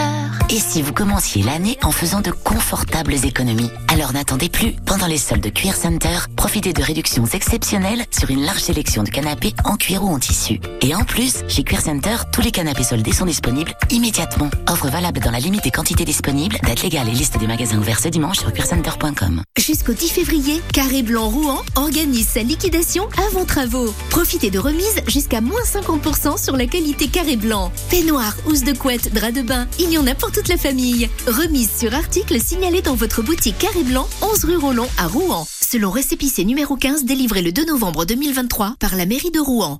[0.49, 3.69] Et si vous commenciez l'année en faisant de confortables économies?
[3.87, 4.73] Alors n'attendez plus.
[4.85, 9.09] Pendant les soldes de Cuir Center, profitez de réductions exceptionnelles sur une large sélection de
[9.09, 10.59] canapés en cuir ou en tissu.
[10.81, 14.49] Et en plus, chez Cuir Center, tous les canapés soldés sont disponibles immédiatement.
[14.68, 16.57] Offre valable dans la limite des quantités disponibles.
[16.61, 19.44] Date légale et liste des magasins ouverts ce dimanche sur cuircenter.com.
[19.57, 23.94] Jusqu'au 10 février, Carré Blanc Rouen organise sa liquidation avant travaux.
[24.10, 27.72] Profitez de remises jusqu'à moins 50% sur la qualité Carré Blanc.
[27.90, 31.10] Peignoir, housse de couette, drap de bain, il y en a pour toute la famille.
[31.27, 35.48] Remise sur articles signalés dans votre boutique Carré Blanc, 11 rue Rollon à Rouen.
[35.61, 39.80] Selon récépissé numéro 15 délivré le 2 novembre 2023 par la mairie de Rouen.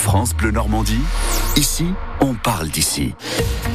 [0.00, 1.02] France Bleu Normandie,
[1.58, 1.84] ici,
[2.22, 3.12] on parle d'ici.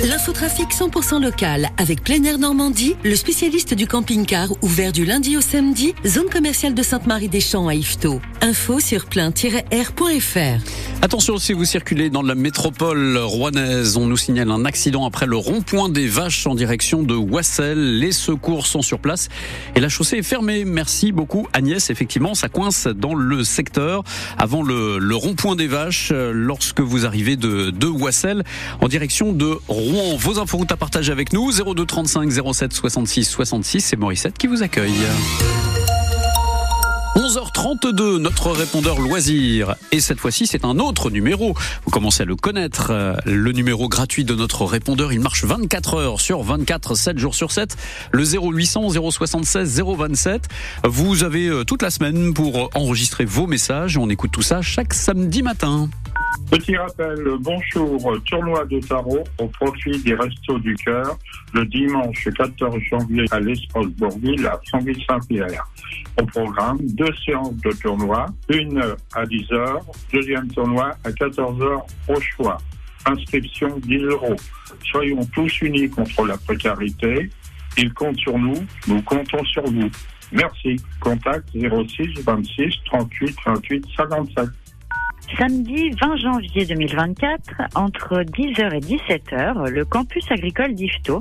[0.03, 5.41] L'infotrafic 100% local avec Plein Air Normandie, le spécialiste du camping-car ouvert du lundi au
[5.41, 8.19] samedi, zone commerciale de Sainte-Marie-des-Champs à Yvetot.
[8.41, 11.01] Info sur plein-air.fr.
[11.03, 15.37] Attention si vous circulez dans la métropole rouennaise, on nous signale un accident après le
[15.37, 17.99] rond-point des Vaches en direction de Wassel.
[17.99, 19.29] Les secours sont sur place
[19.75, 20.65] et la chaussée est fermée.
[20.65, 21.91] Merci beaucoup Agnès.
[21.91, 24.03] Effectivement, ça coince dans le secteur
[24.39, 28.43] avant le, le rond-point des Vaches lorsque vous arrivez de, Wassel
[28.81, 30.15] en direction de Rouen.
[30.17, 33.81] Vos infos routes à partager avec nous 02 35 07 66 66.
[33.81, 34.93] C'est Morissette qui vous accueille.
[37.25, 39.73] 11h32, notre répondeur loisir.
[39.91, 41.55] Et cette fois-ci, c'est un autre numéro.
[41.83, 42.91] Vous commencez à le connaître.
[42.91, 47.33] euh, Le numéro gratuit de notre répondeur, il marche 24 heures sur 24, 7 jours
[47.33, 47.77] sur 7.
[48.11, 50.47] Le 0800 076 027.
[50.83, 53.97] Vous avez euh, toute la semaine pour enregistrer vos messages.
[53.97, 55.89] On écoute tout ça chaque samedi matin.
[56.51, 61.17] Petit rappel, bonjour, tournoi de tarot au profit des Restos du Cœur
[61.53, 65.65] le dimanche 14 janvier à l'Espace Bourville à Franville-Saint-Pierre.
[66.21, 68.81] Au programme, deux séances de tournoi, une
[69.13, 69.81] à 10h,
[70.13, 72.57] deuxième tournoi à 14h au choix.
[73.05, 74.35] Inscription 10 euros.
[74.91, 77.29] Soyons tous unis contre la précarité.
[77.77, 79.89] Ils comptent sur nous, nous comptons sur vous.
[80.31, 80.77] Merci.
[80.99, 84.49] Contact 06 26 38 28 57.
[85.33, 87.39] Samedi 20 janvier 2024,
[87.75, 91.19] entre 10h et 17h, le campus agricole d'Ifto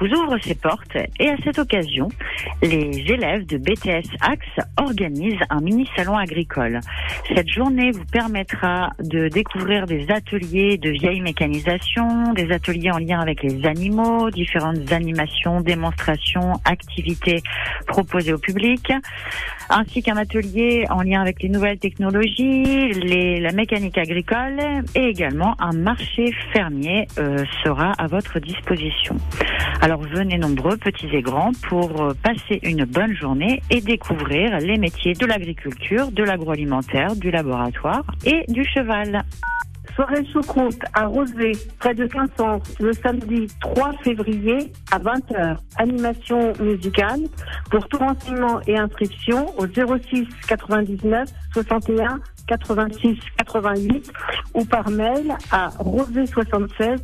[0.00, 2.08] vous ouvre ses portes et à cette occasion,
[2.62, 6.80] les élèves de BTS Axe organisent un mini salon agricole.
[7.28, 13.20] Cette journée vous permettra de découvrir des ateliers de vieille mécanisation, des ateliers en lien
[13.20, 17.42] avec les animaux, différentes animations, démonstrations, activités
[17.86, 18.92] proposées au public,
[19.68, 22.92] ainsi qu'un atelier en lien avec les nouvelles technologies,
[23.42, 24.60] la mécanique agricole
[24.94, 29.16] et également un marché fermier euh, sera à votre disposition.
[29.80, 34.78] Alors venez nombreux, petits et grands, pour euh, passer une bonne journée et découvrir les
[34.78, 39.24] métiers de l'agriculture, de l'agroalimentaire, du laboratoire et du cheval.
[39.94, 45.56] Soirée choucroute à Rosé, près de Quinçon, le samedi 3 février à 20h.
[45.76, 47.20] Animation musicale.
[47.70, 54.12] Pour tout renseignement et inscription au 06 99 61 86 88
[54.54, 57.00] ou par mail à rosé76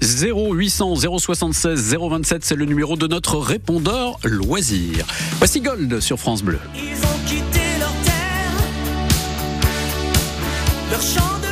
[0.00, 5.06] 0800 076 027, c'est le numéro de notre répondeur loisir.
[5.38, 6.58] Voici Gold sur France Bleu.
[6.74, 7.63] Ils ont quitté
[10.90, 11.43] leur champ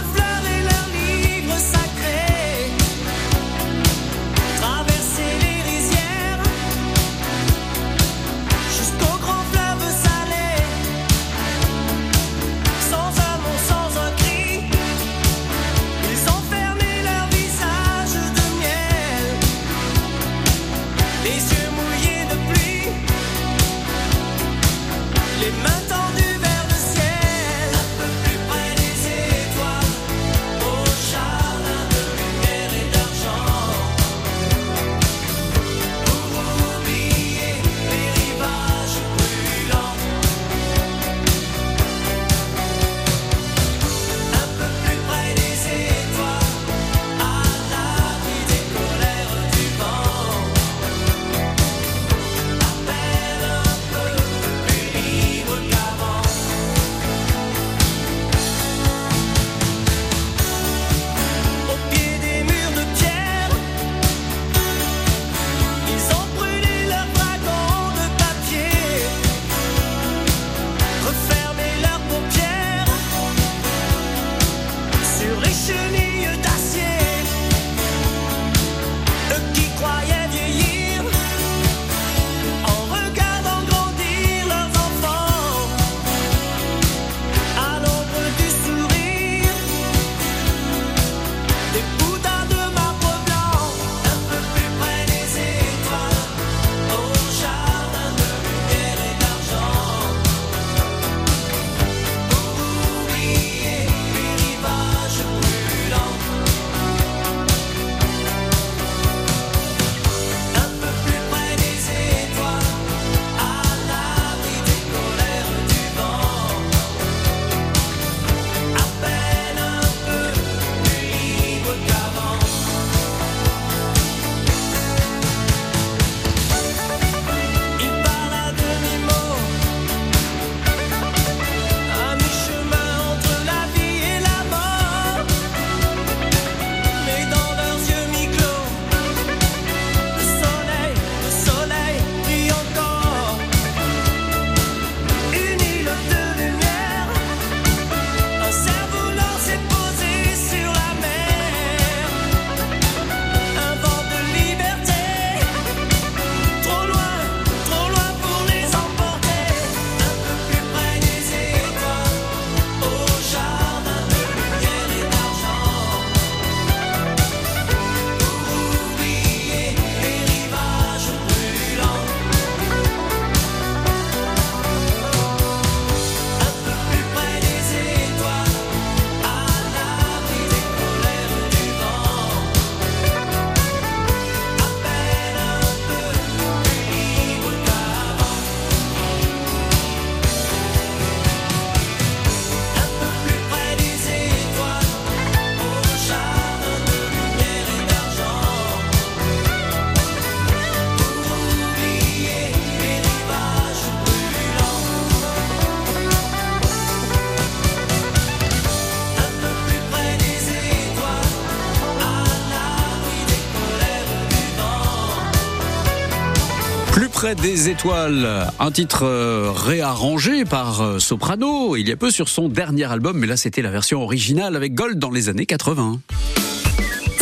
[217.40, 218.28] Des étoiles,
[218.60, 223.16] un titre euh, réarrangé par euh, Soprano il y a peu sur son dernier album,
[223.16, 226.00] mais là c'était la version originale avec Gold dans les années 80.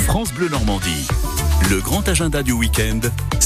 [0.06, 1.06] France Bleu Normandie.
[1.70, 3.00] Le grand agenda du week-end,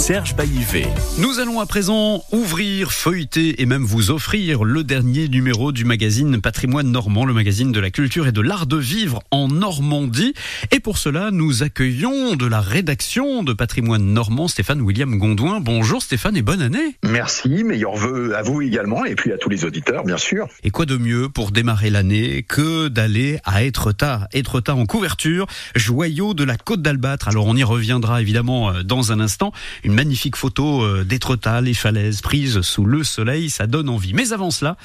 [0.06, 0.86] Serge Baillivet.
[1.16, 6.43] Nous allons à présent ouvrir, feuilleter et même vous offrir le dernier numéro du magazine
[6.43, 10.35] Patrimoine Normand, le magazine de la culture et de l'art de vivre en Normandie.
[10.72, 15.60] Et pour cela, nous accueillons de la rédaction de Patrimoine Normand Stéphane William Gondouin.
[15.60, 16.98] Bonjour Stéphane et bonne année.
[17.02, 20.48] Merci, meilleurs vœux à vous également et puis à tous les auditeurs, bien sûr.
[20.64, 26.35] Et quoi de mieux pour démarrer l'année que d'aller à Étretat Étretat en couverture, joyau
[26.35, 27.28] de la côte d'Albâtre.
[27.28, 29.51] Alors on y reviendra évidemment euh, dans un instant.
[29.82, 34.12] Une magnifique photo euh, d'Étretat, les falaises prises sous le soleil, ça donne envie.
[34.12, 34.76] Mais avant cela,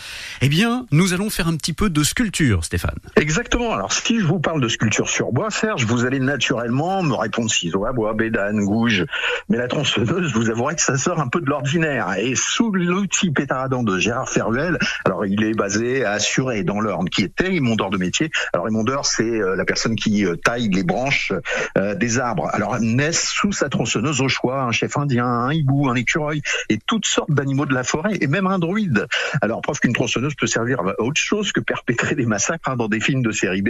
[0.41, 2.95] eh bien, nous allons faire un petit peu de sculpture, Stéphane.
[3.15, 3.73] Exactement.
[3.73, 7.49] Alors, si je vous parle de sculpture sur bois, Serge, vous allez naturellement me répondre
[7.49, 9.05] ciseaux à bois, bédane, gouge.
[9.49, 12.13] Mais la tronçonneuse, vous avouerez que ça sort un peu de l'ordinaire.
[12.17, 17.09] Et sous l'outil pétaradant de Gérard Ferruel, alors il est basé à Assuré, dans l'Orne,
[17.09, 18.29] qui était émondeur de métier.
[18.53, 21.33] Alors, émondeur, c'est euh, la personne qui euh, taille les branches
[21.75, 22.49] des arbres.
[22.53, 26.77] Alors, naissent sous sa tronçonneuse au choix un chef indien, un hibou, un écureuil et
[26.85, 29.07] toutes sortes d'animaux de la forêt et même un druide.
[29.41, 32.87] Alors, preuve qu'une tronçonneuse peut servir à autre chose que perpétrer des massacres hein, dans
[32.87, 33.69] des films de série B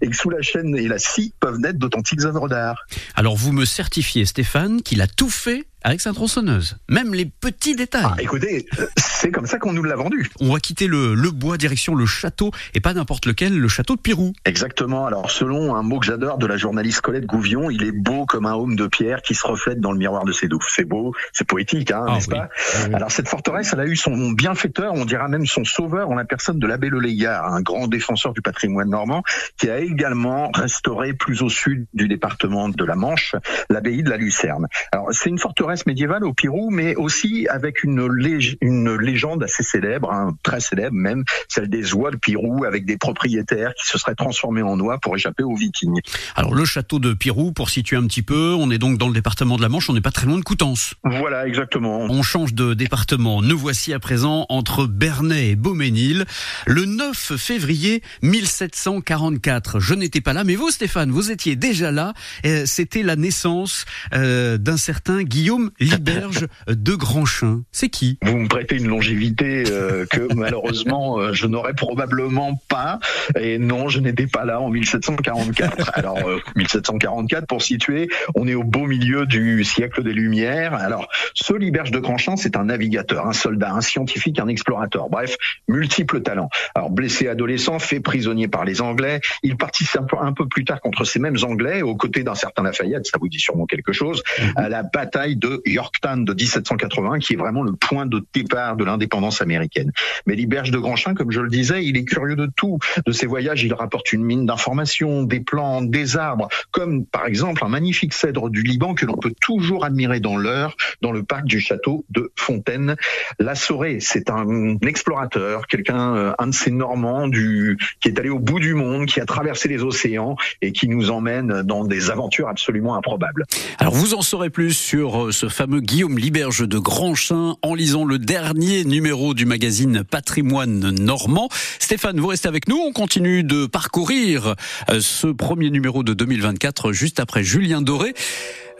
[0.00, 2.86] et que sous la chaîne et la scie peuvent naître d'authentiques œuvres d'art.
[3.14, 6.76] Alors vous me certifiez, Stéphane, qu'il a tout fait avec sa tronçonneuse.
[6.88, 8.04] Même les petits détails.
[8.04, 10.28] Ah, écoutez, c'est comme ça qu'on nous l'a vendu.
[10.40, 13.96] On va quitter le, le bois direction le château et pas n'importe lequel, le château
[13.96, 14.32] de Pirou.
[14.44, 15.06] Exactement.
[15.06, 18.46] Alors, selon un mot que j'adore de la journaliste Colette Gouvion, il est beau comme
[18.46, 20.66] un haume de pierre qui se reflète dans le miroir de ses douves.
[20.68, 22.36] C'est beau, c'est poétique, hein, Ah n'est-ce oui.
[22.36, 26.14] pas Alors, cette forteresse, elle a eu son bienfaiteur, on dira même son sauveur, en
[26.14, 29.22] la personne de l'abbé Le Leillard, un grand défenseur du patrimoine normand,
[29.56, 33.34] qui a également restauré plus au sud du département de la Manche,
[33.70, 34.66] l'abbaye de la Lucerne.
[34.92, 39.62] Alors, c'est une forteresse médiévale au Pirou, mais aussi avec une, lég- une légende assez
[39.62, 43.98] célèbre, hein, très célèbre même, celle des oies de Pirou, avec des propriétaires qui se
[43.98, 46.00] seraient transformés en oies pour échapper aux Vikings.
[46.36, 49.14] Alors le château de Pirou, pour situer un petit peu, on est donc dans le
[49.14, 50.94] département de la Manche, on n'est pas très loin de Coutances.
[51.04, 52.00] Voilà, exactement.
[52.10, 53.42] On change de département.
[53.42, 56.24] Nous voici à présent entre Bernay et Beauménil,
[56.66, 59.80] le 9 février 1744.
[59.80, 62.14] Je n'étais pas là, mais vous, Stéphane, vous étiez déjà là.
[62.46, 63.84] Euh, C'était la naissance
[64.14, 67.62] euh, d'un certain Guillaume Liberge de Grandchin.
[67.72, 68.18] C'est qui?
[68.22, 72.98] Vous me prêtez une longévité euh, que malheureusement euh, je n'aurais probablement pas.
[73.38, 75.92] Et non, je n'étais pas là en 1744.
[75.94, 80.74] Alors euh, 1744 pour situer, on est au beau milieu du siècle des Lumières.
[80.74, 85.08] Alors ce Liberge de Grandchamp, c'est un navigateur, un soldat, un scientifique, un explorateur.
[85.08, 85.36] Bref,
[85.66, 86.50] multiples talents.
[86.74, 90.64] Alors blessé adolescent, fait prisonnier par les Anglais, il participe un peu, un peu plus
[90.64, 93.92] tard contre ces mêmes Anglais, aux côtés d'un certain Lafayette, ça vous dit sûrement quelque
[93.92, 94.22] chose,
[94.56, 98.84] à la bataille de Yorktown de 1780, qui est vraiment le point de départ de
[98.84, 99.92] l'indépendance américaine.
[100.26, 102.78] Mais Liberge de Grandchamp, comme je le disais, il est curieux de tout.
[103.06, 107.64] De ses voyages, il rapporte une mine d'informations, des plantes, des arbres, comme par exemple
[107.64, 111.44] un magnifique cèdre du Liban que l'on peut toujours admirer dans l'heure, dans le parc
[111.44, 112.96] du château de Fontaine.
[113.38, 118.38] La Sorée, c'est un explorateur, quelqu'un, euh, un de ces Normands qui est allé au
[118.38, 122.48] bout du monde, qui a traversé les océans et qui nous emmène dans des aventures
[122.48, 123.44] absolument improbables.
[123.78, 128.04] Alors vous en saurez plus sur euh, ce fameux Guillaume Liberge de Grandchin en lisant
[128.04, 131.48] le dernier numéro du magazine Patrimoine Normand.
[131.78, 134.56] Stéphane, vous restez avec nous, on continue de parcourir
[134.90, 138.14] euh, ce premier numéro de 2024 juste après Julien Doré.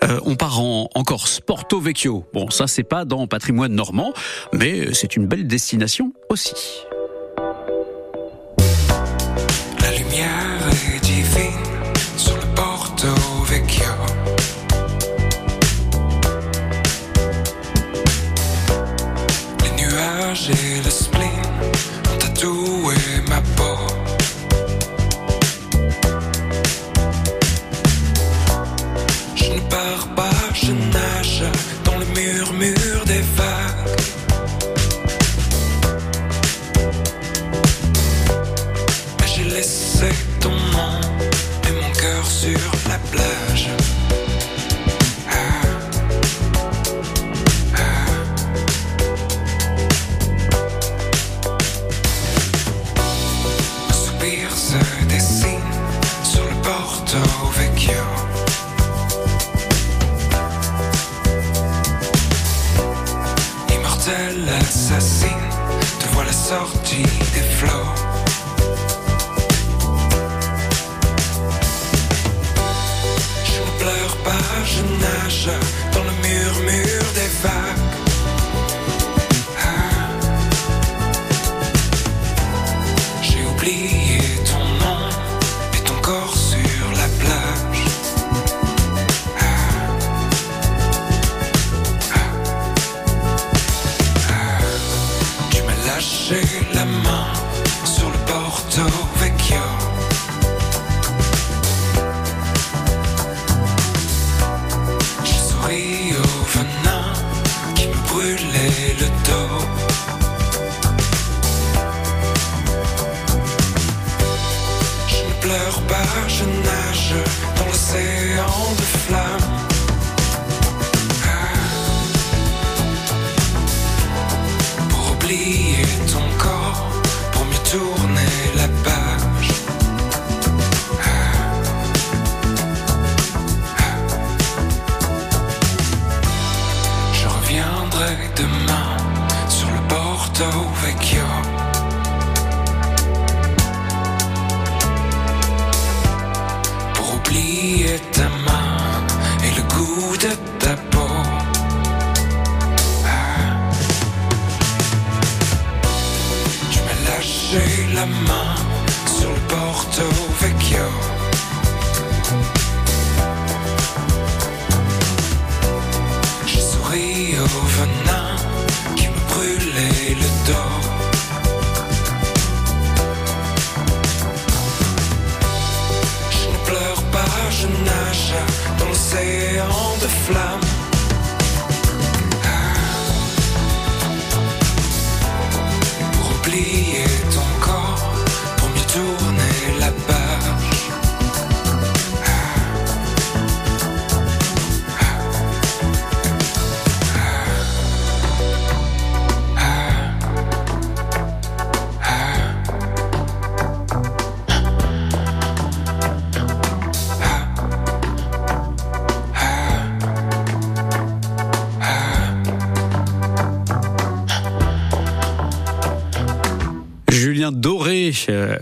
[0.02, 2.24] Euh, on part en, en Corse, Porto Vecchio.
[2.35, 4.12] Bon, ça c'est pas dans Patrimoine Normand,
[4.52, 6.56] mais c'est une belle destination aussi.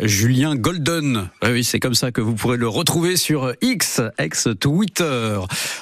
[0.03, 1.29] Julien Golden.
[1.43, 5.39] Oui, c'est comme ça que vous pourrez le retrouver sur X, ex-Twitter.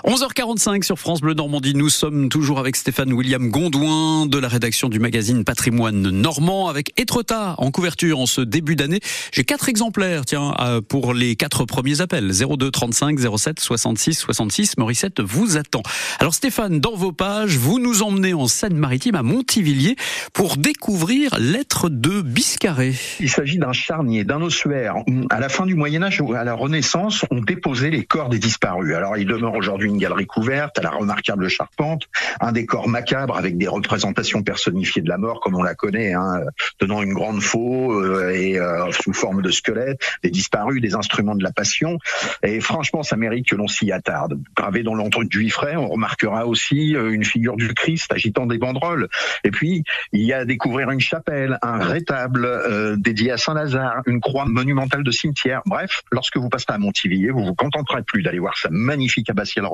[0.06, 1.72] 11h45 sur France Bleu Normandie.
[1.74, 6.92] Nous sommes toujours avec Stéphane William Gondouin de la rédaction du magazine Patrimoine Normand avec
[7.00, 9.00] Etretat en couverture en ce début d'année.
[9.32, 12.30] J'ai quatre exemplaires, tiens, euh, pour les quatre premiers appels.
[12.32, 14.76] 02 35 07 66 66.
[14.76, 15.82] Morissette vous attend.
[16.20, 19.96] Alors Stéphane, dans vos pages, vous nous emmenez en Seine-Maritime à Montivilliers
[20.34, 22.92] pour découvrir l'être de Biscaré.
[23.20, 24.96] Il s'agit d'un charnier, d'un ossuaire.
[25.30, 28.38] À la fin du Moyen Âge ou à la Renaissance, on déposait les corps des
[28.38, 28.94] disparus.
[28.94, 32.08] Alors il demeure aujourd'hui une galerie couverte à la remarquable charpente,
[32.40, 36.42] un décor macabre avec des représentations personnifiées de la mort comme on la connaît, hein,
[36.78, 41.34] tenant une grande faux euh, et euh, sous forme de squelette, des disparus, des instruments
[41.34, 41.98] de la passion.
[42.42, 44.38] Et franchement, ça mérite que l'on s'y attarde.
[44.56, 49.08] Gravé dans l'entre-du frais, on remarquera aussi euh, une figure du Christ agitant des banderoles.
[49.44, 54.02] Et puis, il y a à découvrir une chapelle, un rétable euh, dédié à Saint-Lazare,
[54.06, 55.62] une croix monumentale de cimetière.
[55.66, 59.66] Bref, lorsque vous passerez à Montivilliers, vous vous contenterez plus d'aller voir sa magnifique abbatiale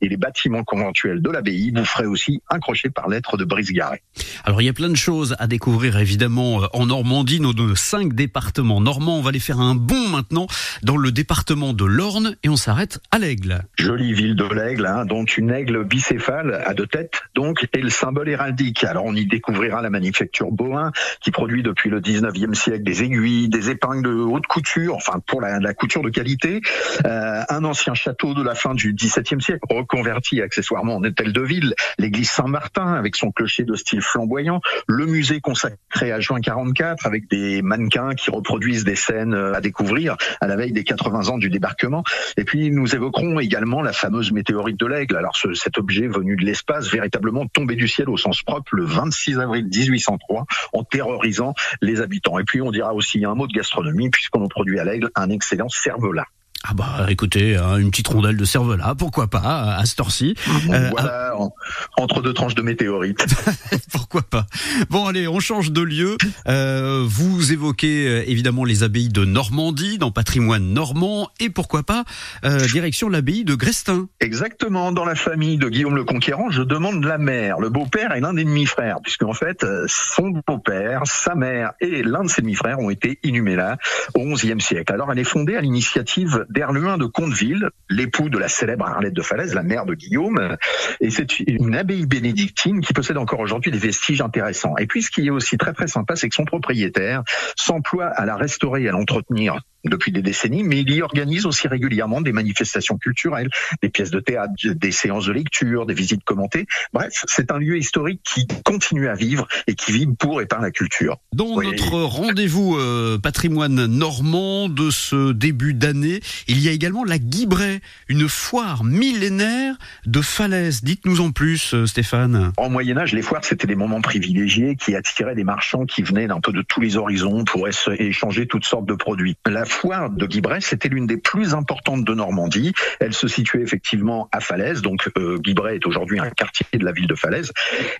[0.00, 1.72] et les bâtiments conventuels de l'abbaye.
[1.74, 4.02] Vous ferez aussi un crochet par lettre de Brice-Garret.
[4.44, 8.14] Alors il y a plein de choses à découvrir évidemment euh, en Normandie, nos cinq
[8.14, 9.18] départements normands.
[9.18, 10.46] On va aller faire un bond maintenant
[10.82, 13.62] dans le département de l'Orne et on s'arrête à l'Aigle.
[13.78, 17.90] Jolie ville de l'aigle, hein, donc une aigle bicéphale à deux têtes, donc, et le
[17.90, 18.84] symbole héraldique.
[18.84, 23.48] Alors on y découvrira la manufacture Bohin, qui produit depuis le 19e siècle des aiguilles,
[23.48, 26.60] des épingles de haute couture, enfin pour la, la couture de qualité,
[27.04, 29.37] euh, un ancien château de la fin du XVIIe
[29.70, 35.06] reconverti accessoirement en hôtel de ville, l'église Saint-Martin avec son clocher de style flamboyant, le
[35.06, 40.16] musée consacré à juin 44 avec des mannequins qui reproduisent des scènes euh, à découvrir
[40.40, 42.02] à la veille des 80 ans du débarquement.
[42.36, 45.16] Et puis nous évoquerons également la fameuse météorite de l'Aigle.
[45.16, 48.84] Alors ce- cet objet venu de l'espace, véritablement tombé du ciel au sens propre le
[48.84, 52.38] 26 avril 1803 en terrorisant les habitants.
[52.38, 55.30] Et puis on dira aussi un mot de gastronomie puisqu'on en produit à l'Aigle un
[55.30, 56.26] excellent cervelas.
[56.64, 60.34] Ah bah écoutez, hein, une petite rondelle de cervelas, pourquoi pas, à cette heure-ci.
[60.70, 61.54] Euh, voilà, en-
[61.98, 63.24] entre deux tranches de météorite.
[63.92, 64.44] Pourquoi pas
[64.90, 66.16] Bon allez, on change de lieu.
[66.48, 72.04] Euh, vous évoquez euh, évidemment les abbayes de Normandie, dans patrimoine normand, et pourquoi pas
[72.44, 74.08] euh, direction l'abbaye de Grestin.
[74.20, 77.60] Exactement, dans la famille de Guillaume le Conquérant, je demande la mère.
[77.60, 82.24] Le beau-père est l'un des demi-frères, puisqu'en fait, euh, son beau-père, sa mère et l'un
[82.24, 83.76] de ses demi-frères ont été inhumés là
[84.14, 84.92] au XIe siècle.
[84.92, 89.22] Alors, elle est fondée à l'initiative d'Herluin de Conteville, l'époux de la célèbre Arlette de
[89.22, 90.56] Falaise, la mère de Guillaume.
[91.00, 94.76] Et c'est une abbaye bénédictine qui possède encore aujourd'hui des vestiges intéressants.
[94.78, 97.22] Et puis, ce qui est aussi très très sympa, c'est que son propriétaire
[97.56, 101.68] s'emploie à la restaurer et à l'entretenir depuis des décennies, mais il y organise aussi
[101.68, 103.48] régulièrement des manifestations culturelles,
[103.82, 106.66] des pièces de théâtre, des séances de lecture, des visites commentées.
[106.92, 110.60] Bref, c'est un lieu historique qui continue à vivre et qui vit pour et par
[110.60, 111.16] la culture.
[111.32, 111.66] Dans Oui.
[111.66, 117.80] notre rendez-vous euh, patrimoine normand de ce début d'année, il y a également la Guibray,
[118.08, 120.82] une foire millénaire de falaises.
[120.84, 122.52] Dites-nous en plus, euh, Stéphane.
[122.56, 126.26] Au Moyen Âge, les foires, c'était des moments privilégiés qui attiraient des marchands qui venaient
[126.26, 129.36] d'un peu de tous les horizons pour échanger toutes sortes de produits.
[129.46, 132.72] La de Guibray, c'était l'une des plus importantes de Normandie.
[133.00, 136.92] Elle se situait effectivement à Falaise, donc euh, Guibray est aujourd'hui un quartier de la
[136.92, 137.52] ville de Falaise.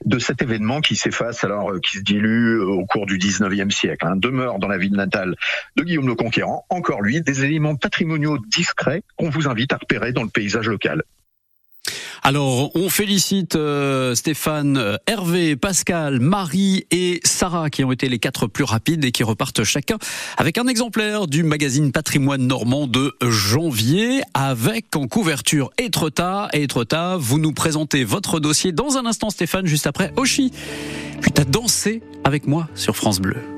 [0.05, 3.71] De cet événement qui s'efface alors, euh, qui se dilue euh, au cours du 19e
[3.71, 5.37] siècle, hein, demeure dans la ville natale
[5.77, 10.13] de Guillaume le Conquérant, encore lui, des éléments patrimoniaux discrets qu'on vous invite à repérer
[10.13, 11.05] dans le paysage local.
[12.23, 18.19] Alors, on félicite euh, Stéphane, euh, Hervé, Pascal, Marie et Sarah qui ont été les
[18.19, 19.97] quatre plus rapides et qui repartent chacun
[20.37, 26.49] avec un exemplaire du magazine Patrimoine Normand de janvier avec en couverture Etretat.
[26.53, 30.53] Et Etretat, vous nous présentez votre dossier dans un instant Stéphane, juste après Oshi.
[31.21, 33.58] Puis t'as dansé avec moi sur France Bleu.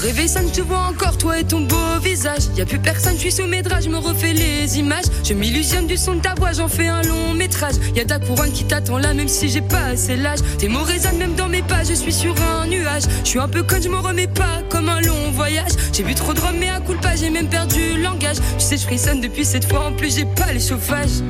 [0.00, 2.44] Réveil sonne, je te vois encore, toi et ton beau visage.
[2.56, 5.04] Y a plus personne, je suis sous mes draps, je me refais les images.
[5.22, 7.74] Je m'illusionne du son de ta voix, j'en fais un long métrage.
[7.94, 10.38] Y a ta couronne qui t'attend là, même si j'ai pas assez l'âge.
[10.58, 13.02] Tes mots résonnent même dans mes pas, je suis sur un nuage.
[13.24, 15.72] Je suis un peu con, je me remets pas comme un long voyage.
[15.92, 18.36] J'ai bu trop de rhum, mais à coup pas, j'ai même perdu le langage.
[18.58, 21.20] Tu sais, je frissonne depuis cette fois, en plus j'ai pas les chauffages.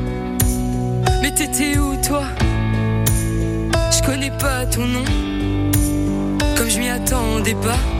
[1.23, 2.23] Mais t'étais où toi?
[3.91, 5.05] Je connais pas ton nom,
[6.57, 7.99] comme je m'y attendais pas.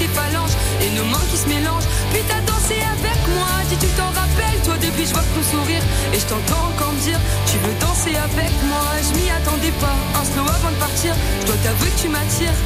[0.81, 1.89] et nos mains qui se mélangent.
[2.11, 5.83] Puis t'as dansé avec moi, dis tu t'en rappelles toi depuis je vois ton sourire
[6.13, 9.97] et je t'entends encore me dire, tu veux danser avec moi, je m'y attendais pas.
[10.19, 12.57] Un slow avant de partir, je dois t'avouer que tu m'attires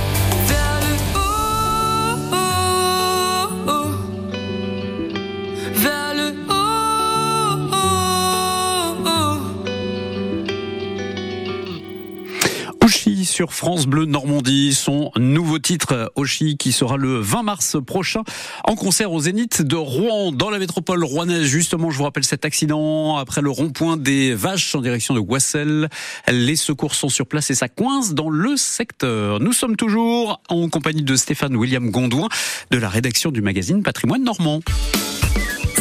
[13.35, 14.73] sur France Bleu Normandie.
[14.73, 18.21] Son nouveau titre, Oshi, qui sera le 20 mars prochain
[18.63, 21.43] en concert au Zénith de Rouen, dans la métropole rouennaise.
[21.43, 25.89] Justement, je vous rappelle cet accident après le rond-point des Vaches en direction de Wassel.
[26.29, 29.41] Les secours sont sur place et ça coince dans le secteur.
[29.41, 32.29] Nous sommes toujours en compagnie de Stéphane William Gondouin
[32.71, 34.61] de la rédaction du magazine Patrimoine Normand.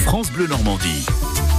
[0.03, 1.07] France Bleu Normandie.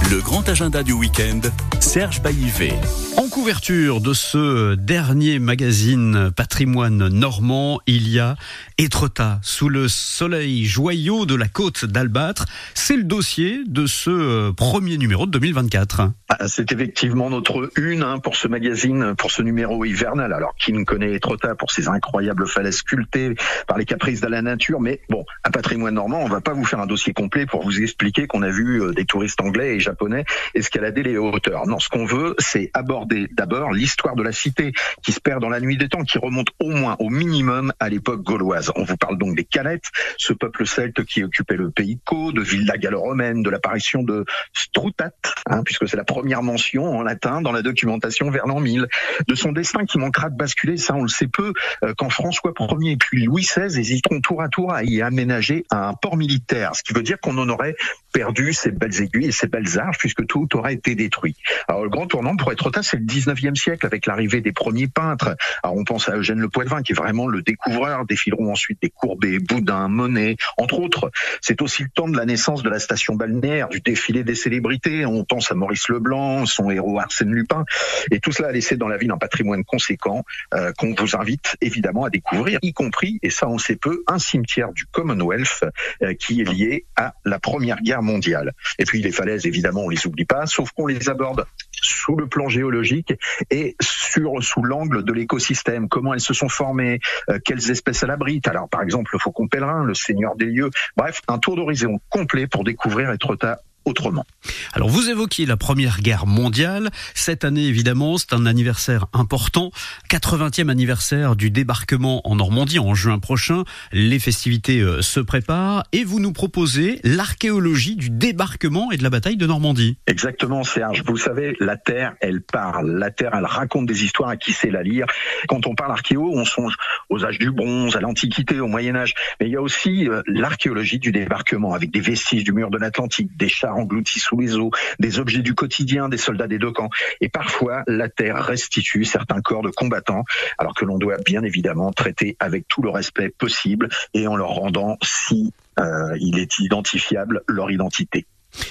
[0.02, 1.40] Le grand agenda du week-end,
[1.80, 2.74] Serge Baillivet.
[3.16, 8.36] En couverture de ce dernier magazine patrimoine normand, il y a
[8.78, 12.44] Étretat, sous le soleil joyau de la côte d'Albâtre.
[12.74, 16.02] C'est le dossier de ce euh, premier numéro de 2024.
[16.28, 20.32] Ah, C'est effectivement notre une hein, pour ce magazine, pour ce numéro hivernal.
[20.32, 23.34] Alors, qui ne connaît Étretat pour ses incroyables falaises sculptées
[23.66, 24.80] par les caprices de la nature?
[24.80, 27.80] Mais bon, à patrimoine normand, on va pas vous faire un dossier complet pour vous
[27.80, 31.66] expliquer qu'on a vu euh, des touristes anglais et japonais escalader les hauteurs.
[31.66, 34.72] Non, ce qu'on veut, c'est aborder d'abord l'histoire de la cité
[35.02, 37.88] qui se perd dans la nuit des temps, qui remonte au moins, au minimum, à
[37.88, 38.70] l'époque gauloise.
[38.76, 42.42] On vous parle donc des Calettes, ce peuple celte qui occupait le pays Caux, de
[42.42, 45.12] Villa gallo-romaine, de l'apparition de Strutat,
[45.46, 48.86] hein, puisque c'est la première mention en latin dans la documentation vers l'an 1000,
[49.26, 51.52] de son destin qui manquera de basculer, ça on le sait peu,
[51.84, 55.64] euh, quand François Ier et puis Louis XVI hésiteront tour à tour à y aménager
[55.70, 57.76] un port militaire, ce qui veut dire qu'on en aurait
[58.16, 61.36] perdu ses belles aiguilles et ses belles arches puisque tout aurait été détruit.
[61.68, 65.36] Alors le grand tournant pour Étretat, c'est le 19e siècle avec l'arrivée des premiers peintres.
[65.62, 68.88] Alors on pense à Eugène Le Poitvin qui est vraiment le découvreur, défileront ensuite des
[68.88, 71.10] Courbet, Boudin, Monet, entre autres.
[71.42, 75.04] C'est aussi le temps de la naissance de la station balnéaire, du défilé des célébrités.
[75.04, 77.66] On pense à Maurice Leblanc, son héros Arsène Lupin.
[78.10, 80.24] Et tout cela a laissé dans la ville un patrimoine conséquent
[80.54, 84.18] euh, qu'on vous invite évidemment à découvrir, y compris, et ça on sait peu, un
[84.18, 85.66] cimetière du Commonwealth
[86.00, 88.52] euh, qui est lié à la Première Guerre mondiale.
[88.78, 92.26] Et puis les falaises, évidemment, on les oublie pas, sauf qu'on les aborde sous le
[92.26, 93.12] plan géologique
[93.50, 98.10] et sur sous l'angle de l'écosystème, comment elles se sont formées, euh, quelles espèces elles
[98.10, 98.48] abritent.
[98.48, 102.46] Alors par exemple le faucon pèlerin, le seigneur des lieux, bref, un tour d'horizon complet
[102.46, 104.26] pour découvrir Étretat autrement.
[104.72, 106.90] Alors vous évoquiez la Première Guerre mondiale.
[107.14, 109.70] Cette année, évidemment, c'est un anniversaire important.
[110.10, 113.64] 80e anniversaire du débarquement en Normandie en juin prochain.
[113.92, 119.10] Les festivités euh, se préparent et vous nous proposez l'archéologie du débarquement et de la
[119.10, 119.96] bataille de Normandie.
[120.06, 121.02] Exactement, Serge.
[121.06, 122.98] Vous savez, la Terre, elle parle.
[122.98, 125.06] La Terre, elle raconte des histoires à qui sait la lire.
[125.48, 126.74] Quand on parle archéo, on songe
[127.08, 129.14] aux âges du bronze, à l'Antiquité, au Moyen Âge.
[129.40, 132.78] Mais il y a aussi euh, l'archéologie du débarquement, avec des vestiges du mur de
[132.78, 136.72] l'Atlantique, des chars engloutis sous les eaux, des objets du quotidien des soldats des deux
[136.72, 136.90] camps.
[137.20, 140.24] Et parfois, la Terre restitue certains corps de combattants,
[140.58, 144.50] alors que l'on doit bien évidemment traiter avec tout le respect possible et en leur
[144.50, 148.26] rendant, si euh, il est identifiable, leur identité.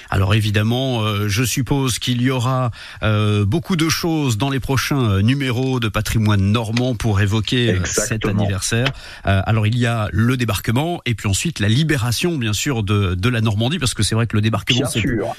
[0.09, 2.71] Alors évidemment, euh, je suppose qu'il y aura
[3.03, 7.85] euh, beaucoup de choses dans les prochains euh, numéros de Patrimoine Normand pour évoquer euh,
[7.85, 8.87] cet anniversaire.
[9.25, 13.15] Euh, alors il y a le débarquement et puis ensuite la libération, bien sûr, de,
[13.15, 14.89] de la Normandie, parce que c'est vrai que le débarquement,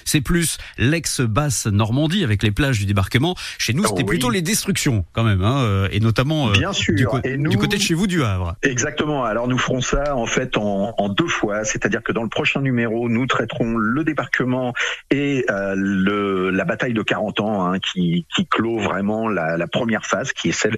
[0.05, 3.35] c'est plus l'ex-basse Normandie avec les plages du débarquement.
[3.59, 4.05] Chez nous, c'était Oui.
[4.09, 6.95] plutôt les destructions quand même, hein, et notamment euh, Bien sûr.
[6.95, 8.57] du, co- Et nous- du côté de chez vous du Havre.
[8.63, 9.25] Exactement.
[9.25, 12.61] Alors nous ferons ça en fait en, en deux fois, c'est-à-dire que dans le prochain
[12.61, 14.36] numéro, nous traiterons le débarquement
[15.11, 20.51] et euh, la bataille de 40 ans hein, qui, clôt vraiment la première phase, qui
[20.51, 20.77] est celle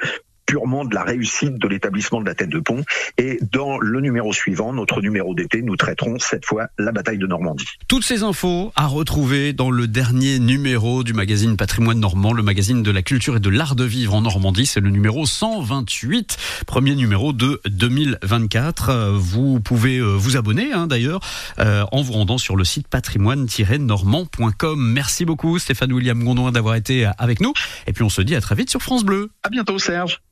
[0.48, 2.82] purement de la réussite de l'établissement de la tête de pont.
[3.18, 7.26] Et dans le numéro suivant, notre numéro d'été, nous traiterons cette fois la bataille de
[7.26, 7.66] Normandie.
[7.86, 12.82] Toutes ces infos à retrouver dans le dernier numéro du magazine Patrimoine Normand, le magazine
[12.82, 14.64] de la culture et de l'art de vivre en Normandie.
[14.64, 18.88] C'est le numéro 128, premier numéro de 2024.
[18.88, 21.20] Euh, Vous pouvez euh, vous abonner hein, d'ailleurs
[21.58, 24.92] euh, en vous rendant sur le site patrimoine-normand.com.
[24.94, 27.52] Merci beaucoup Stéphane William Gondouin d'avoir été avec nous.
[27.86, 29.28] Et puis on se dit à très vite sur France Bleu.
[29.42, 30.22] À bientôt Serge.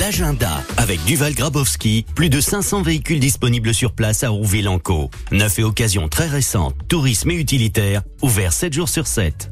[0.00, 5.10] L'agenda avec Duval Grabowski, plus de 500 véhicules disponibles sur place à Rouville-en-Caux.
[5.30, 9.50] Neuf et occasions très récentes, tourisme et utilitaire, ouvert 7 jours sur 7.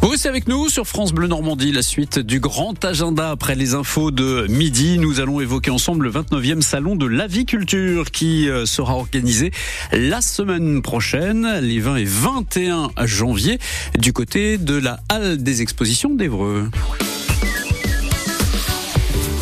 [0.00, 3.74] Vous restez avec nous sur France Bleu Normandie, la suite du grand agenda après les
[3.74, 4.98] infos de midi.
[4.98, 9.50] Nous allons évoquer ensemble le 29e salon de l'aviculture qui euh, sera organisé
[9.90, 13.58] la semaine prochaine, les 20 et 21 janvier,
[13.98, 16.70] du côté de la halle des expositions d'Evreux.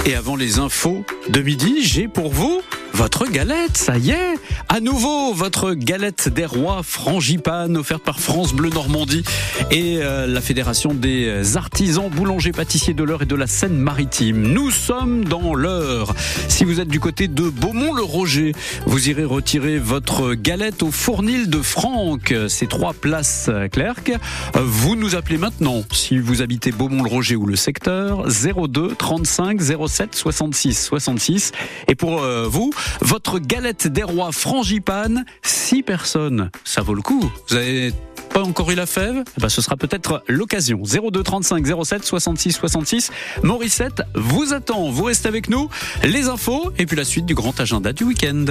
[0.06, 2.60] Et avant les infos de midi, j'ai pour vous
[2.94, 4.38] votre galette, ça y est.
[4.68, 9.24] À nouveau, votre galette des rois frangipane offerte par France Bleu Normandie
[9.72, 14.40] et euh, la Fédération des artisans boulangers pâtissiers de l'Eure et de la Seine-Maritime.
[14.40, 16.14] Nous sommes dans l'Eure.
[16.48, 18.52] Si vous êtes du côté de Beaumont-le-Roger,
[18.86, 22.32] vous irez retirer votre galette au fournil de Franck.
[22.48, 24.20] C'est trois places Clerc.
[24.54, 30.74] Vous nous appelez maintenant si vous habitez Beaumont-le-Roger ou le secteur 02 35 07 66
[30.84, 31.52] 66.
[31.88, 36.50] Et pour euh, vous, votre galette des rois frangipane, 6 personnes.
[36.64, 37.30] Ça vaut le coup.
[37.48, 37.92] Vous avez
[38.32, 39.22] pas encore eu la fève?
[39.36, 40.82] Eh ben, Ce sera peut-être l'occasion.
[40.82, 43.10] 02 35 07 66 66.
[43.42, 44.90] Morissette vous attend.
[44.90, 45.68] Vous restez avec nous.
[46.02, 48.44] Les infos et puis la suite du grand agenda du week-end.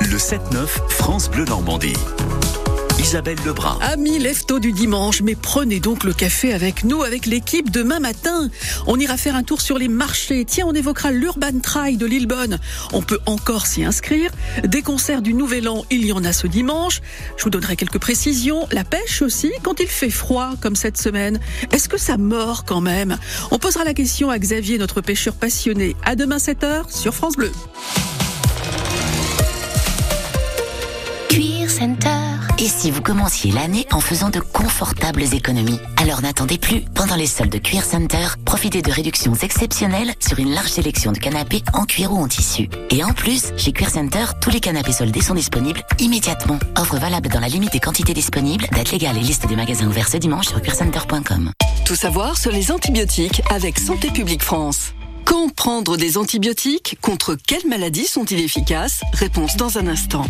[0.00, 1.94] Le 7-9, France Bleu Normandie.
[2.98, 3.78] Isabelle Lebrun.
[3.80, 8.50] Amis lefto du dimanche, mais prenez donc le café avec nous, avec l'équipe demain matin.
[8.86, 10.44] On ira faire un tour sur les marchés.
[10.44, 12.58] Tiens, on évoquera l'Urban Trail de Lillebonne.
[12.92, 14.30] On peut encore s'y inscrire.
[14.64, 17.00] Des concerts du Nouvel An, il y en a ce dimanche.
[17.36, 18.66] Je vous donnerai quelques précisions.
[18.72, 21.38] La pêche aussi, quand il fait froid, comme cette semaine.
[21.70, 23.16] Est-ce que ça mord quand même?
[23.50, 25.94] On posera la question à Xavier, notre pêcheur passionné.
[26.04, 27.52] À demain 7h sur France Bleu.
[31.28, 32.37] Cuir Center.
[32.60, 36.80] Et si vous commenciez l'année en faisant de confortables économies Alors n'attendez plus.
[36.92, 41.18] Pendant les soldes de Cuir Center, profitez de réductions exceptionnelles sur une large sélection de
[41.18, 42.68] canapés en cuir ou en tissu.
[42.90, 46.58] Et en plus, chez Cuir Center, tous les canapés soldés sont disponibles immédiatement.
[46.76, 50.08] Offre valable dans la limite des quantités disponibles, date légale et liste des magasins ouverts
[50.08, 51.52] ce dimanche sur cuircenter.com.
[51.84, 54.94] Tout savoir sur les antibiotiques avec Santé publique France.
[55.24, 59.02] Quand prendre des antibiotiques Contre quelles maladies sont-ils efficaces?
[59.12, 60.24] Réponse dans un instant.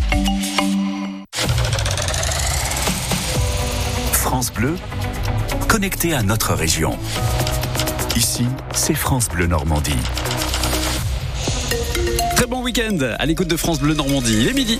[4.29, 4.75] France Bleu,
[5.67, 6.99] connecté à notre région.
[8.15, 9.97] Ici, c'est France Bleu Normandie.
[12.35, 14.37] Très bon week-end à l'écoute de France Bleu Normandie.
[14.41, 14.77] Il est midi.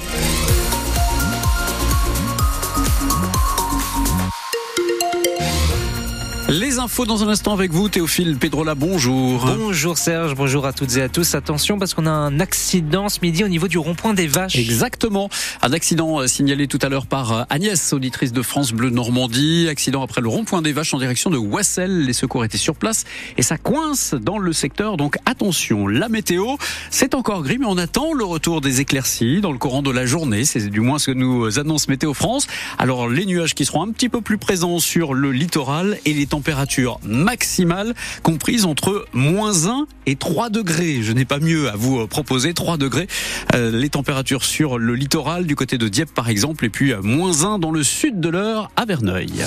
[6.80, 9.46] Les infos dans un instant avec vous, Théophile Pedrola, bonjour.
[9.58, 11.36] Bonjour Serge, bonjour à toutes et à tous.
[11.36, 14.56] Attention parce qu'on a un accident ce midi au niveau du rond-point des Vaches.
[14.56, 15.30] Exactement.
[15.62, 19.68] Un accident euh, signalé tout à l'heure par euh, Agnès, auditrice de France Bleu Normandie.
[19.68, 22.06] Accident après le rond-point des Vaches en direction de Wassel.
[22.06, 23.04] Les secours étaient sur place
[23.38, 24.96] et ça coince dans le secteur.
[24.96, 26.56] Donc attention, la météo,
[26.92, 30.06] c'est encore gris, mais on attend le retour des éclaircies dans le courant de la
[30.06, 30.46] journée.
[30.46, 32.48] C'est du moins ce que nous annonce Météo France.
[32.78, 36.26] Alors les nuages qui seront un petit peu plus présents sur le littoral et les
[36.26, 36.69] températures
[37.04, 37.94] maximales
[38.24, 41.02] comprises entre moins 1 et 3 degrés.
[41.02, 42.54] Je n'ai pas mieux à vous proposer.
[42.54, 43.08] 3 degrés.
[43.56, 47.02] Euh, les températures sur le littoral du côté de Dieppe par exemple et puis euh,
[47.02, 49.46] moins 1 dans le sud de l'Eure à Verneuil.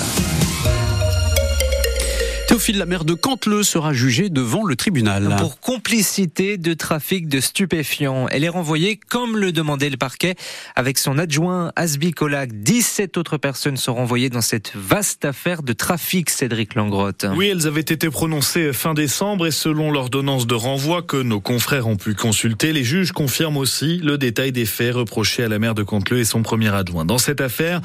[2.63, 5.35] Théophile, la maire de Canteleu sera jugée devant le tribunal.
[5.37, 8.27] Pour complicité de trafic de stupéfiants.
[8.29, 10.35] Elle est renvoyée comme le demandait le parquet
[10.73, 12.51] avec son adjoint Asbi Colac.
[12.53, 17.25] 17 autres personnes sont renvoyées dans cette vaste affaire de trafic, Cédric Langrotte.
[17.35, 21.87] Oui, elles avaient été prononcées fin décembre et selon l'ordonnance de renvoi que nos confrères
[21.87, 25.75] ont pu consulter, les juges confirment aussi le détail des faits reprochés à la maire
[25.75, 27.03] de Canteleu et son premier adjoint.
[27.03, 27.81] Dans cette affaire,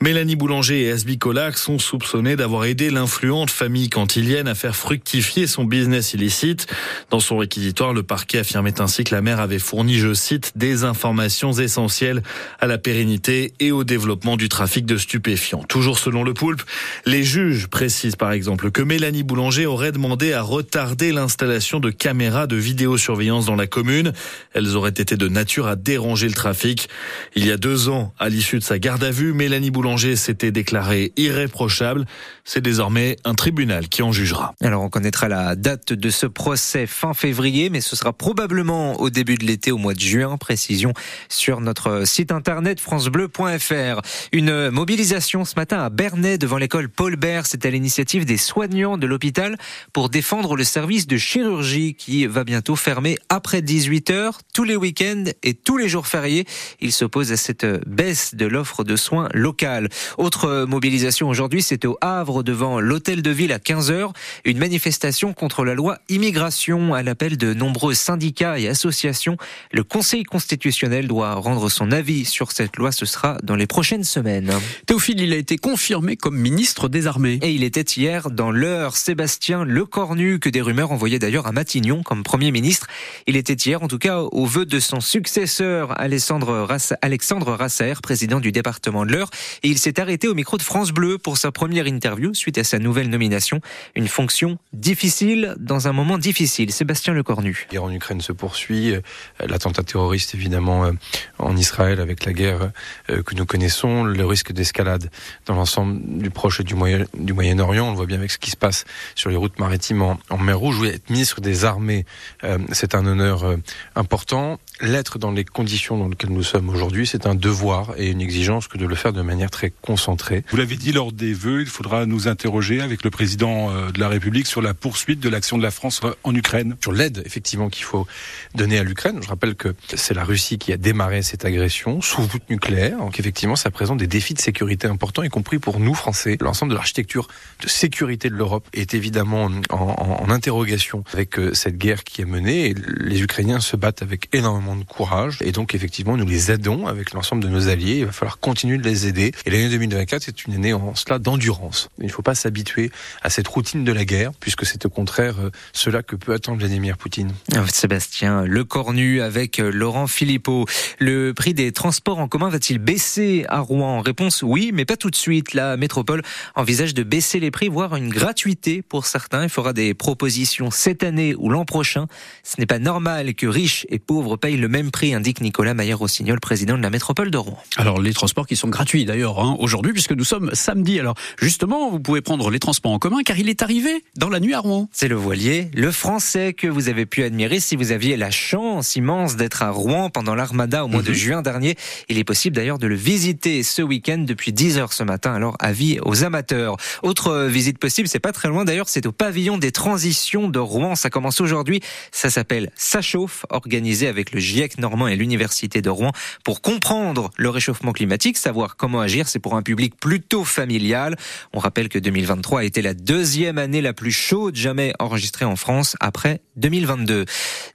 [0.00, 5.46] Mélanie Boulanger et Asbi Colac sont soupçonnés d'avoir aidé l'influente famille cantilienne à faire fructifier
[5.46, 6.66] son business illicite.
[7.10, 10.84] Dans son réquisitoire, le parquet affirmait ainsi que la mère avait fourni, je cite, des
[10.84, 12.22] informations essentielles
[12.58, 15.64] à la pérennité et au développement du trafic de stupéfiants.
[15.64, 16.62] Toujours selon le poulpe,
[17.04, 22.46] les juges précisent par exemple que Mélanie Boulanger aurait demandé à retarder l'installation de caméras
[22.46, 24.14] de vidéosurveillance dans la commune.
[24.54, 26.88] Elles auraient été de nature à déranger le trafic.
[27.34, 30.52] Il y a deux ans, à l'issue de sa garde à vue, Mélanie Boulanger s'était
[30.52, 32.06] déclarée irréprochable.
[32.44, 34.54] C'est désormais un tribunal qui en jugera.
[34.60, 39.10] Alors on connaîtra la date de ce procès fin février, mais ce sera probablement au
[39.10, 40.36] début de l'été, au mois de juin.
[40.36, 40.92] Précision
[41.28, 44.00] sur notre site internet francebleu.fr.
[44.32, 47.46] Une mobilisation ce matin à Bernay devant l'école Paul Bert.
[47.46, 49.56] C'est à l'initiative des soignants de l'hôpital
[49.92, 54.76] pour défendre le service de chirurgie qui va bientôt fermer après 18 heures, tous les
[54.76, 56.46] week-ends et tous les jours fériés.
[56.80, 59.88] Il s'oppose à cette baisse de l'offre de soins locale.
[60.18, 64.12] Autre mobilisation aujourd'hui, c'était au Havre devant l'hôtel de ville à 15 heures.
[64.44, 69.36] Une manifestation contre la loi immigration à l'appel de nombreux syndicats et associations.
[69.72, 72.92] Le Conseil constitutionnel doit rendre son avis sur cette loi.
[72.92, 74.52] Ce sera dans les prochaines semaines.
[74.86, 77.38] Théophile, il a été confirmé comme ministre des Armées.
[77.42, 82.02] Et il était hier dans l'heure Sébastien Lecornu, que des rumeurs envoyaient d'ailleurs à Matignon
[82.02, 82.86] comme Premier ministre.
[83.26, 87.94] Il était hier, en tout cas, au vœu de son successeur, Alexandre, Rass Alexandre Rasser,
[88.02, 89.30] président du département de l'Eure.
[89.62, 92.64] Et il s'est arrêté au micro de France Bleu pour sa première interview suite à
[92.64, 93.60] sa nouvelle nomination.
[93.94, 96.72] Une fonction difficile dans un moment difficile.
[96.72, 97.66] Sébastien Lecornu.
[97.68, 98.94] La guerre en Ukraine se poursuit.
[99.40, 100.92] L'attentat terroriste, évidemment, euh,
[101.38, 102.70] en Israël avec la guerre
[103.10, 104.04] euh, que nous connaissons.
[104.04, 105.10] Le risque d'escalade
[105.46, 107.86] dans l'ensemble du Proche et du Moyen- du Moyen-Orient.
[107.88, 108.84] On le voit bien avec ce qui se passe
[109.14, 110.78] sur les routes maritimes en, mer Rouge.
[110.80, 112.04] Oui, être ministre des Armées,
[112.44, 113.56] euh, c'est un honneur
[113.94, 114.58] important.
[114.82, 118.68] L'être dans les conditions dans lesquelles nous sommes aujourd'hui, c'est un devoir et une exigence
[118.68, 120.44] que de le faire de manière très concentrée.
[120.50, 123.98] Vous l'avez dit lors des vœux, il faudra nous interroger avec le président euh, de
[123.98, 126.76] la République sur la poursuite de l'action de la France euh, en Ukraine.
[126.82, 128.06] Sur l'aide, effectivement, qu'il faut
[128.54, 129.18] donner à l'Ukraine.
[129.22, 132.98] Je rappelle que c'est la Russie qui a démarré cette agression sous voûte nucléaire.
[132.98, 136.36] Donc, effectivement, ça présente des défis de sécurité importants, y compris pour nous, Français.
[136.42, 137.28] L'ensemble de l'architecture
[137.62, 142.20] de sécurité de l'Europe est évidemment en, en- en interrogation avec euh, cette guerre qui
[142.20, 142.66] est menée.
[142.66, 145.38] Et les Ukrainiens se battent avec énormément de courage.
[145.42, 147.98] Et donc, effectivement, nous les aidons avec l'ensemble de nos alliés.
[147.98, 149.32] Il va falloir continuer de les aider.
[149.44, 151.88] Et l'année 2024, c'est une année en cela d'endurance.
[152.00, 152.90] Il ne faut pas s'habituer
[153.22, 156.58] à cette routine de la guerre, puisque c'est au contraire euh, cela que peut attendre
[156.58, 157.32] Vladimir Poutine.
[157.72, 160.66] Sébastien Lecornu avec euh, Laurent Philippot.
[160.98, 164.00] Le prix des transports en commun va-t-il baisser à Rouen?
[164.00, 165.54] Réponse oui, mais pas tout de suite.
[165.54, 166.22] La métropole
[166.54, 169.44] envisage de baisser les prix, voire une gratuité pour certains.
[169.44, 172.06] Il fera des propositions cette année ou l'an prochain.
[172.42, 176.40] Ce n'est pas normal que riches et pauvres payent le même prix, indique Nicolas Maillard-Rossignol,
[176.40, 177.58] président de la métropole de Rouen.
[177.76, 181.00] Alors les transports qui sont gratuits d'ailleurs hein, aujourd'hui puisque nous sommes samedi.
[181.00, 184.40] Alors justement, vous pouvez prendre les transports en commun car il est arrivé dans la
[184.40, 184.88] nuit à Rouen.
[184.92, 188.96] C'est le voilier, le français que vous avez pu admirer si vous aviez la chance
[188.96, 191.76] immense d'être à Rouen pendant l'Armada au mois de juin dernier.
[192.08, 195.34] Il est possible d'ailleurs de le visiter ce week-end depuis 10 heures ce matin.
[195.34, 196.76] Alors avis aux amateurs.
[197.02, 200.58] Autre euh, visite possible, c'est pas très loin d'ailleurs, c'est au pavillon des transitions de
[200.58, 200.94] Rouen.
[200.94, 201.80] Ça commence aujourd'hui.
[202.12, 206.12] Ça s'appelle Ça chauffe, organisé avec le GIEC normand et l'université de Rouen
[206.44, 209.28] pour comprendre le réchauffement climatique, savoir comment agir.
[209.28, 211.16] C'est pour un public plutôt familial.
[211.52, 215.56] On rappelle que 2023 a été la deuxième année la plus chaude jamais enregistrée en
[215.56, 217.24] France après 2022.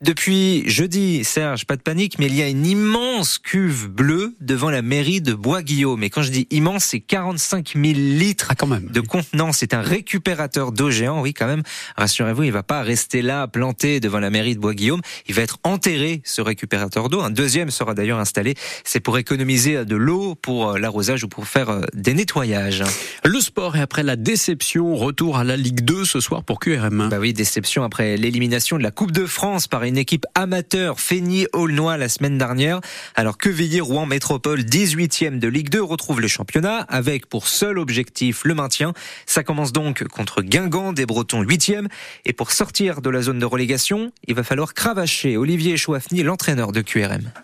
[0.01, 4.69] Depuis jeudi, Serge, pas de panique, mais il y a une immense cuve bleue devant
[4.69, 6.03] la mairie de Bois-Guillaume.
[6.03, 8.53] Et quand je dis immense, c'est 45 000 litres
[8.89, 9.57] de contenance.
[9.57, 11.63] C'est un récupérateur d'eau géant, oui, quand même.
[11.97, 15.01] Rassurez-vous, il va pas rester là, planté devant la mairie de Bois-Guillaume.
[15.27, 16.60] Il va être enterré, ce récupérateur
[17.09, 17.21] d'eau.
[17.21, 18.55] Un deuxième sera d'ailleurs installé.
[18.83, 22.83] C'est pour économiser de l'eau pour euh, l'arrosage ou pour faire euh, des nettoyages.
[23.23, 27.09] Le sport et après la déception, retour à la Ligue 2 ce soir pour QRM.
[27.09, 31.97] Bah oui, déception après l'élimination de la Coupe de France par une équipe amateur Feigny-Aulnois
[31.97, 32.81] la semaine dernière.
[33.15, 33.49] Alors que
[33.81, 38.93] Rouen Métropole, 18e de Ligue 2, retrouve le championnat avec pour seul objectif le maintien.
[39.25, 41.87] Ça commence donc contre Guingamp des Bretons 8e.
[42.25, 46.50] Et pour sortir de la zone de relégation, il va falloir cravacher Olivier Chouafny, l'entraîneur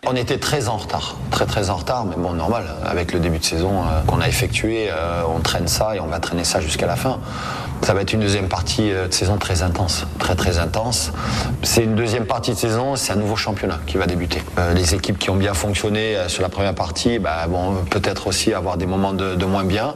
[0.06, 3.40] On était très en retard, très très en retard, mais bon, normal, avec le début
[3.40, 6.60] de saison euh, qu'on a effectué, euh, on traîne ça et on va traîner ça
[6.60, 7.20] jusqu'à la fin.
[7.84, 11.12] Ça va être une deuxième partie euh, de saison très intense, très très intense.
[11.64, 14.42] C'est une deuxième partie de saison, c'est un nouveau championnat qui va débuter.
[14.76, 18.78] Les équipes qui ont bien fonctionné sur la première partie bah, vont peut-être aussi avoir
[18.78, 19.94] des moments de, moins bien.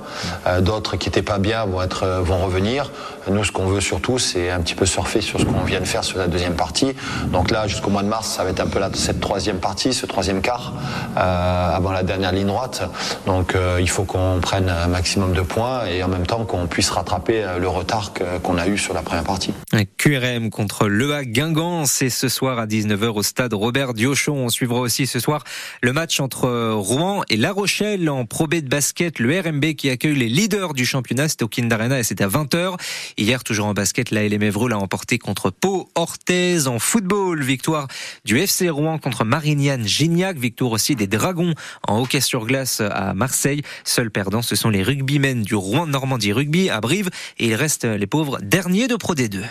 [0.61, 2.91] D'autres qui n'étaient pas bien vont revenir.
[3.29, 5.85] Nous, ce qu'on veut surtout, c'est un petit peu surfer sur ce qu'on vient de
[5.85, 6.93] faire sur la deuxième partie.
[7.31, 9.93] Donc là, jusqu'au mois de mars, ça va être un peu là, cette troisième partie,
[9.93, 10.73] ce troisième quart,
[11.17, 12.83] euh, avant la dernière ligne droite.
[13.25, 16.67] Donc euh, il faut qu'on prenne un maximum de points et en même temps qu'on
[16.67, 18.11] puisse rattraper euh, le retard
[18.43, 19.53] qu'on a eu sur la première partie.
[19.97, 24.33] QRM contre Le Guingamp, c'est ce soir à 19h au stade Robert Diochon.
[24.33, 25.43] On suivra aussi ce soir
[25.81, 29.89] le match entre Rouen et La Rochelle en Pro B de basket, le RMB qui
[29.89, 32.77] accueille les leaders du championnat, c'était au Kind Arena et c'était à 20h.
[33.17, 37.43] Hier, toujours en basket, la LM Évreux l'a emporté contre Pau Orthez en football.
[37.43, 37.87] Victoire
[38.25, 40.37] du FC Rouen contre Marignane Gignac.
[40.37, 41.53] Victoire aussi des Dragons
[41.87, 43.61] en hockey sur glace à Marseille.
[43.83, 47.85] Seuls perdants, ce sont les rugbymen du Rouen Normandie Rugby à Brive et il reste
[47.85, 49.43] les pauvres derniers de Pro D2.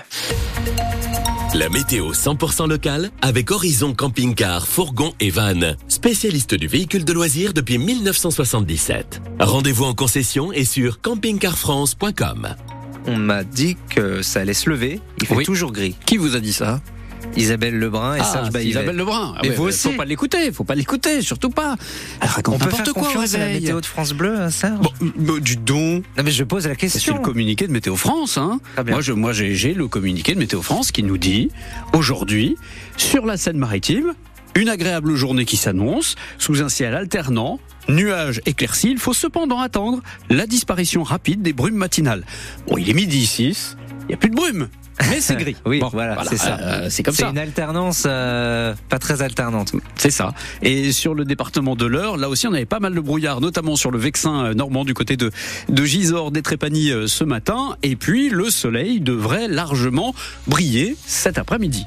[1.55, 7.13] La météo 100% locale avec Horizon Camping Car, Fourgon et Van, spécialiste du véhicule de
[7.13, 9.21] loisirs depuis 1977.
[9.41, 12.55] Rendez-vous en concession et sur campingcarfrance.com.
[13.07, 15.01] On m'a dit que ça allait se lever.
[15.21, 15.45] Il fait Oui.
[15.45, 15.97] toujours gris.
[16.07, 16.81] Qui vous a dit ça?
[17.37, 18.71] Isabelle Lebrun et Ah, Serge c'est Baillet.
[18.71, 19.35] Isabelle Lebrun.
[19.37, 19.91] Ah Et ouais, vous aussi.
[19.91, 21.77] Faut pas l'écouter, faut pas l'écouter, surtout pas.
[22.21, 24.51] Elle raconte On peut n'importe faire quoi confiance à la météo de France Bleu, hein,
[24.51, 24.81] Serge?
[25.17, 26.03] Bon, du don.
[26.17, 27.15] Non mais je pose la C'est question.
[27.17, 28.37] le communiqué de Météo France.
[28.39, 28.59] Hein.
[28.87, 31.51] Moi, je, moi, j'ai j'ai le communiqué de Météo France qui nous dit
[31.93, 32.57] aujourd'hui
[32.97, 34.15] sur la Seine-Maritime
[34.55, 37.59] une agréable journée qui s'annonce sous un ciel alternant.
[37.89, 42.25] Nuages éclaircis, il faut cependant attendre la disparition rapide des brumes matinales.
[42.69, 43.77] Bon, il est midi 6,
[44.09, 44.69] Il y a plus de brume,
[45.09, 45.57] mais c'est gris.
[45.67, 46.59] Oui, Bon, voilà, c'est ça.
[46.61, 47.31] euh, c'est comme C'est ça.
[47.31, 49.73] une alternance euh, pas très alternante.
[49.97, 50.35] C'est ça.
[50.63, 53.77] Et sur le département de l'Eure, là aussi, on avait pas mal de brouillard, notamment
[53.77, 55.31] sur le Vexin euh, normand du côté de,
[55.69, 57.77] de Gisors, des Trépanies euh, ce matin.
[57.83, 60.15] Et puis, le soleil devrait largement
[60.47, 61.87] briller cet après-midi.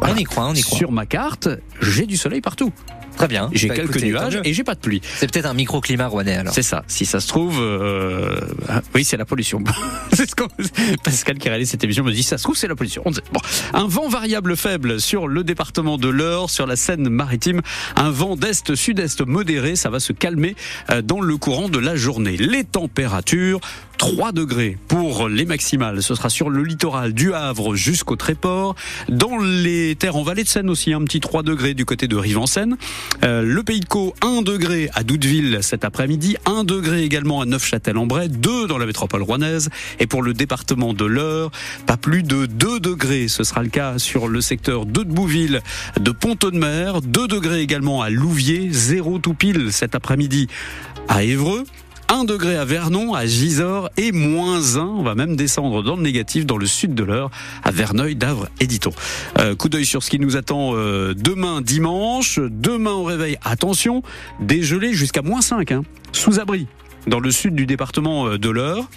[0.00, 0.78] On y croit, on y croit.
[0.78, 1.48] Sur ma carte,
[1.80, 2.72] j'ai du soleil partout.
[3.16, 3.48] Très bien.
[3.52, 5.00] J'ai Bah, quelques écoutez, nuages et j'ai pas de pluie.
[5.16, 6.52] C'est peut-être un microclimat rouennais alors.
[6.52, 6.84] C'est ça.
[6.88, 9.62] Si ça se trouve, euh, ah, oui, c'est la pollution.
[10.12, 10.34] c'est ce
[11.02, 13.02] Pascal qui réalise cette émission me dit, ça se trouve, c'est la pollution.
[13.04, 13.22] On sait.
[13.32, 13.40] Bon,
[13.72, 17.60] un vent variable faible sur le département de l'Eure, sur la Seine-Maritime,
[17.96, 20.56] un vent d'est-sud-est modéré, ça va se calmer
[20.90, 22.36] euh, dans le courant de la journée.
[22.36, 23.60] Les températures.
[23.98, 26.02] 3 degrés pour les maximales.
[26.02, 28.74] Ce sera sur le littoral du Havre jusqu'au Tréport.
[29.08, 32.16] Dans les terres en vallée de Seine aussi, un petit 3 degrés du côté de
[32.16, 32.76] Rive-en-Seine.
[33.22, 37.46] Euh, le Pays de Caux, 1 degré à Douteville cet après-midi, 1 degré également à
[37.46, 39.70] Neufchâtel-en-Bray, 2 dans la métropole rouennaise.
[40.00, 41.50] Et pour le département de l'Eure,
[41.86, 43.28] pas plus de 2 degrés.
[43.28, 45.62] Ce sera le cas sur le secteur de Bouville,
[46.00, 50.48] de Pont-de-Mer, 2 degrés également à Louviers, 0 tout pile cet après-midi
[51.08, 51.64] à Évreux.
[52.08, 56.02] 1 degré à Vernon, à Gisors et moins 1, on va même descendre dans le
[56.02, 57.30] négatif dans le sud de l'Eure,
[57.62, 58.90] à Verneuil, d'Avre et d'Iton.
[59.38, 62.38] Euh, coup d'œil sur ce qui nous attend euh, demain dimanche.
[62.38, 64.02] Demain au réveil, attention,
[64.40, 65.82] dégelé jusqu'à moins 5, hein,
[66.12, 66.66] sous abri,
[67.06, 68.88] dans le sud du département euh, de l'Eure.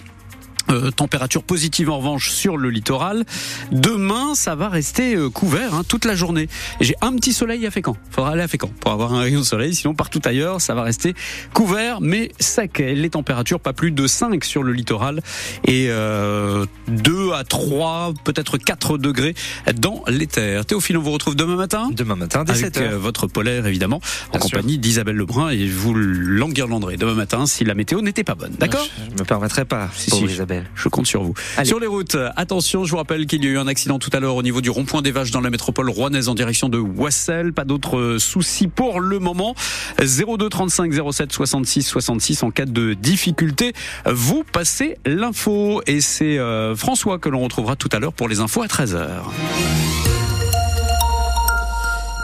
[0.69, 3.23] Euh, température positive en revanche sur le littoral.
[3.71, 6.49] Demain, ça va rester euh, couvert hein, toute la journée.
[6.81, 7.95] J'ai un petit soleil à Fécamp.
[8.11, 9.73] Faudra aller à Fécamp pour avoir un rayon de soleil.
[9.73, 11.13] Sinon, partout ailleurs, ça va rester
[11.53, 12.79] couvert, mais sec.
[12.79, 15.21] Les températures pas plus de 5 sur le littoral
[15.65, 19.35] et euh, 2 à 3, peut-être 4 degrés
[19.75, 20.65] dans les terres.
[20.65, 21.89] Théophile, on vous retrouve demain matin.
[21.93, 22.93] Demain matin, dès avec 7 heures.
[22.93, 27.63] euh, votre polaire évidemment, en Bien compagnie d'Isabelle Lebrun et vous l'enguirlanderez demain matin si
[27.63, 28.53] la météo n'était pas bonne.
[28.59, 28.85] D'accord?
[29.11, 30.25] Je me permettrai pas, Si, si.
[30.25, 30.56] Isabelle.
[30.75, 31.33] Je compte sur vous.
[31.57, 31.67] Allez.
[31.67, 34.19] Sur les routes, attention, je vous rappelle qu'il y a eu un accident tout à
[34.19, 37.53] l'heure au niveau du rond-point des Vaches dans la métropole rouennaise en direction de Wassel.
[37.53, 39.55] Pas d'autres euh, soucis pour le moment.
[39.99, 43.73] 02 35 07 66 66 en cas de difficulté.
[44.05, 48.39] Vous passez l'info et c'est euh, François que l'on retrouvera tout à l'heure pour les
[48.39, 49.07] infos à 13h.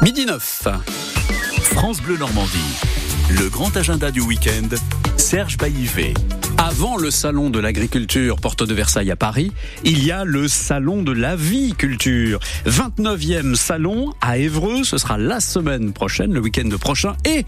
[0.01, 0.67] Midi 9.
[1.61, 3.02] France Bleu Normandie.
[3.29, 4.75] Le grand agenda du week-end,
[5.17, 6.13] Serge Baillivet.
[6.57, 9.51] Avant le salon de l'agriculture Porte de Versailles à Paris,
[9.83, 12.39] il y a le salon de la vie-culture.
[12.65, 17.15] 29e salon à Évreux, ce sera la semaine prochaine, le week-end prochain.
[17.25, 17.45] Et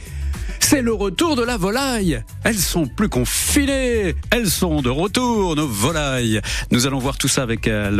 [0.59, 2.23] c'est le retour de la volaille.
[2.43, 4.15] Elles sont plus confinées.
[4.31, 6.41] Elles sont de retour, nos volailles.
[6.72, 7.91] Nous allons voir tout ça avec euh,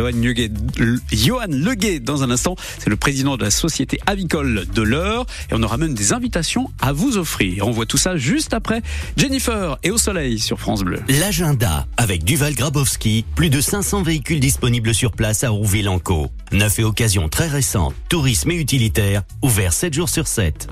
[1.12, 2.56] Johan Leguet dans un instant.
[2.78, 5.26] C'est le président de la société avicole de l'Eure.
[5.50, 7.66] Et on aura même des invitations à vous offrir.
[7.66, 8.82] On voit tout ça juste après
[9.16, 11.00] Jennifer et au soleil sur France Bleu.
[11.08, 16.30] L'agenda avec Duval Grabowski, plus de 500 véhicules disponibles sur place à Rouville-en-Caux.
[16.52, 20.68] Neuf et occasion très récente, tourisme et utilitaire, ouvert 7 jours sur 7.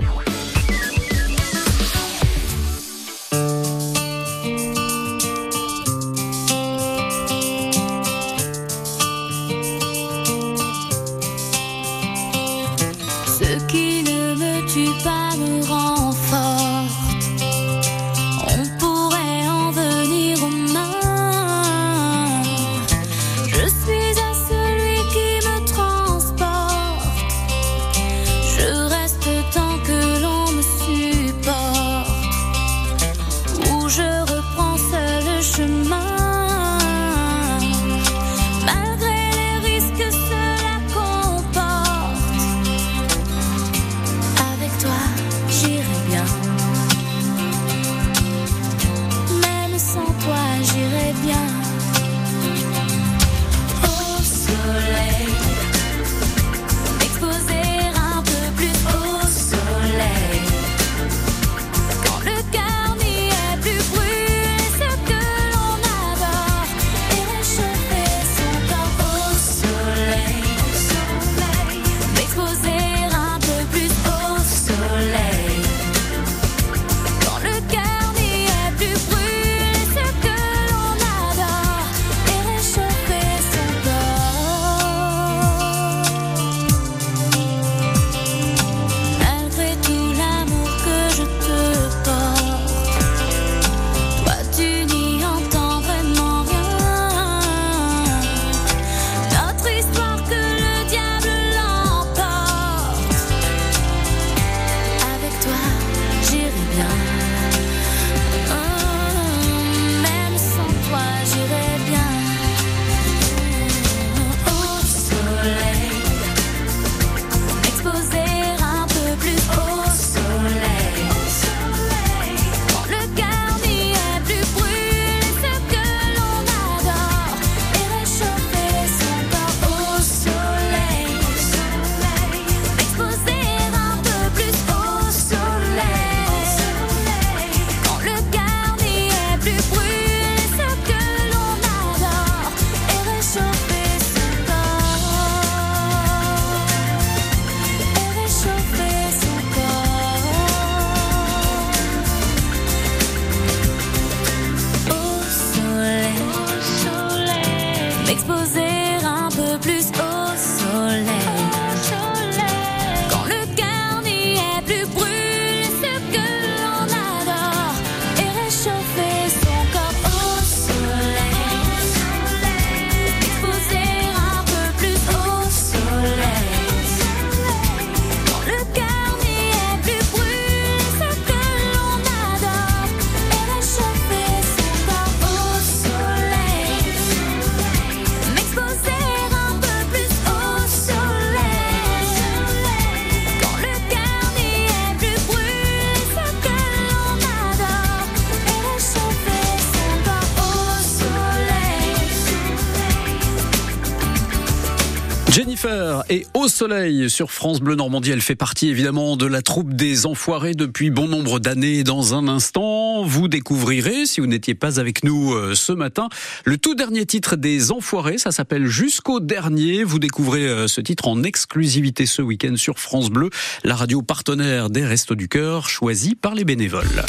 [207.09, 208.11] Sur France Bleu Normandie.
[208.11, 211.83] Elle fait partie évidemment de la troupe des Enfoirés depuis bon nombre d'années.
[211.83, 216.09] Dans un instant, vous découvrirez, si vous n'étiez pas avec nous euh, ce matin,
[216.43, 218.17] le tout dernier titre des Enfoirés.
[218.17, 219.83] Ça s'appelle Jusqu'au dernier.
[219.83, 223.29] Vous découvrez euh, ce titre en exclusivité ce week-end sur France Bleu,
[223.63, 227.03] la radio partenaire des Restos du Cœur, choisie par les bénévoles.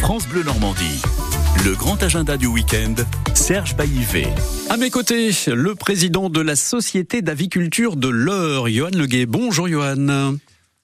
[0.00, 1.02] France Bleu Normandie.
[1.64, 2.94] Le grand agenda du week-end,
[3.34, 4.28] Serge Baillivet.
[4.70, 9.26] À mes côtés, le président de la Société d'aviculture de l'Eure, Johan Leguet.
[9.26, 10.36] Bonjour Johan.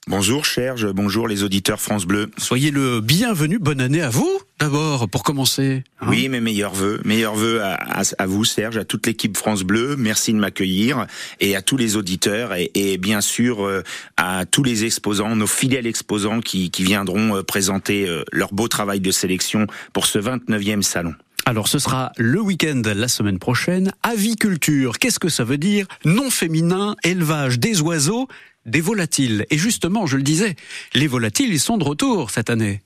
[0.09, 2.29] Bonjour Serge, bonjour les auditeurs France Bleu.
[2.37, 5.85] Soyez le bienvenu, bonne année à vous d'abord pour commencer.
[6.01, 9.37] Hein oui, mes meilleurs vœux, meilleurs vœux à, à, à, vous Serge, à toute l'équipe
[9.37, 9.95] France Bleu.
[9.97, 11.07] Merci de m'accueillir
[11.39, 13.85] et à tous les auditeurs et, et bien sûr euh,
[14.17, 18.67] à tous les exposants, nos fidèles exposants qui, qui viendront euh, présenter euh, leur beau
[18.67, 21.15] travail de sélection pour ce 29e salon.
[21.45, 23.93] Alors ce sera le week-end la semaine prochaine.
[24.05, 25.87] Aviculture, qu'est-ce que ça veut dire?
[26.05, 28.29] Non féminin, élevage des oiseaux,
[28.67, 29.47] des volatiles.
[29.51, 30.57] Et justement, je le disais,
[30.95, 32.83] les volatiles, ils sont de retour cette année.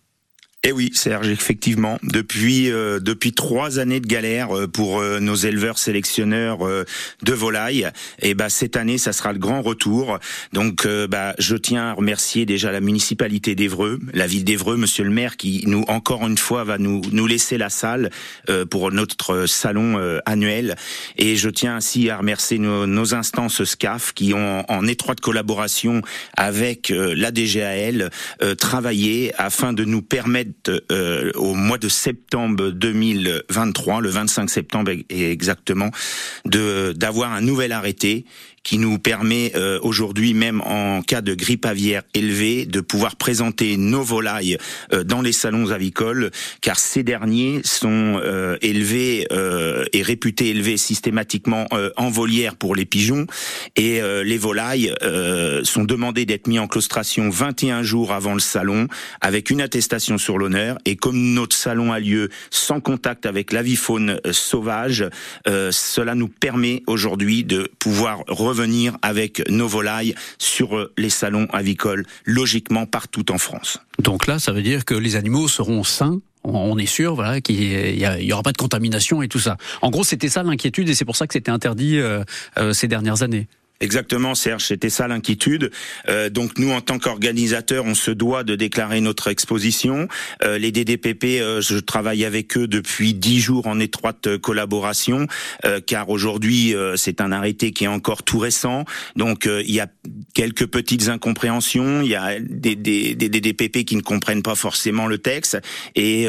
[0.68, 5.36] Eh oui, Serge, effectivement, depuis euh, depuis trois années de galère euh, pour euh, nos
[5.36, 6.84] éleveurs sélectionneurs euh,
[7.22, 7.88] de volailles,
[8.20, 10.18] et bah cette année, ça sera le grand retour.
[10.52, 15.04] Donc, euh, bah je tiens à remercier déjà la municipalité d'Evreux, la ville d'Evreux, Monsieur
[15.04, 18.10] le maire, qui nous encore une fois va nous nous laisser la salle
[18.50, 20.74] euh, pour notre salon annuel.
[21.16, 26.02] Et je tiens ainsi à remercier nos, nos instances SCAF qui ont en étroite collaboration
[26.36, 28.10] avec la DGAL
[28.58, 30.55] travaillé afin de nous permettre
[30.90, 35.90] euh, au mois de septembre 2023, le 25 septembre exactement,
[36.44, 38.24] de d'avoir un nouvel arrêté
[38.66, 43.76] qui nous permet euh, aujourd'hui, même en cas de grippe aviaire élevée, de pouvoir présenter
[43.76, 44.58] nos volailles
[44.92, 46.32] euh, dans les salons avicoles,
[46.62, 52.74] car ces derniers sont euh, élevés euh, et réputés élevés systématiquement euh, en volière pour
[52.74, 53.28] les pigeons,
[53.76, 54.92] et euh, les volailles
[55.62, 58.88] sont demandées d'être mis en claustration 21 jours avant le salon,
[59.20, 64.20] avec une attestation sur l'honneur, et comme notre salon a lieu sans contact avec l'avifaune
[64.32, 65.08] sauvage,
[65.46, 68.24] cela nous permet aujourd'hui de pouvoir
[68.56, 73.78] venir avec nos volailles sur les salons avicoles, logiquement partout en France.
[74.02, 77.60] Donc là, ça veut dire que les animaux seront sains on est sûr voilà qu'il
[77.60, 79.56] y, aura pas de contamination et tout ça.
[79.82, 82.22] En gros, c'était ça l'inquiétude et c'est pour ça que c'était interdit euh,
[82.58, 83.48] euh, ces dernières années.
[83.80, 85.70] Exactement, Serge, c'était ça l'inquiétude.
[86.08, 90.08] Euh, donc nous, en tant qu'organisateurs, on se doit de déclarer notre exposition.
[90.42, 95.26] Euh, les DDPP, euh, je travaille avec eux depuis dix jours en étroite collaboration,
[95.66, 98.86] euh, car aujourd'hui, euh, c'est un arrêté qui est encore tout récent.
[99.14, 99.88] Donc il y a
[100.34, 105.06] quelques petites incompréhensions, il y a des, des, des, DDPP qui ne comprennent pas forcément
[105.06, 105.58] le texte
[105.94, 106.26] et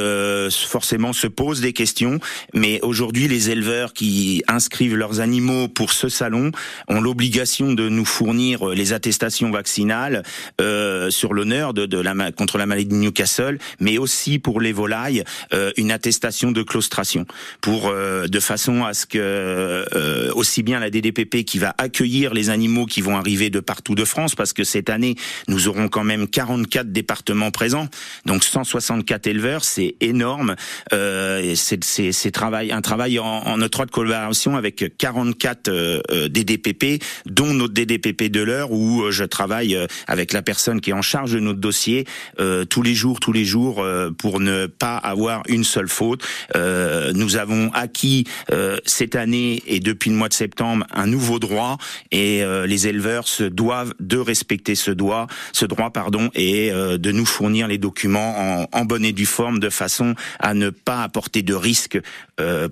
[0.49, 2.19] forcément se posent des questions.
[2.53, 6.51] Mais aujourd'hui, les éleveurs qui inscrivent leurs animaux pour ce salon
[6.87, 10.23] ont l'obligation de nous fournir les attestations vaccinales
[10.59, 14.71] euh, sur l'honneur de, de, la contre la maladie de Newcastle, mais aussi pour les
[14.71, 15.23] volailles
[15.53, 17.27] euh, une attestation de claustration,
[17.61, 22.33] pour euh, de façon à ce que euh, aussi bien la DDPP qui va accueillir
[22.33, 25.13] les animaux qui vont arriver de partout de France, parce que cette année
[25.47, 27.87] nous aurons quand même 44 départements présents,
[28.25, 30.55] donc 164 éleveurs, c'est énorme.
[30.91, 38.23] Euh, c'est travail un travail en, en étroite collaboration avec 44 DDPP dont notre DDPP
[38.23, 41.39] de l'heure où euh, je travaille euh, avec la personne qui est en charge de
[41.39, 42.05] notre dossier
[42.39, 46.23] euh, tous les jours, tous les jours euh, pour ne pas avoir une seule faute.
[46.55, 51.39] Euh, nous avons acquis euh, cette année et depuis le mois de septembre un nouveau
[51.39, 51.77] droit
[52.11, 57.25] et les éleveurs se doivent de respecter ce droit, ce droit pardon, et de nous
[57.25, 61.41] fournir les documents en, en, bonne et due forme de façon à ne pas apporter
[61.41, 61.99] de risque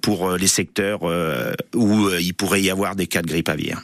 [0.02, 1.04] pour les secteurs
[1.74, 3.82] où il pourrait y avoir des cas de grippe aviaire.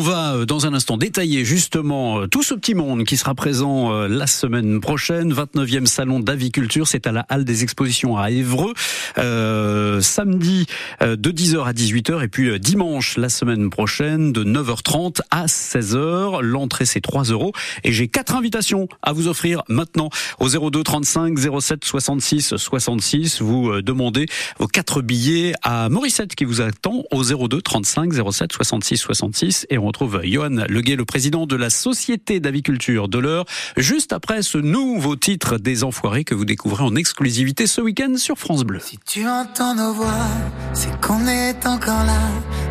[0.00, 4.80] Va dans un instant détailler justement tout ce petit monde qui sera présent la semaine
[4.80, 8.74] prochaine, 29e salon d'aviculture, c'est à la halle des expositions à Évreux,
[9.18, 10.66] euh, samedi
[11.02, 15.46] euh, de 10h à 18h et puis euh, dimanche la semaine prochaine de 9h30 à
[15.46, 16.42] 16h.
[16.42, 17.52] L'entrée c'est 3 euros
[17.84, 23.40] et j'ai quatre invitations à vous offrir maintenant au 02 35 07 66 66.
[23.40, 24.26] Vous demandez
[24.58, 29.78] vos quatre billets à Morissette qui vous attend au 02 35 07 66 66 et
[29.78, 33.44] on retrouve Johan Leguet, le président de la Société d'aviculture de l'Eure,
[33.76, 38.38] juste après ce nouveau titre des Enfoirés que vous découvrez en exclusivité ce week-end sur
[38.38, 38.80] France Bleu.
[38.80, 40.26] Si tu entends nos voix,
[40.72, 42.20] c'est qu'on est encore là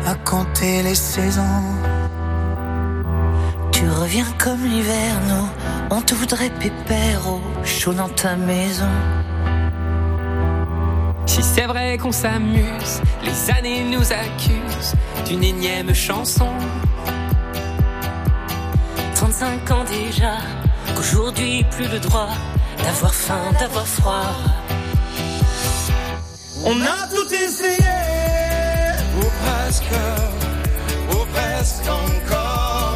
[0.06, 1.42] à compter les saisons.
[3.72, 8.88] Tu reviens comme l'hiver, nous, on te voudrait pépère au chaud dans ta maison.
[11.26, 14.94] Si c'est vrai qu'on s'amuse, les années nous accusent
[15.26, 16.48] d'une énième chanson.
[19.16, 20.34] 35 ans déjà,
[20.94, 22.28] qu'aujourd'hui plus le droit
[22.84, 24.30] d'avoir faim, d'avoir froid.
[26.66, 27.78] On a tout essayé,
[29.16, 29.84] ou presque,
[31.12, 32.95] ou presque encore.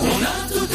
[0.00, 0.68] On a tout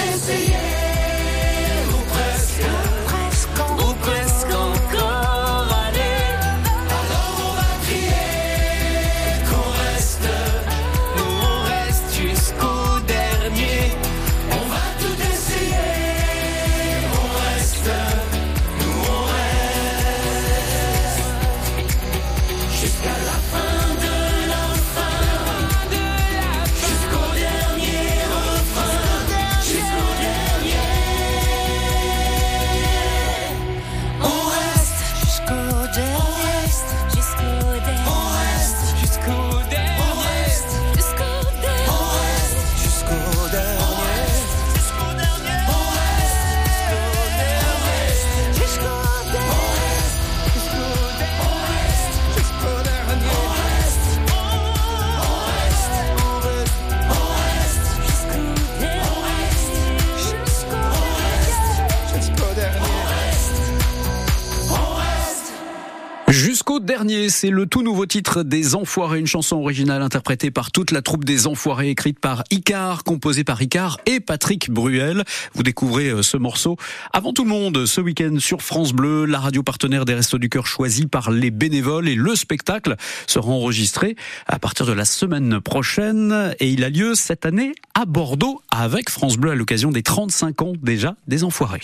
[67.44, 71.26] c'est le tout nouveau titre des Enfoirés, une chanson originale interprétée par toute la troupe
[71.26, 75.26] des Enfoirés, écrite par Icar, composée par Icar et Patrick Bruel.
[75.53, 76.78] Vous découvrez euh, ce morceau
[77.11, 80.48] avant tout le monde ce week-end sur France Bleu, la radio partenaire des Restos du
[80.48, 82.95] Cœur choisie par les bénévoles et le spectacle
[83.28, 84.15] sera enregistré
[84.48, 89.10] à partir de la semaine prochaine et il a lieu cette année à Bordeaux avec
[89.10, 91.82] France Bleu à l'occasion des 35 ans déjà des Enfoirés.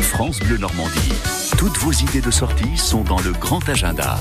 [0.00, 1.31] France Bleu Normandie.
[1.62, 4.18] Toutes vos idées de sortie sont dans le grand agenda.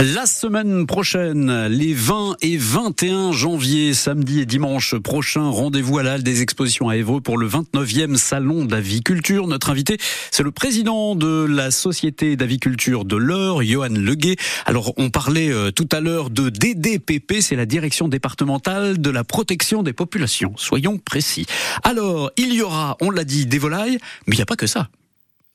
[0.00, 6.18] La semaine prochaine, les 20 et 21 janvier, samedi et dimanche prochain, rendez-vous à la
[6.18, 9.46] des Expositions à Évreux pour le 29e Salon d'aviculture.
[9.46, 9.98] Notre invité,
[10.32, 14.34] c'est le président de la Société d'aviculture de l'Eure, Johan Leguet.
[14.64, 19.22] Alors, on parlait euh, tout à l'heure de DDPP, c'est la Direction départementale de la
[19.22, 20.54] protection des populations.
[20.56, 21.46] Soyons précis.
[21.84, 24.66] Alors, il y aura, on l'a dit, des volailles, mais il n'y a pas que
[24.66, 24.88] ça.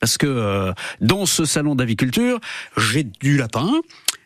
[0.02, 2.40] Parce que euh, dans ce salon d'aviculture,
[2.76, 3.70] j'ai du lapin,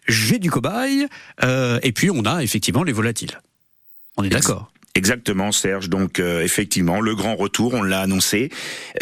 [0.09, 1.07] j'ai du cobaye,
[1.44, 3.39] euh, et puis on a effectivement les volatiles.
[4.16, 5.89] On est d'accord Exactement, Serge.
[5.89, 8.51] Donc euh, effectivement, le grand retour, on l'a annoncé,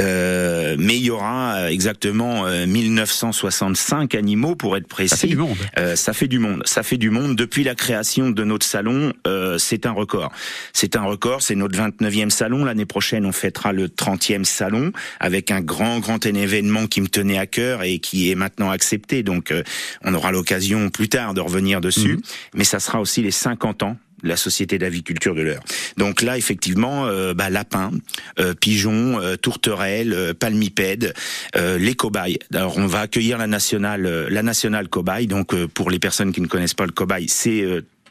[0.00, 5.14] euh, mais il y aura euh, exactement euh, 1965 animaux pour être précis.
[5.14, 5.56] Ça fait du monde.
[5.94, 6.62] ça fait du monde.
[6.64, 7.36] Ça fait du monde.
[7.36, 10.32] Depuis la création de notre salon, euh, c'est un record.
[10.72, 11.42] C'est un record.
[11.42, 12.64] C'est notre 29e salon.
[12.64, 17.38] L'année prochaine, on fêtera le 30e salon avec un grand, grand événement qui me tenait
[17.38, 19.22] à cœur et qui est maintenant accepté.
[19.22, 19.62] Donc, euh,
[20.02, 22.18] on aura l'occasion plus tard de revenir dessus.
[22.54, 25.62] Mais ça sera aussi les 50 ans la Société d'aviculture de l'Eure.
[25.96, 27.90] Donc là, effectivement, euh, bah, lapins,
[28.38, 31.14] euh, pigeons, euh, tourterelles, euh, palmipèdes,
[31.56, 32.38] euh, les cobayes.
[32.52, 35.26] Alors on va accueillir la nationale, euh, la nationale cobaye.
[35.26, 37.64] Donc pour les personnes qui ne connaissent pas le cobaye, c'est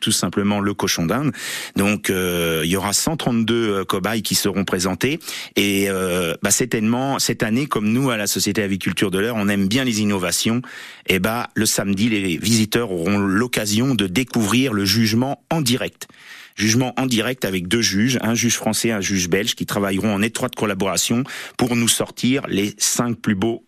[0.04, 1.32] tout simplement le cochon d'Inde.
[1.76, 5.20] Donc euh, il y aura 132 euh, cobayes qui seront présentés
[5.56, 9.48] et euh, bah, certainement cette année comme nous à la Société Aviculture de l'Eure, on
[9.48, 10.62] aime bien les innovations.
[11.08, 16.08] Et bah le samedi les visiteurs auront l'occasion de découvrir le jugement en direct.
[16.56, 20.22] Jugement en direct avec deux juges, un juge français un juge belge qui travailleront en
[20.22, 21.24] étroite collaboration
[21.58, 23.64] pour nous sortir les cinq plus beaux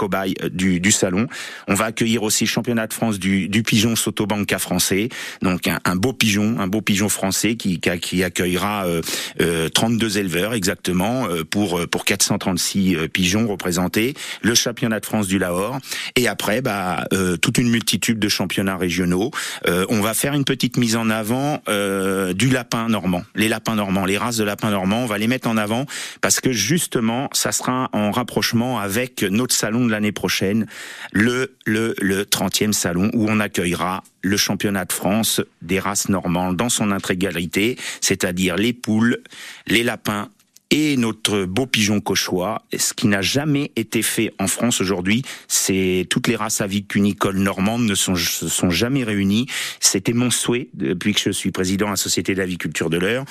[0.00, 1.26] cobaye euh, du, du salon.
[1.68, 5.10] On va accueillir aussi le championnat de France du, du pigeon Sotobanca français,
[5.42, 9.02] donc un, un beau pigeon, un beau pigeon français qui, qui, accueillera euh,
[9.40, 15.26] euh, 32 éleveurs exactement euh, pour pour 436 euh, pigeons représentés, le championnat de France
[15.26, 15.78] du Lahore
[16.16, 19.30] et après bah euh, toute une multitude de championnats régionaux.
[19.66, 23.74] Euh, on va faire une petite mise en avant euh, du lapin normand, les lapins
[23.74, 25.02] normands, les races de lapins normands.
[25.02, 25.84] On va les mettre en avant
[26.20, 30.66] parce que justement, ça sera en rapprochement avec notre salon l'année prochaine,
[31.12, 36.56] le le le 30e salon où on accueillera le championnat de France des races normandes
[36.56, 39.18] dans son intégralité, c'est-à-dire les poules,
[39.66, 40.28] les lapins
[40.70, 42.62] et notre beau pigeon cauchois.
[42.76, 47.84] Ce qui n'a jamais été fait en France aujourd'hui, c'est toutes les races avicunicoles normandes
[47.84, 49.46] ne sont, se sont jamais réunies.
[49.80, 53.24] C'était mon souhait depuis que je suis président à la Société d'aviculture de l'Eure.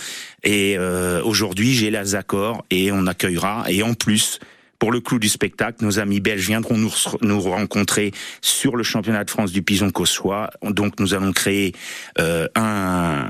[0.43, 3.65] Et euh, aujourd'hui, j'ai les accords et on accueillera.
[3.69, 4.39] Et en plus,
[4.79, 8.11] pour le clou du spectacle, nos amis belges viendront nous, rencontrer
[8.41, 10.49] sur le championnat de France du pigeon cauchois.
[10.63, 11.73] Donc nous allons créer
[12.17, 13.29] euh, un,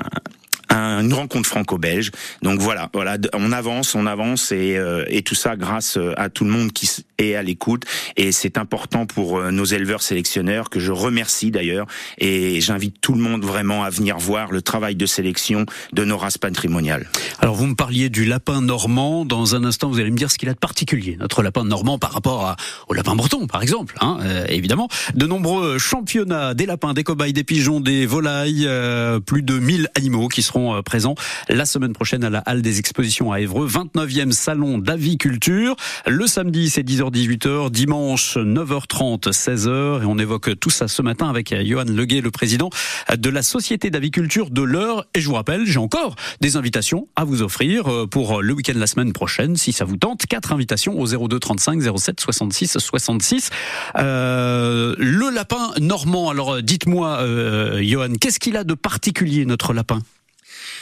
[0.69, 2.11] un- une rencontre franco-belge.
[2.41, 6.29] Donc voilà, voilà, on avance, on avance et, euh, et tout ça grâce euh, à
[6.29, 7.83] tout le monde qui est à l'écoute.
[8.17, 11.87] Et c'est important pour euh, nos éleveurs sélectionneurs que je remercie d'ailleurs.
[12.17, 16.17] Et j'invite tout le monde vraiment à venir voir le travail de sélection de nos
[16.17, 17.07] races patrimoniales.
[17.39, 19.25] Alors vous me parliez du lapin normand.
[19.25, 21.97] Dans un instant, vous allez me dire ce qu'il a de particulier, notre lapin normand
[21.97, 22.55] par rapport à-
[22.87, 23.95] au lapin breton, par exemple.
[24.01, 29.19] Hein, euh, évidemment, de nombreux championnats des lapins, des cobayes, des pigeons, des volailles, euh,
[29.19, 31.15] plus de 1000 animaux qui seront euh, présents
[31.47, 35.75] la semaine prochaine à la Halle des Expositions à Évreux, 29e salon d'aviculture.
[36.05, 41.51] Le samedi, c'est 10h-18h, dimanche 9h30, 16h, et on évoque tout ça ce matin avec
[41.51, 42.69] euh, Johan Leguet, le président
[43.15, 45.05] de la Société d'aviculture de l'Eure.
[45.15, 48.73] Et je vous rappelle, j'ai encore des invitations à vous offrir euh, pour le week-end
[48.75, 50.25] la semaine prochaine, si ça vous tente.
[50.25, 53.49] Quatre invitations au 02 35 07 66 66.
[53.97, 56.29] Euh, le lapin normand.
[56.29, 59.99] Alors, dites-moi, euh, Johan, qu'est-ce qu'il a de particulier notre lapin?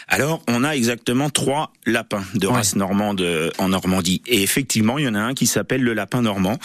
[0.10, 4.22] Alors, on a exactement trois lapins de race normande euh, en Normandie.
[4.26, 6.58] Et effectivement, il y en a un qui s'appelle le lapin normand.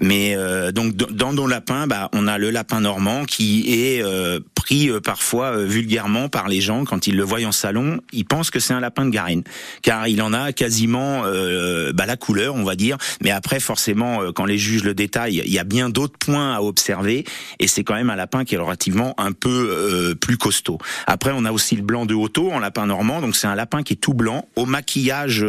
[0.00, 4.38] Mais euh, donc, dans nos lapins, bah, on a le lapin normand qui est euh,
[4.64, 8.00] pris euh, parfois euh, vulgairement par les gens quand ils le voient en salon.
[8.12, 9.42] Ils pensent que c'est un lapin de garenne,
[9.82, 12.96] car il en a quasiment euh, bah, la couleur, on va dire.
[13.20, 16.54] Mais après, forcément, euh, quand les juges le détaillent, il y a bien d'autres points
[16.54, 17.24] à observer.
[17.58, 20.78] Et c'est quand même un lapin qui est relativement un peu plus costaud.
[21.06, 23.20] Après, on a aussi le blanc de Hoto en lapin normand.
[23.20, 25.44] Donc c'est un lapin qui est tout blanc, au maquillage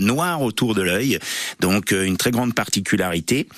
[0.00, 1.18] noir autour de l'œil.
[1.60, 3.48] Donc une très grande particularité.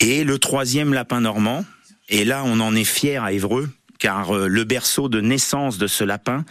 [0.00, 1.64] Et le troisième lapin normand,
[2.08, 3.68] et là on en est fier à Évreux,
[3.98, 6.44] car euh, le berceau de naissance de ce lapin,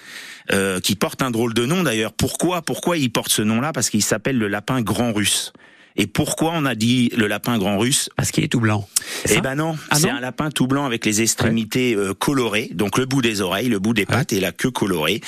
[0.52, 2.14] euh, qui porte un drôle de nom d'ailleurs.
[2.14, 3.74] Pourquoi Pourquoi il porte ce nom-là?
[3.74, 5.54] Parce qu'il s'appelle le lapin grand russe.
[5.98, 8.10] Et pourquoi on a dit le lapin grand russe?
[8.18, 8.88] Parce qu'il est tout blanc.
[9.30, 12.98] Eh ben non, Ah c'est un lapin tout blanc avec les extrémités euh, colorées, donc
[12.98, 15.22] le bout des oreilles, le bout des pattes et la queue colorée.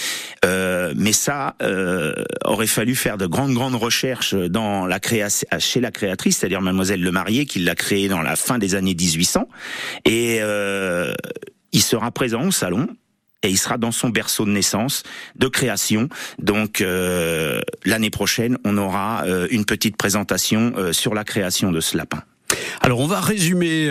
[0.44, 2.14] Euh, mais ça euh,
[2.44, 7.02] aurait fallu faire de grandes grandes recherches dans la création chez la créatrice, c'est-à-dire Mademoiselle
[7.02, 9.48] Le Marié, qui l'a créé dans la fin des années 1800.
[10.06, 11.14] Et euh,
[11.72, 12.88] il sera présent au salon
[13.44, 15.03] et il sera dans son berceau de naissance,
[15.35, 16.10] de création.
[16.39, 21.80] Donc euh, l'année prochaine, on aura euh, une petite présentation euh, sur la création de
[21.80, 22.23] ce lapin.
[22.81, 23.88] Alors, on va résumer,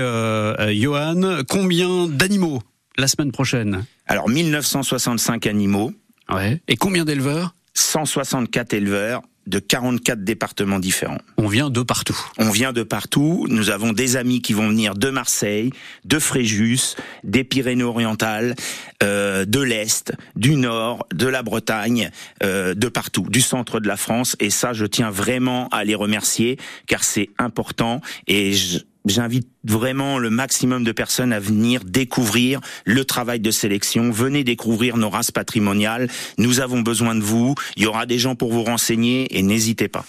[0.71, 2.63] Johan, combien d'animaux
[2.97, 3.85] la semaine prochaine?
[4.07, 5.93] Alors 1965 animaux.
[6.33, 6.63] Ouais.
[6.67, 7.55] Et combien d'éleveurs?
[7.75, 11.19] 164 éleveurs de 44 départements différents.
[11.37, 12.19] On vient de partout.
[12.39, 13.47] On vient de partout.
[13.49, 15.71] Nous avons des amis qui vont venir de Marseille,
[16.05, 18.55] de Fréjus, des Pyrénées-Orientales,
[19.03, 22.11] euh, de l'Est, du Nord, de la Bretagne,
[22.43, 24.37] euh, de partout, du centre de la France.
[24.41, 30.19] Et ça, je tiens vraiment à les remercier car c'est important et je- J'invite vraiment
[30.19, 34.11] le maximum de personnes à venir découvrir le travail de sélection.
[34.11, 36.09] Venez découvrir nos races patrimoniales.
[36.39, 37.55] Nous avons besoin de vous.
[37.77, 40.05] Il y aura des gens pour vous renseigner et n'hésitez pas.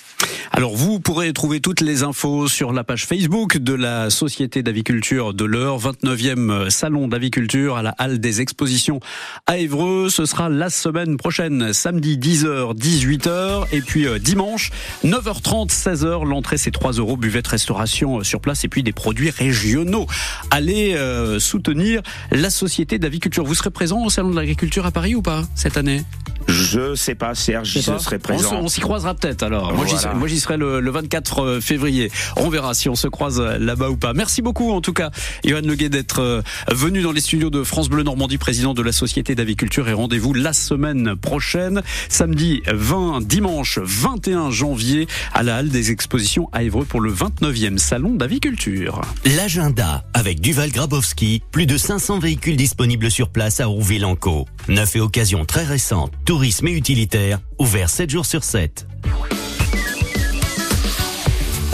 [0.51, 5.33] Alors vous pourrez trouver toutes les infos sur la page Facebook de la Société d'aviculture
[5.33, 8.99] de l'Eure, 29e salon d'aviculture à la Halle des Expositions
[9.45, 10.09] à Évreux.
[10.09, 14.71] Ce sera la semaine prochaine, samedi 10h, 18h et puis euh, dimanche
[15.03, 16.25] 9h30, 16h.
[16.25, 20.07] L'entrée c'est 3 euros, buvette restauration euh, sur place et puis des produits régionaux.
[20.49, 22.01] Allez euh, soutenir
[22.31, 23.43] la Société d'aviculture.
[23.43, 26.05] Vous serez présent au salon de l'agriculture à Paris ou pas cette année?
[26.47, 27.99] Je sais pas, Serge, Je pas.
[27.99, 28.49] serai On présent.
[28.51, 29.73] se- On s'y croisera peut-être alors.
[29.73, 30.01] Moi, j'y Voilà.
[30.09, 32.11] serai, moi, j'y serai le, le 24 février.
[32.37, 34.13] On verra si on se croise là-bas ou pas.
[34.13, 35.11] Merci beaucoup en tout cas,
[35.45, 36.41] Johan Leguet, d'être euh,
[36.71, 39.89] venu dans les studios de France Bleu Normandie, président de la Société d'aviculture.
[39.89, 46.49] Et rendez-vous la semaine prochaine, samedi 20, dimanche 21 janvier, à la Halle des Expositions
[46.53, 49.01] à Évreux pour le 29e Salon d'aviculture.
[49.35, 54.45] L'agenda avec Duval Grabowski, plus de 500 véhicules disponibles sur place à Rouville-en-Caux.
[54.69, 58.85] Neuf et occasion très récente, tourisme et utilitaire, ouvert 7 jours sur 7.